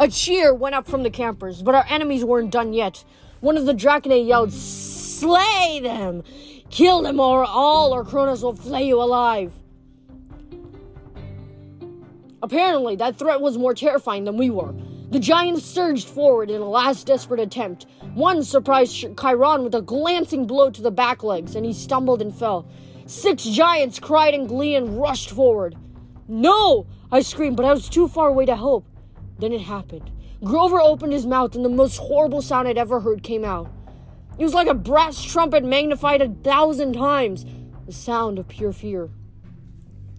A 0.00 0.08
cheer 0.08 0.52
went 0.52 0.74
up 0.74 0.88
from 0.88 1.04
the 1.04 1.10
campers, 1.10 1.62
but 1.62 1.74
our 1.76 1.86
enemies 1.88 2.24
weren't 2.24 2.50
done 2.50 2.72
yet. 2.72 3.04
One 3.40 3.56
of 3.56 3.64
the 3.64 3.74
Draconidae 3.74 4.26
yelled, 4.26 4.52
Slay 4.52 5.80
them! 5.80 6.24
Kill 6.70 7.02
them 7.02 7.20
or 7.20 7.44
all, 7.44 7.94
or 7.94 8.04
Kronos 8.04 8.42
will 8.42 8.56
flay 8.56 8.88
you 8.88 9.00
alive. 9.00 9.52
Apparently, 12.42 12.96
that 12.96 13.18
threat 13.18 13.40
was 13.40 13.56
more 13.56 13.72
terrifying 13.72 14.24
than 14.24 14.36
we 14.36 14.50
were. 14.50 14.74
The 15.10 15.20
giants 15.20 15.64
surged 15.64 16.08
forward 16.08 16.50
in 16.50 16.60
a 16.60 16.68
last 16.68 17.06
desperate 17.06 17.38
attempt. 17.38 17.86
One 18.14 18.42
surprised 18.42 19.16
Chiron 19.16 19.62
with 19.62 19.74
a 19.74 19.80
glancing 19.80 20.46
blow 20.46 20.70
to 20.70 20.82
the 20.82 20.90
back 20.90 21.22
legs, 21.22 21.54
and 21.54 21.64
he 21.64 21.72
stumbled 21.72 22.20
and 22.20 22.34
fell. 22.34 22.66
Six 23.06 23.44
giants 23.44 24.00
cried 24.00 24.34
in 24.34 24.48
glee 24.48 24.74
and 24.74 25.00
rushed 25.00 25.30
forward. 25.30 25.76
No! 26.26 26.86
I 27.12 27.20
screamed, 27.20 27.56
but 27.56 27.64
I 27.64 27.72
was 27.72 27.88
too 27.88 28.08
far 28.08 28.28
away 28.28 28.46
to 28.46 28.56
help. 28.56 28.84
Then 29.38 29.52
it 29.52 29.60
happened. 29.60 30.10
Grover 30.42 30.80
opened 30.80 31.12
his 31.12 31.24
mouth, 31.24 31.54
and 31.54 31.64
the 31.64 31.68
most 31.68 31.98
horrible 31.98 32.42
sound 32.42 32.66
I'd 32.66 32.76
ever 32.76 32.98
heard 32.98 33.22
came 33.22 33.44
out. 33.44 33.70
It 34.38 34.42
was 34.42 34.54
like 34.54 34.66
a 34.66 34.74
brass 34.74 35.22
trumpet 35.22 35.64
magnified 35.64 36.20
a 36.20 36.28
thousand 36.28 36.94
times, 36.94 37.46
the 37.86 37.92
sound 37.92 38.40
of 38.40 38.48
pure 38.48 38.72
fear. 38.72 39.08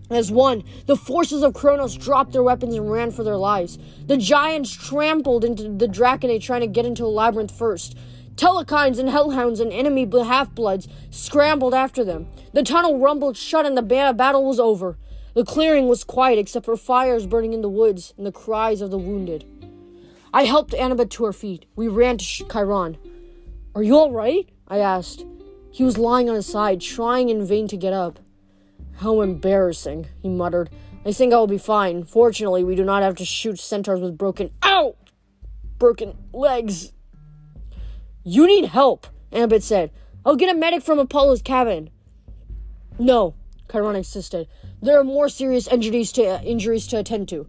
As 0.09 0.31
one, 0.31 0.63
the 0.85 0.95
forces 0.95 1.43
of 1.43 1.53
Kronos 1.53 1.95
dropped 1.97 2.31
their 2.31 2.43
weapons 2.43 2.75
and 2.75 2.89
ran 2.89 3.11
for 3.11 3.23
their 3.23 3.37
lives. 3.37 3.77
The 4.05 4.17
giants 4.17 4.71
trampled 4.71 5.43
into 5.43 5.63
the 5.63 5.87
Draconidae 5.87 6.41
trying 6.41 6.61
to 6.61 6.67
get 6.67 6.85
into 6.85 7.03
the 7.03 7.09
labyrinth 7.09 7.51
first. 7.51 7.97
Telekines 8.35 8.99
and 8.99 9.09
hellhounds 9.09 9.59
and 9.59 9.73
enemy 9.73 10.07
half-bloods 10.11 10.87
scrambled 11.09 11.73
after 11.73 12.05
them. 12.05 12.27
The 12.53 12.63
tunnel 12.63 12.99
rumbled 12.99 13.35
shut 13.35 13.65
and 13.65 13.77
the 13.77 13.81
battle 13.81 14.45
was 14.45 14.59
over. 14.59 14.97
The 15.33 15.43
clearing 15.43 15.87
was 15.87 16.03
quiet 16.03 16.39
except 16.39 16.65
for 16.65 16.77
fires 16.77 17.27
burning 17.27 17.53
in 17.53 17.61
the 17.61 17.69
woods 17.69 18.13
and 18.15 18.25
the 18.25 18.31
cries 18.31 18.81
of 18.81 18.91
the 18.91 18.97
wounded. 18.97 19.43
I 20.33 20.45
helped 20.45 20.73
Annabeth 20.73 21.09
to 21.11 21.25
her 21.25 21.33
feet. 21.33 21.65
We 21.75 21.87
ran 21.87 22.17
to 22.17 22.25
Chiron. 22.25 22.97
Are 23.75 23.83
you 23.83 23.97
all 23.97 24.11
right? 24.11 24.47
I 24.67 24.79
asked. 24.79 25.25
He 25.71 25.83
was 25.83 25.97
lying 25.97 26.29
on 26.29 26.35
his 26.35 26.47
side, 26.47 26.81
trying 26.81 27.29
in 27.29 27.45
vain 27.45 27.67
to 27.67 27.77
get 27.77 27.93
up. 27.93 28.19
How 28.97 29.21
embarrassing, 29.21 30.07
he 30.21 30.29
muttered. 30.29 30.69
I 31.05 31.11
think 31.11 31.31
I 31.31 31.37
will 31.37 31.47
be 31.47 31.57
fine. 31.57 32.03
Fortunately, 32.03 32.63
we 32.63 32.75
do 32.75 32.83
not 32.83 33.03
have 33.03 33.15
to 33.15 33.25
shoot 33.25 33.59
centaurs 33.59 34.01
with 34.01 34.17
broken. 34.17 34.51
Ow! 34.63 34.95
Broken 35.77 36.17
legs. 36.33 36.93
You 38.23 38.47
need 38.47 38.65
help, 38.65 39.07
Annabeth 39.31 39.61
said. 39.61 39.91
I'll 40.25 40.35
get 40.35 40.53
a 40.53 40.57
medic 40.57 40.81
from 40.81 40.99
Apollo's 40.99 41.41
cabin. 41.41 41.91
No, 42.99 43.35
Chiron 43.71 43.95
insisted. 43.95 44.47
There 44.81 44.99
are 44.99 45.03
more 45.03 45.29
serious 45.29 45.67
injuries 45.67 46.11
to, 46.13 46.25
uh, 46.25 46.41
injuries 46.41 46.87
to 46.87 46.99
attend 46.99 47.29
to. 47.29 47.47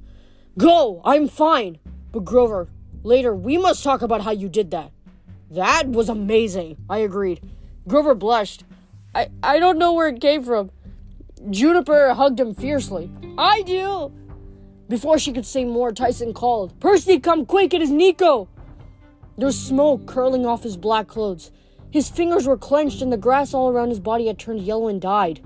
Go! 0.59 1.01
I'm 1.05 1.29
fine. 1.29 1.79
But 2.13 2.25
Grover, 2.25 2.69
later 3.03 3.35
we 3.35 3.57
must 3.57 3.83
talk 3.83 4.03
about 4.03 4.21
how 4.21 4.33
you 4.33 4.49
did 4.49 4.71
that. 4.73 4.93
That 5.51 5.89
was 5.89 6.11
amazing, 6.11 6.77
I 6.91 6.99
agreed. 6.99 7.41
Grover 7.89 8.15
blushed. 8.15 8.65
I, 9.15 9.31
I 9.43 9.59
don't 9.59 9.79
know 9.79 9.95
where 9.95 10.09
it 10.09 10.21
came 10.21 10.45
from. 10.45 10.71
Juniper 11.51 12.15
hugged 12.15 12.41
him 12.41 12.55
fiercely. 12.55 13.11
I 13.37 13.63
do! 13.63 14.13
Before 14.89 15.19
she 15.19 15.33
could 15.33 15.47
say 15.47 15.65
more, 15.65 15.93
Tyson 15.93 16.33
called, 16.33 16.79
Percy, 16.81 17.19
come 17.21 17.45
quick, 17.45 17.75
it 17.75 17.83
is 17.83 17.91
Nico! 17.91 18.49
There 19.37 19.47
was 19.47 19.61
smoke 19.61 20.07
curling 20.07 20.47
off 20.47 20.63
his 20.63 20.77
black 20.77 21.07
clothes. 21.07 21.51
His 21.91 22.09
fingers 22.09 22.47
were 22.47 22.57
clenched, 22.57 23.03
and 23.03 23.13
the 23.13 23.17
grass 23.17 23.55
all 23.55 23.69
around 23.69 23.91
his 23.91 24.01
body 24.01 24.27
had 24.27 24.39
turned 24.39 24.63
yellow 24.63 24.89
and 24.89 25.01
died. 25.01 25.41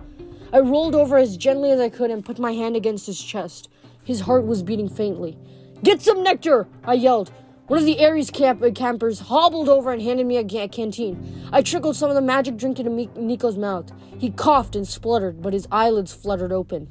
I 0.52 0.60
rolled 0.60 0.94
over 0.94 1.18
as 1.18 1.36
gently 1.36 1.70
as 1.70 1.80
I 1.80 1.88
could 1.88 2.10
and 2.10 2.24
put 2.24 2.38
my 2.38 2.52
hand 2.52 2.76
against 2.76 3.06
his 3.06 3.22
chest. 3.22 3.68
His 4.04 4.20
heart 4.20 4.46
was 4.46 4.62
beating 4.62 4.88
faintly. 4.88 5.36
Get 5.82 6.02
some 6.02 6.22
nectar! 6.22 6.66
I 6.84 6.94
yelled. 6.94 7.32
One 7.68 7.78
of 7.78 7.84
the 7.86 8.04
Ares 8.04 8.30
camp- 8.30 8.74
campers 8.74 9.20
hobbled 9.20 9.68
over 9.68 9.92
and 9.92 10.02
handed 10.02 10.26
me 10.26 10.36
a 10.36 10.68
canteen. 10.68 11.48
I 11.52 11.62
trickled 11.62 11.96
some 11.96 12.10
of 12.10 12.16
the 12.16 12.20
magic 12.20 12.56
drink 12.56 12.78
into 12.78 12.90
Mi- 12.90 13.08
Nico's 13.16 13.56
mouth. 13.56 13.92
He 14.18 14.30
coughed 14.30 14.74
and 14.74 14.86
spluttered, 14.86 15.40
but 15.40 15.52
his 15.52 15.68
eyelids 15.70 16.12
fluttered 16.12 16.52
open. 16.52 16.88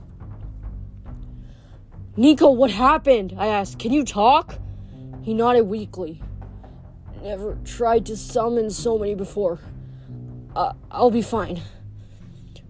Nico, 2.15 2.51
what 2.51 2.71
happened? 2.71 3.35
I 3.37 3.47
asked. 3.47 3.79
Can 3.79 3.91
you 3.91 4.03
talk? 4.03 4.59
He 5.21 5.33
nodded 5.33 5.63
weakly. 5.63 6.21
Never 7.21 7.57
tried 7.63 8.05
to 8.07 8.17
summon 8.17 8.69
so 8.69 8.97
many 8.97 9.13
before. 9.13 9.59
Uh, 10.55 10.73
I'll 10.89 11.11
be 11.11 11.21
fine. 11.21 11.61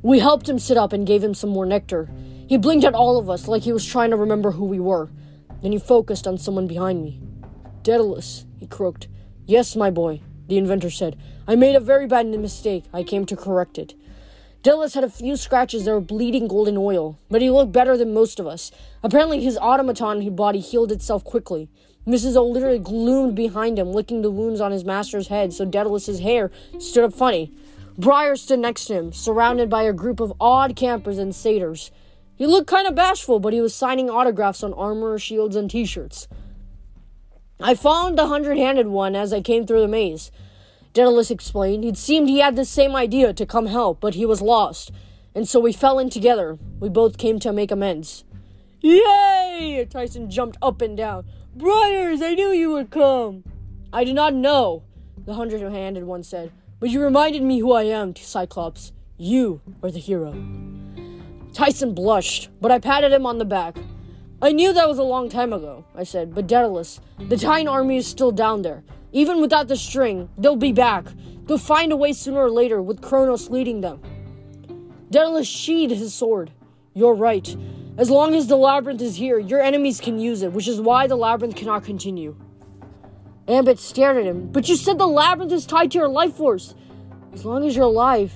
We 0.02 0.20
helped 0.20 0.50
him 0.50 0.60
sit 0.60 0.78
up 0.78 0.92
and 0.92 1.08
gave 1.08 1.24
him 1.24 1.34
some 1.34 1.52
more 1.52 1.66
nectar. 1.66 2.10
He 2.48 2.58
blinked 2.58 2.86
at 2.86 2.96
all 2.96 3.18
of 3.18 3.30
us 3.30 3.48
like 3.48 3.62
he 3.64 3.72
was 3.72 3.86
trying 3.86 4.10
to 4.10 4.18
remember 4.18 4.52
who 4.52 4.66
we 4.66 4.80
were. 4.80 5.10
Then 5.62 5.72
he 5.72 5.78
focused 5.80 6.28
on 6.28 6.38
someone 6.38 6.68
behind 6.68 7.04
me. 7.04 7.22
Daedalus, 7.84 8.46
he 8.60 8.68
croaked. 8.68 9.08
Yes, 9.46 9.76
my 9.76 9.90
boy, 9.90 10.22
the 10.48 10.58
inventor 10.58 10.90
said. 10.90 11.18
I 11.48 11.56
made 11.56 11.76
a 11.76 11.80
very 11.80 12.08
bad 12.08 12.28
mistake. 12.28 12.84
I 12.94 13.04
came 13.04 13.26
to 13.26 13.36
correct 13.36 13.78
it. 13.78 13.96
Daedalus 14.64 14.94
had 14.94 15.04
a 15.04 15.10
few 15.10 15.36
scratches 15.36 15.86
that 15.86 15.92
were 15.92 16.00
bleeding 16.00 16.48
golden 16.48 16.78
oil, 16.78 17.18
but 17.32 17.42
he 17.42 17.50
looked 17.50 17.72
better 17.72 17.98
than 17.98 18.14
most 18.14 18.40
of 18.40 18.46
us. 18.46 18.72
Apparently, 19.02 19.44
his 19.44 19.58
automaton 19.58 20.36
body 20.36 20.60
healed 20.60 20.92
itself 20.92 21.24
quickly. 21.24 21.68
Mrs. 22.06 22.36
O 22.36 22.46
literally 22.46 22.78
gloomed 22.78 23.36
behind 23.36 23.80
him, 23.80 23.92
licking 23.92 24.22
the 24.22 24.30
wounds 24.30 24.62
on 24.62 24.72
his 24.72 24.86
master's 24.86 25.30
head 25.30 25.52
so 25.52 25.66
Daedalus's 25.66 26.20
hair 26.20 26.52
stood 26.78 27.04
up 27.04 27.14
funny. 27.14 27.52
Briares 28.00 28.40
stood 28.40 28.60
next 28.60 28.86
to 28.86 28.94
him, 28.94 29.14
surrounded 29.14 29.70
by 29.70 29.84
a 29.84 29.94
group 29.94 30.20
of 30.20 30.34
odd 30.40 30.76
campers 30.76 31.18
and 31.18 31.34
satyrs. 31.34 31.92
He 32.36 32.48
looked 32.48 32.68
kind 32.68 32.88
of 32.88 32.96
bashful, 32.96 33.40
but 33.40 33.54
he 33.54 33.62
was 33.62 33.74
signing 33.74 34.10
autographs 34.10 34.64
on 34.64 34.74
armor, 34.74 35.18
shields, 35.20 35.56
and 35.56 35.70
t 35.70 35.86
shirts. 35.86 36.28
I 37.64 37.76
found 37.76 38.18
the 38.18 38.28
hundred 38.28 38.58
handed 38.58 38.88
one 38.88 39.16
as 39.16 39.32
I 39.32 39.42
came 39.42 39.66
through 39.66 39.82
the 39.82 39.88
maze. 39.88 40.32
Daedalus 40.94 41.32
explained. 41.32 41.86
It 41.86 41.98
seemed 41.98 42.28
he 42.28 42.40
had 42.40 42.56
the 42.56 42.66
same 42.66 42.96
idea 42.96 43.34
to 43.34 43.46
come 43.46 43.68
help, 43.68 44.02
but 44.02 44.16
he 44.16 44.26
was 44.26 44.42
lost, 44.42 44.92
and 45.36 45.48
so 45.48 45.60
we 45.60 45.72
fell 45.72 46.00
in 46.00 46.10
together. 46.10 46.58
We 46.80 46.90
both 46.90 47.18
came 47.18 47.40
to 47.40 47.54
make 47.54 47.72
amends. 47.72 48.24
Yay! 48.82 49.86
Tyson 49.90 50.30
jumped 50.30 50.58
up 50.62 50.82
and 50.82 50.98
down. 50.98 51.26
Briares, 51.56 52.24
I 52.24 52.34
knew 52.34 52.50
you 52.50 52.72
would 52.72 52.90
come. 52.90 53.44
I 53.94 54.04
did 54.04 54.16
not 54.16 54.34
know, 54.34 54.84
the 55.26 55.36
hundred 55.36 55.62
handed 55.62 56.06
one 56.06 56.24
said, 56.24 56.52
but 56.80 56.90
you 56.90 57.02
reminded 57.02 57.44
me 57.44 57.60
who 57.60 57.74
I 57.74 57.84
am, 57.84 58.16
Cyclops. 58.16 58.92
You 59.18 59.62
are 59.84 59.92
the 59.92 60.00
hero. 60.00 60.34
Tyson 61.54 61.94
blushed, 61.94 62.50
but 62.60 62.72
I 62.72 62.80
patted 62.80 63.12
him 63.12 63.26
on 63.26 63.38
the 63.38 63.46
back. 63.46 63.78
I 64.44 64.54
knew 64.54 64.74
that 64.74 64.90
was 64.90 64.98
a 64.98 65.04
long 65.04 65.30
time 65.30 65.54
ago, 65.54 65.86
I 65.94 66.04
said, 66.04 66.34
but 66.34 66.48
Daedalus, 66.48 67.00
the 67.30 67.38
Titan 67.38 67.68
army 67.68 67.98
is 67.98 68.08
still 68.08 68.32
down 68.32 68.64
there. 68.64 68.84
Even 69.12 69.40
without 69.40 69.68
the 69.68 69.76
string, 69.76 70.30
they'll 70.36 70.56
be 70.56 70.72
back. 70.72 71.06
They'll 71.46 71.60
find 71.60 71.92
a 71.92 71.96
way 71.96 72.12
sooner 72.12 72.40
or 72.40 72.50
later, 72.50 72.82
with 72.82 73.04
Kronos 73.04 73.52
leading 73.52 73.82
them. 73.82 74.02
Daedalus 75.12 75.48
sheathed 75.48 75.94
his 75.94 76.16
sword. 76.16 76.52
You're 76.96 77.14
right. 77.14 77.56
As 78.00 78.10
long 78.10 78.34
as 78.34 78.48
the 78.48 78.58
labyrinth 78.58 79.04
is 79.04 79.16
here, 79.16 79.38
your 79.38 79.62
enemies 79.62 80.02
can 80.02 80.18
use 80.18 80.42
it, 80.42 80.54
which 80.54 80.68
is 80.68 80.82
why 80.82 81.06
the 81.06 81.16
labyrinth 81.16 81.56
cannot 81.56 81.84
continue. 81.84 82.36
Annabeth 83.48 83.78
stared 83.78 84.18
at 84.18 84.26
him. 84.26 84.52
But 84.52 84.68
you 84.68 84.76
said 84.76 84.98
the 84.98 85.06
labyrinth 85.06 85.52
is 85.52 85.68
tied 85.68 85.92
to 85.92 86.00
your 86.00 86.10
life 86.10 86.34
force. 86.34 86.74
As 87.32 87.46
long 87.46 87.64
as 87.64 87.76
you're 87.76 87.86
alive. 87.86 88.34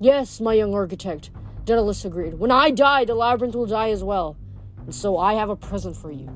Yes, 0.00 0.40
my 0.40 0.54
young 0.54 0.72
architect. 0.72 1.28
Daedalus 1.66 2.06
agreed. 2.06 2.32
When 2.32 2.50
I 2.50 2.70
die, 2.70 3.04
the 3.04 3.14
labyrinth 3.14 3.54
will 3.54 3.66
die 3.66 3.90
as 3.90 4.02
well 4.02 4.38
and 4.84 4.94
so 4.94 5.18
I 5.18 5.34
have 5.34 5.50
a 5.50 5.56
present 5.56 5.96
for 5.96 6.10
you. 6.10 6.28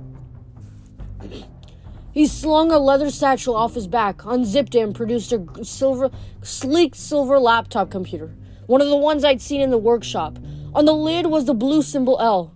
He 2.13 2.27
slung 2.27 2.73
a 2.73 2.79
leather 2.79 3.11
satchel 3.11 3.55
off 3.55 3.75
his 3.75 3.87
back, 3.87 4.25
unzipped 4.25 4.75
it, 4.75 4.81
and 4.81 4.95
produced 4.95 5.33
a 5.33 5.65
silver, 5.65 6.11
sleek 6.43 6.95
silver 6.95 7.39
laptop 7.39 7.91
computer, 7.91 8.35
one 8.67 8.81
of 8.81 8.89
the 8.89 8.97
ones 8.97 9.25
I'd 9.25 9.41
seen 9.41 9.61
in 9.61 9.71
the 9.71 9.79
workshop. 9.79 10.39
On 10.75 10.85
the 10.85 10.93
lid 10.93 11.27
was 11.27 11.45
the 11.45 11.55
blue 11.55 11.83
symbol 11.83 12.19
L. 12.21 12.53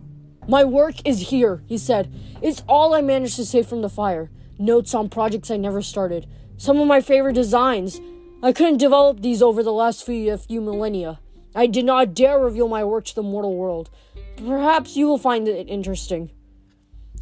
My 0.49 0.65
work 0.65 0.97
is 1.05 1.31
here, 1.31 1.63
he 1.67 1.79
said. 1.79 2.13
It's 2.41 2.65
all 2.69 2.95
I 2.95 3.01
managed 3.01 3.37
to 3.37 3.45
save 3.45 3.69
from 3.69 3.83
the 3.83 3.89
fire. 3.89 4.31
Notes 4.59 4.95
on 4.95 5.09
projects 5.09 5.51
I 5.51 5.57
never 5.57 5.81
started. 5.81 6.27
Some 6.57 6.79
of 6.79 6.89
my 6.89 7.01
favorite 7.01 7.35
designs. 7.35 8.01
I 8.43 8.53
couldn't 8.53 8.79
develop 8.79 9.21
these 9.21 9.41
over 9.43 9.63
the 9.63 9.73
last 9.73 10.05
few, 10.05 10.37
few 10.37 10.61
millennia. 10.61 11.21
I 11.55 11.67
did 11.67 11.85
not 11.85 12.15
dare 12.15 12.41
reveal 12.41 12.67
my 12.67 12.83
work 12.83 13.05
to 13.05 13.15
the 13.15 13.23
mortal 13.23 13.55
world. 13.55 13.91
Perhaps 14.37 14.97
you 14.97 15.07
will 15.07 15.19
find 15.19 15.47
it 15.47 15.69
interesting. 15.69 16.31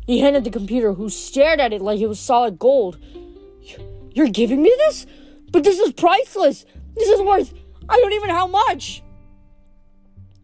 He 0.06 0.20
handed 0.20 0.44
the 0.44 0.50
computer, 0.50 0.94
who 0.94 1.08
stared 1.08 1.60
at 1.60 1.72
it 1.72 1.82
like 1.82 2.00
it 2.00 2.06
was 2.06 2.18
solid 2.18 2.58
gold. 2.58 2.98
You're 4.12 4.28
giving 4.28 4.62
me 4.62 4.72
this? 4.78 5.06
But 5.52 5.64
this 5.64 5.78
is 5.78 5.92
priceless! 5.92 6.64
This 6.94 7.08
is 7.08 7.20
worth 7.22 7.54
I 7.88 7.96
don't 7.96 8.12
even 8.12 8.28
know 8.28 8.36
how 8.36 8.46
much! 8.46 9.02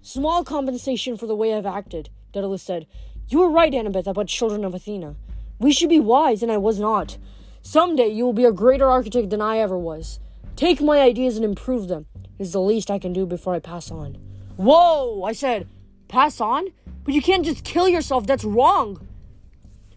Small 0.03 0.43
compensation 0.43 1.17
for 1.17 1.27
the 1.27 1.37
way 1.37 1.55
I've 1.55 1.67
acted, 1.67 2.11
Daedalus 2.33 2.62
said. 2.62 2.87
You 3.29 3.39
were 3.39 3.51
right, 3.51 3.73
Annabeth, 3.73 4.07
about 4.07 4.27
children 4.27 4.64
of 4.64 4.75
Athena. 4.75 5.14
We 5.59 5.73
should 5.73 5.89
be 5.89 6.01
wise, 6.01 6.43
and 6.43 6.51
I 6.51 6.59
was 6.59 6.79
not. 6.81 7.19
Someday 7.62 8.09
you 8.09 8.25
will 8.25 8.33
be 8.33 8.45
a 8.45 8.53
greater 8.53 8.87
architect 8.87 9.31
than 9.31 9.41
I 9.41 9.59
ever 9.59 9.79
was. 9.79 10.21
Take 10.55 10.81
my 10.81 11.01
ideas 11.01 11.37
and 11.37 11.45
improve 11.45 11.89
them. 11.89 12.07
Is 12.39 12.53
the 12.53 12.61
least 12.61 12.91
I 12.91 12.99
can 12.99 13.12
do 13.12 13.27
before 13.27 13.55
I 13.55 13.61
pass 13.61 13.91
on. 13.91 14.14
Whoa! 14.57 15.23
I 15.23 15.33
said. 15.33 15.69
Pass 16.09 16.41
on? 16.41 16.69
But 17.05 17.15
you 17.15 17.23
can't 17.23 17.45
just 17.45 17.65
kill 17.65 17.89
yourself. 17.89 18.27
That's 18.27 18.45
wrong. 18.45 19.07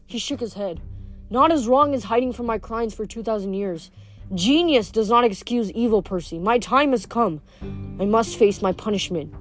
He 0.06 0.18
shook 0.20 0.40
his 0.40 0.54
head. 0.54 0.82
Not 1.30 1.52
as 1.52 1.68
wrong 1.68 1.94
as 1.94 2.06
hiding 2.06 2.34
from 2.34 2.46
my 2.46 2.58
crimes 2.58 2.94
for 2.94 3.06
2,000 3.06 3.54
years. 3.54 3.92
Genius 4.34 4.92
does 4.92 5.10
not 5.10 5.24
excuse 5.24 5.72
evil, 5.72 6.02
Percy. 6.02 6.40
My 6.40 6.60
time 6.60 6.92
has 6.92 7.06
come. 7.06 7.42
I 8.00 8.06
must 8.06 8.38
face 8.38 8.62
my 8.62 8.72
punishment. 8.72 9.34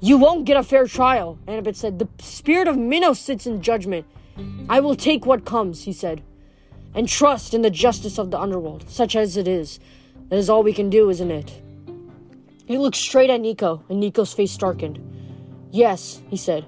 You 0.00 0.16
won't 0.16 0.44
get 0.44 0.56
a 0.56 0.62
fair 0.62 0.86
trial, 0.86 1.38
Annabeth 1.46 1.76
said. 1.76 1.98
The 1.98 2.08
spirit 2.20 2.68
of 2.68 2.76
Minos 2.76 3.18
sits 3.18 3.46
in 3.46 3.62
judgment. 3.62 4.06
I 4.68 4.78
will 4.80 4.94
take 4.94 5.26
what 5.26 5.44
comes, 5.44 5.82
he 5.82 5.92
said, 5.92 6.22
and 6.94 7.08
trust 7.08 7.54
in 7.54 7.62
the 7.62 7.70
justice 7.70 8.18
of 8.18 8.30
the 8.30 8.38
underworld, 8.38 8.88
such 8.88 9.16
as 9.16 9.36
it 9.36 9.48
is. 9.48 9.80
That 10.28 10.36
is 10.36 10.48
all 10.48 10.62
we 10.62 10.72
can 10.72 10.90
do, 10.90 11.10
isn't 11.10 11.30
it? 11.30 11.62
He 12.66 12.78
looked 12.78 12.96
straight 12.96 13.30
at 13.30 13.40
Nico, 13.40 13.82
and 13.88 13.98
Nico's 13.98 14.32
face 14.32 14.56
darkened. 14.56 15.00
Yes, 15.70 16.22
he 16.28 16.36
said. 16.36 16.64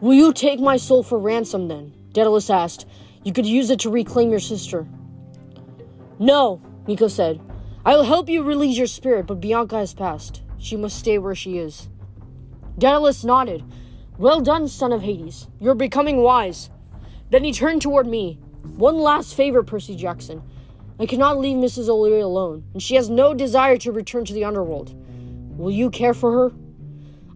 Will 0.00 0.14
you 0.14 0.32
take 0.32 0.60
my 0.60 0.76
soul 0.76 1.02
for 1.02 1.18
ransom 1.18 1.68
then? 1.68 1.94
Daedalus 2.12 2.50
asked. 2.50 2.86
You 3.22 3.32
could 3.32 3.46
use 3.46 3.70
it 3.70 3.80
to 3.80 3.90
reclaim 3.90 4.30
your 4.30 4.40
sister. 4.40 4.86
No, 6.18 6.60
Nico 6.86 7.08
said. 7.08 7.40
I 7.84 7.96
will 7.96 8.04
help 8.04 8.28
you 8.28 8.42
release 8.42 8.78
your 8.78 8.86
spirit, 8.86 9.26
but 9.26 9.40
Bianca 9.40 9.76
has 9.76 9.94
passed. 9.94 10.42
She 10.58 10.76
must 10.76 10.98
stay 10.98 11.18
where 11.18 11.34
she 11.34 11.58
is. 11.58 11.88
Daedalus 12.78 13.24
nodded. 13.24 13.62
Well 14.16 14.40
done, 14.40 14.68
son 14.68 14.92
of 14.92 15.02
Hades. 15.02 15.48
You're 15.60 15.74
becoming 15.74 16.18
wise. 16.18 16.70
Then 17.30 17.44
he 17.44 17.52
turned 17.52 17.82
toward 17.82 18.06
me. 18.06 18.38
One 18.76 18.96
last 18.96 19.34
favor, 19.34 19.62
Percy 19.62 19.96
Jackson. 19.96 20.42
I 20.98 21.06
cannot 21.06 21.38
leave 21.38 21.56
Mrs. 21.56 21.88
O'Leary 21.88 22.20
alone, 22.20 22.64
and 22.72 22.82
she 22.82 22.94
has 22.94 23.10
no 23.10 23.34
desire 23.34 23.76
to 23.78 23.92
return 23.92 24.24
to 24.24 24.32
the 24.32 24.44
underworld. 24.44 24.94
Will 25.58 25.72
you 25.72 25.90
care 25.90 26.14
for 26.14 26.32
her? 26.32 26.56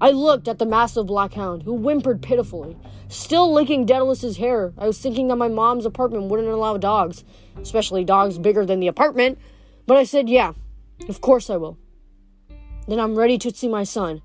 I 0.01 0.11
looked 0.13 0.47
at 0.47 0.61
the 0.61 0.67
massive 0.67 1.07
black 1.07 1.35
hound, 1.35 1.65
who 1.65 1.75
whimpered 1.75 2.23
pitifully. 2.23 2.77
Still 3.09 3.53
licking 3.53 3.85
Daedalus's 3.85 4.37
hair, 4.37 4.73
I 4.79 4.87
was 4.87 4.99
thinking 4.99 5.27
that 5.29 5.37
my 5.37 5.49
mom's 5.49 5.85
apartment 5.85 6.25
wouldn't 6.25 6.49
allow 6.49 6.77
dogs, 6.77 7.25
especially 7.61 8.05
dogs 8.05 8.39
bigger 8.39 8.65
than 8.65 8.79
the 8.79 8.87
apartment. 8.87 9.39
But 9.87 9.97
I 9.97 10.05
said, 10.05 10.29
yeah, 10.29 10.53
of 11.09 11.21
course 11.21 11.51
I 11.51 11.57
will. 11.57 11.79
Then 12.87 13.01
I'm 13.01 13.17
ready 13.17 13.39
to 13.39 13.51
see 13.51 13.67
my 13.67 13.83
son. 13.83 14.23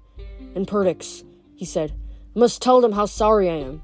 And 0.55 0.67
Perdix, 0.67 1.23
he 1.55 1.65
said, 1.65 1.93
must 2.35 2.61
tell 2.61 2.79
them 2.79 2.91
how 2.91 3.07
sorry 3.07 3.49
I 3.49 3.55
am. 3.55 3.81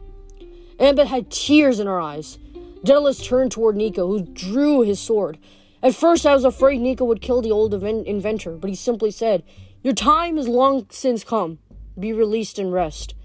Annabeth 0.80 1.08
had 1.08 1.32
tears 1.32 1.80
in 1.80 1.88
her 1.88 2.00
eyes. 2.00 2.38
Daedalus 2.84 3.26
turned 3.26 3.52
toward 3.52 3.76
Nico, 3.76 4.06
who 4.08 4.22
drew 4.22 4.82
his 4.82 5.00
sword. 5.00 5.40
At 5.82 5.96
first, 5.96 6.26
I 6.26 6.34
was 6.34 6.46
afraid 6.46 6.82
Nico 6.82 7.06
would 7.06 7.22
kill 7.22 7.42
the 7.42 7.52
old 7.52 7.74
inventor, 7.74 8.52
but 8.52 8.70
he 8.70 8.76
simply 8.76 9.10
said, 9.10 9.44
Your 9.82 9.94
time 9.94 10.38
has 10.38 10.48
long 10.48 10.86
since 10.90 11.24
come 11.24 11.58
be 12.00 12.14
released 12.14 12.60
and 12.60 12.72
rest. 12.72 13.16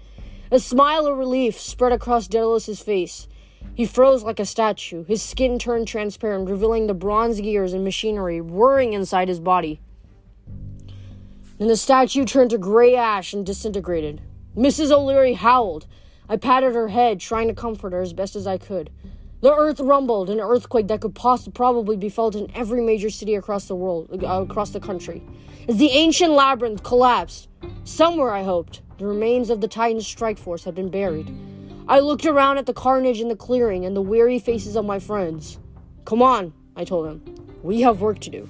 A 0.51 0.59
smile 0.59 1.07
of 1.07 1.17
relief 1.17 1.59
spread 1.59 1.91
across 1.91 2.27
Daedalus's 2.27 2.81
face. 2.81 3.27
He 3.73 3.85
froze 3.85 4.23
like 4.23 4.39
a 4.39 4.45
statue, 4.45 5.03
his 5.05 5.21
skin 5.21 5.59
turned 5.59 5.87
transparent, 5.87 6.49
revealing 6.49 6.87
the 6.87 6.93
bronze 6.93 7.41
gears 7.41 7.73
and 7.73 7.83
machinery 7.83 8.39
whirring 8.39 8.93
inside 8.93 9.27
his 9.27 9.39
body. 9.39 9.79
and 11.59 11.69
the 11.69 11.77
statue 11.77 12.25
turned 12.25 12.49
to 12.49 12.57
gray 12.57 12.95
ash 12.95 13.33
and 13.33 13.45
disintegrated. 13.45 14.21
Mrs. 14.57 14.91
O'Leary 14.91 15.33
howled. 15.33 15.87
I 16.27 16.35
patted 16.37 16.75
her 16.75 16.89
head, 16.89 17.19
trying 17.19 17.47
to 17.47 17.53
comfort 17.53 17.93
her 17.93 18.01
as 18.01 18.13
best 18.13 18.35
as 18.35 18.45
I 18.45 18.57
could. 18.57 18.89
The 19.41 19.53
earth 19.53 19.79
rumbled, 19.79 20.29
an 20.29 20.39
earthquake 20.39 20.87
that 20.87 21.01
could 21.01 21.15
poss- 21.15 21.47
probably 21.49 21.95
be 21.97 22.09
felt 22.09 22.35
in 22.35 22.49
every 22.55 22.81
major 22.81 23.09
city 23.09 23.35
across 23.35 23.67
the 23.67 23.75
world, 23.75 24.23
uh, 24.23 24.41
across 24.41 24.71
the 24.71 24.79
country. 24.79 25.23
As 25.67 25.77
the 25.77 25.91
ancient 25.91 26.33
labyrinth 26.33 26.83
collapsed, 26.83 27.47
somewhere 27.83 28.31
I 28.31 28.43
hoped 28.43 28.81
the 28.97 29.05
remains 29.05 29.49
of 29.49 29.61
the 29.61 29.67
Titan 29.67 30.01
strike 30.01 30.37
force 30.37 30.63
had 30.63 30.75
been 30.75 30.89
buried. 30.89 31.33
I 31.87 31.99
looked 31.99 32.25
around 32.25 32.57
at 32.57 32.65
the 32.65 32.73
carnage 32.73 33.21
in 33.21 33.27
the 33.27 33.35
clearing 33.35 33.85
and 33.85 33.95
the 33.95 34.01
weary 34.01 34.39
faces 34.39 34.75
of 34.75 34.85
my 34.85 34.99
friends. 34.99 35.59
Come 36.05 36.21
on, 36.21 36.53
I 36.75 36.83
told 36.83 37.05
them. 37.05 37.57
We 37.61 37.81
have 37.81 38.01
work 38.01 38.19
to 38.19 38.29
do. 38.29 38.49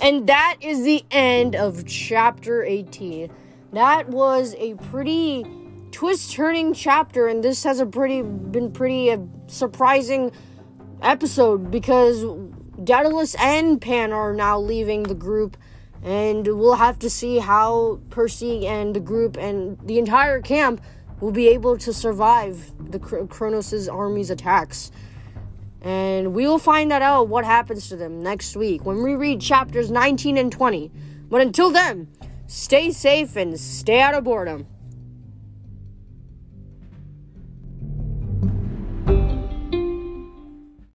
And 0.00 0.26
that 0.28 0.56
is 0.60 0.84
the 0.84 1.04
end 1.10 1.56
of 1.56 1.86
chapter 1.86 2.62
18. 2.62 3.30
That 3.72 4.08
was 4.08 4.54
a 4.58 4.74
pretty 4.74 5.44
twist 5.90 6.32
turning 6.32 6.74
chapter 6.74 7.28
and 7.28 7.42
this 7.42 7.64
has 7.64 7.80
a 7.80 7.86
pretty 7.86 8.22
been 8.22 8.70
pretty 8.70 9.10
uh, 9.10 9.18
surprising 9.46 10.30
episode 11.02 11.70
because 11.70 12.24
Daedalus 12.84 13.34
and 13.36 13.80
Pan 13.80 14.12
are 14.12 14.32
now 14.32 14.60
leaving 14.60 15.02
the 15.04 15.14
group 15.14 15.56
and 16.02 16.46
we'll 16.46 16.74
have 16.74 16.98
to 17.00 17.10
see 17.10 17.38
how 17.38 18.00
Percy 18.10 18.66
and 18.66 18.94
the 18.94 19.00
group 19.00 19.36
and 19.36 19.78
the 19.84 19.98
entire 19.98 20.40
camp 20.40 20.80
will 21.20 21.32
be 21.32 21.48
able 21.48 21.76
to 21.78 21.92
survive 21.92 22.72
the 22.90 22.98
Kronos' 22.98 23.88
army's 23.88 24.30
attacks. 24.30 24.92
And 25.82 26.34
we 26.34 26.46
will 26.46 26.58
find 26.58 26.90
that 26.90 27.02
out 27.02 27.28
what 27.28 27.44
happens 27.44 27.88
to 27.88 27.96
them 27.96 28.22
next 28.22 28.56
week 28.56 28.84
when 28.84 29.02
we 29.02 29.14
read 29.14 29.40
chapters 29.40 29.90
19 29.90 30.36
and 30.36 30.50
20. 30.50 30.90
But 31.28 31.40
until 31.40 31.70
then, 31.70 32.08
stay 32.46 32.90
safe 32.90 33.36
and 33.36 33.58
stay 33.58 34.00
out 34.00 34.14
of 34.14 34.24
boredom. 34.24 34.66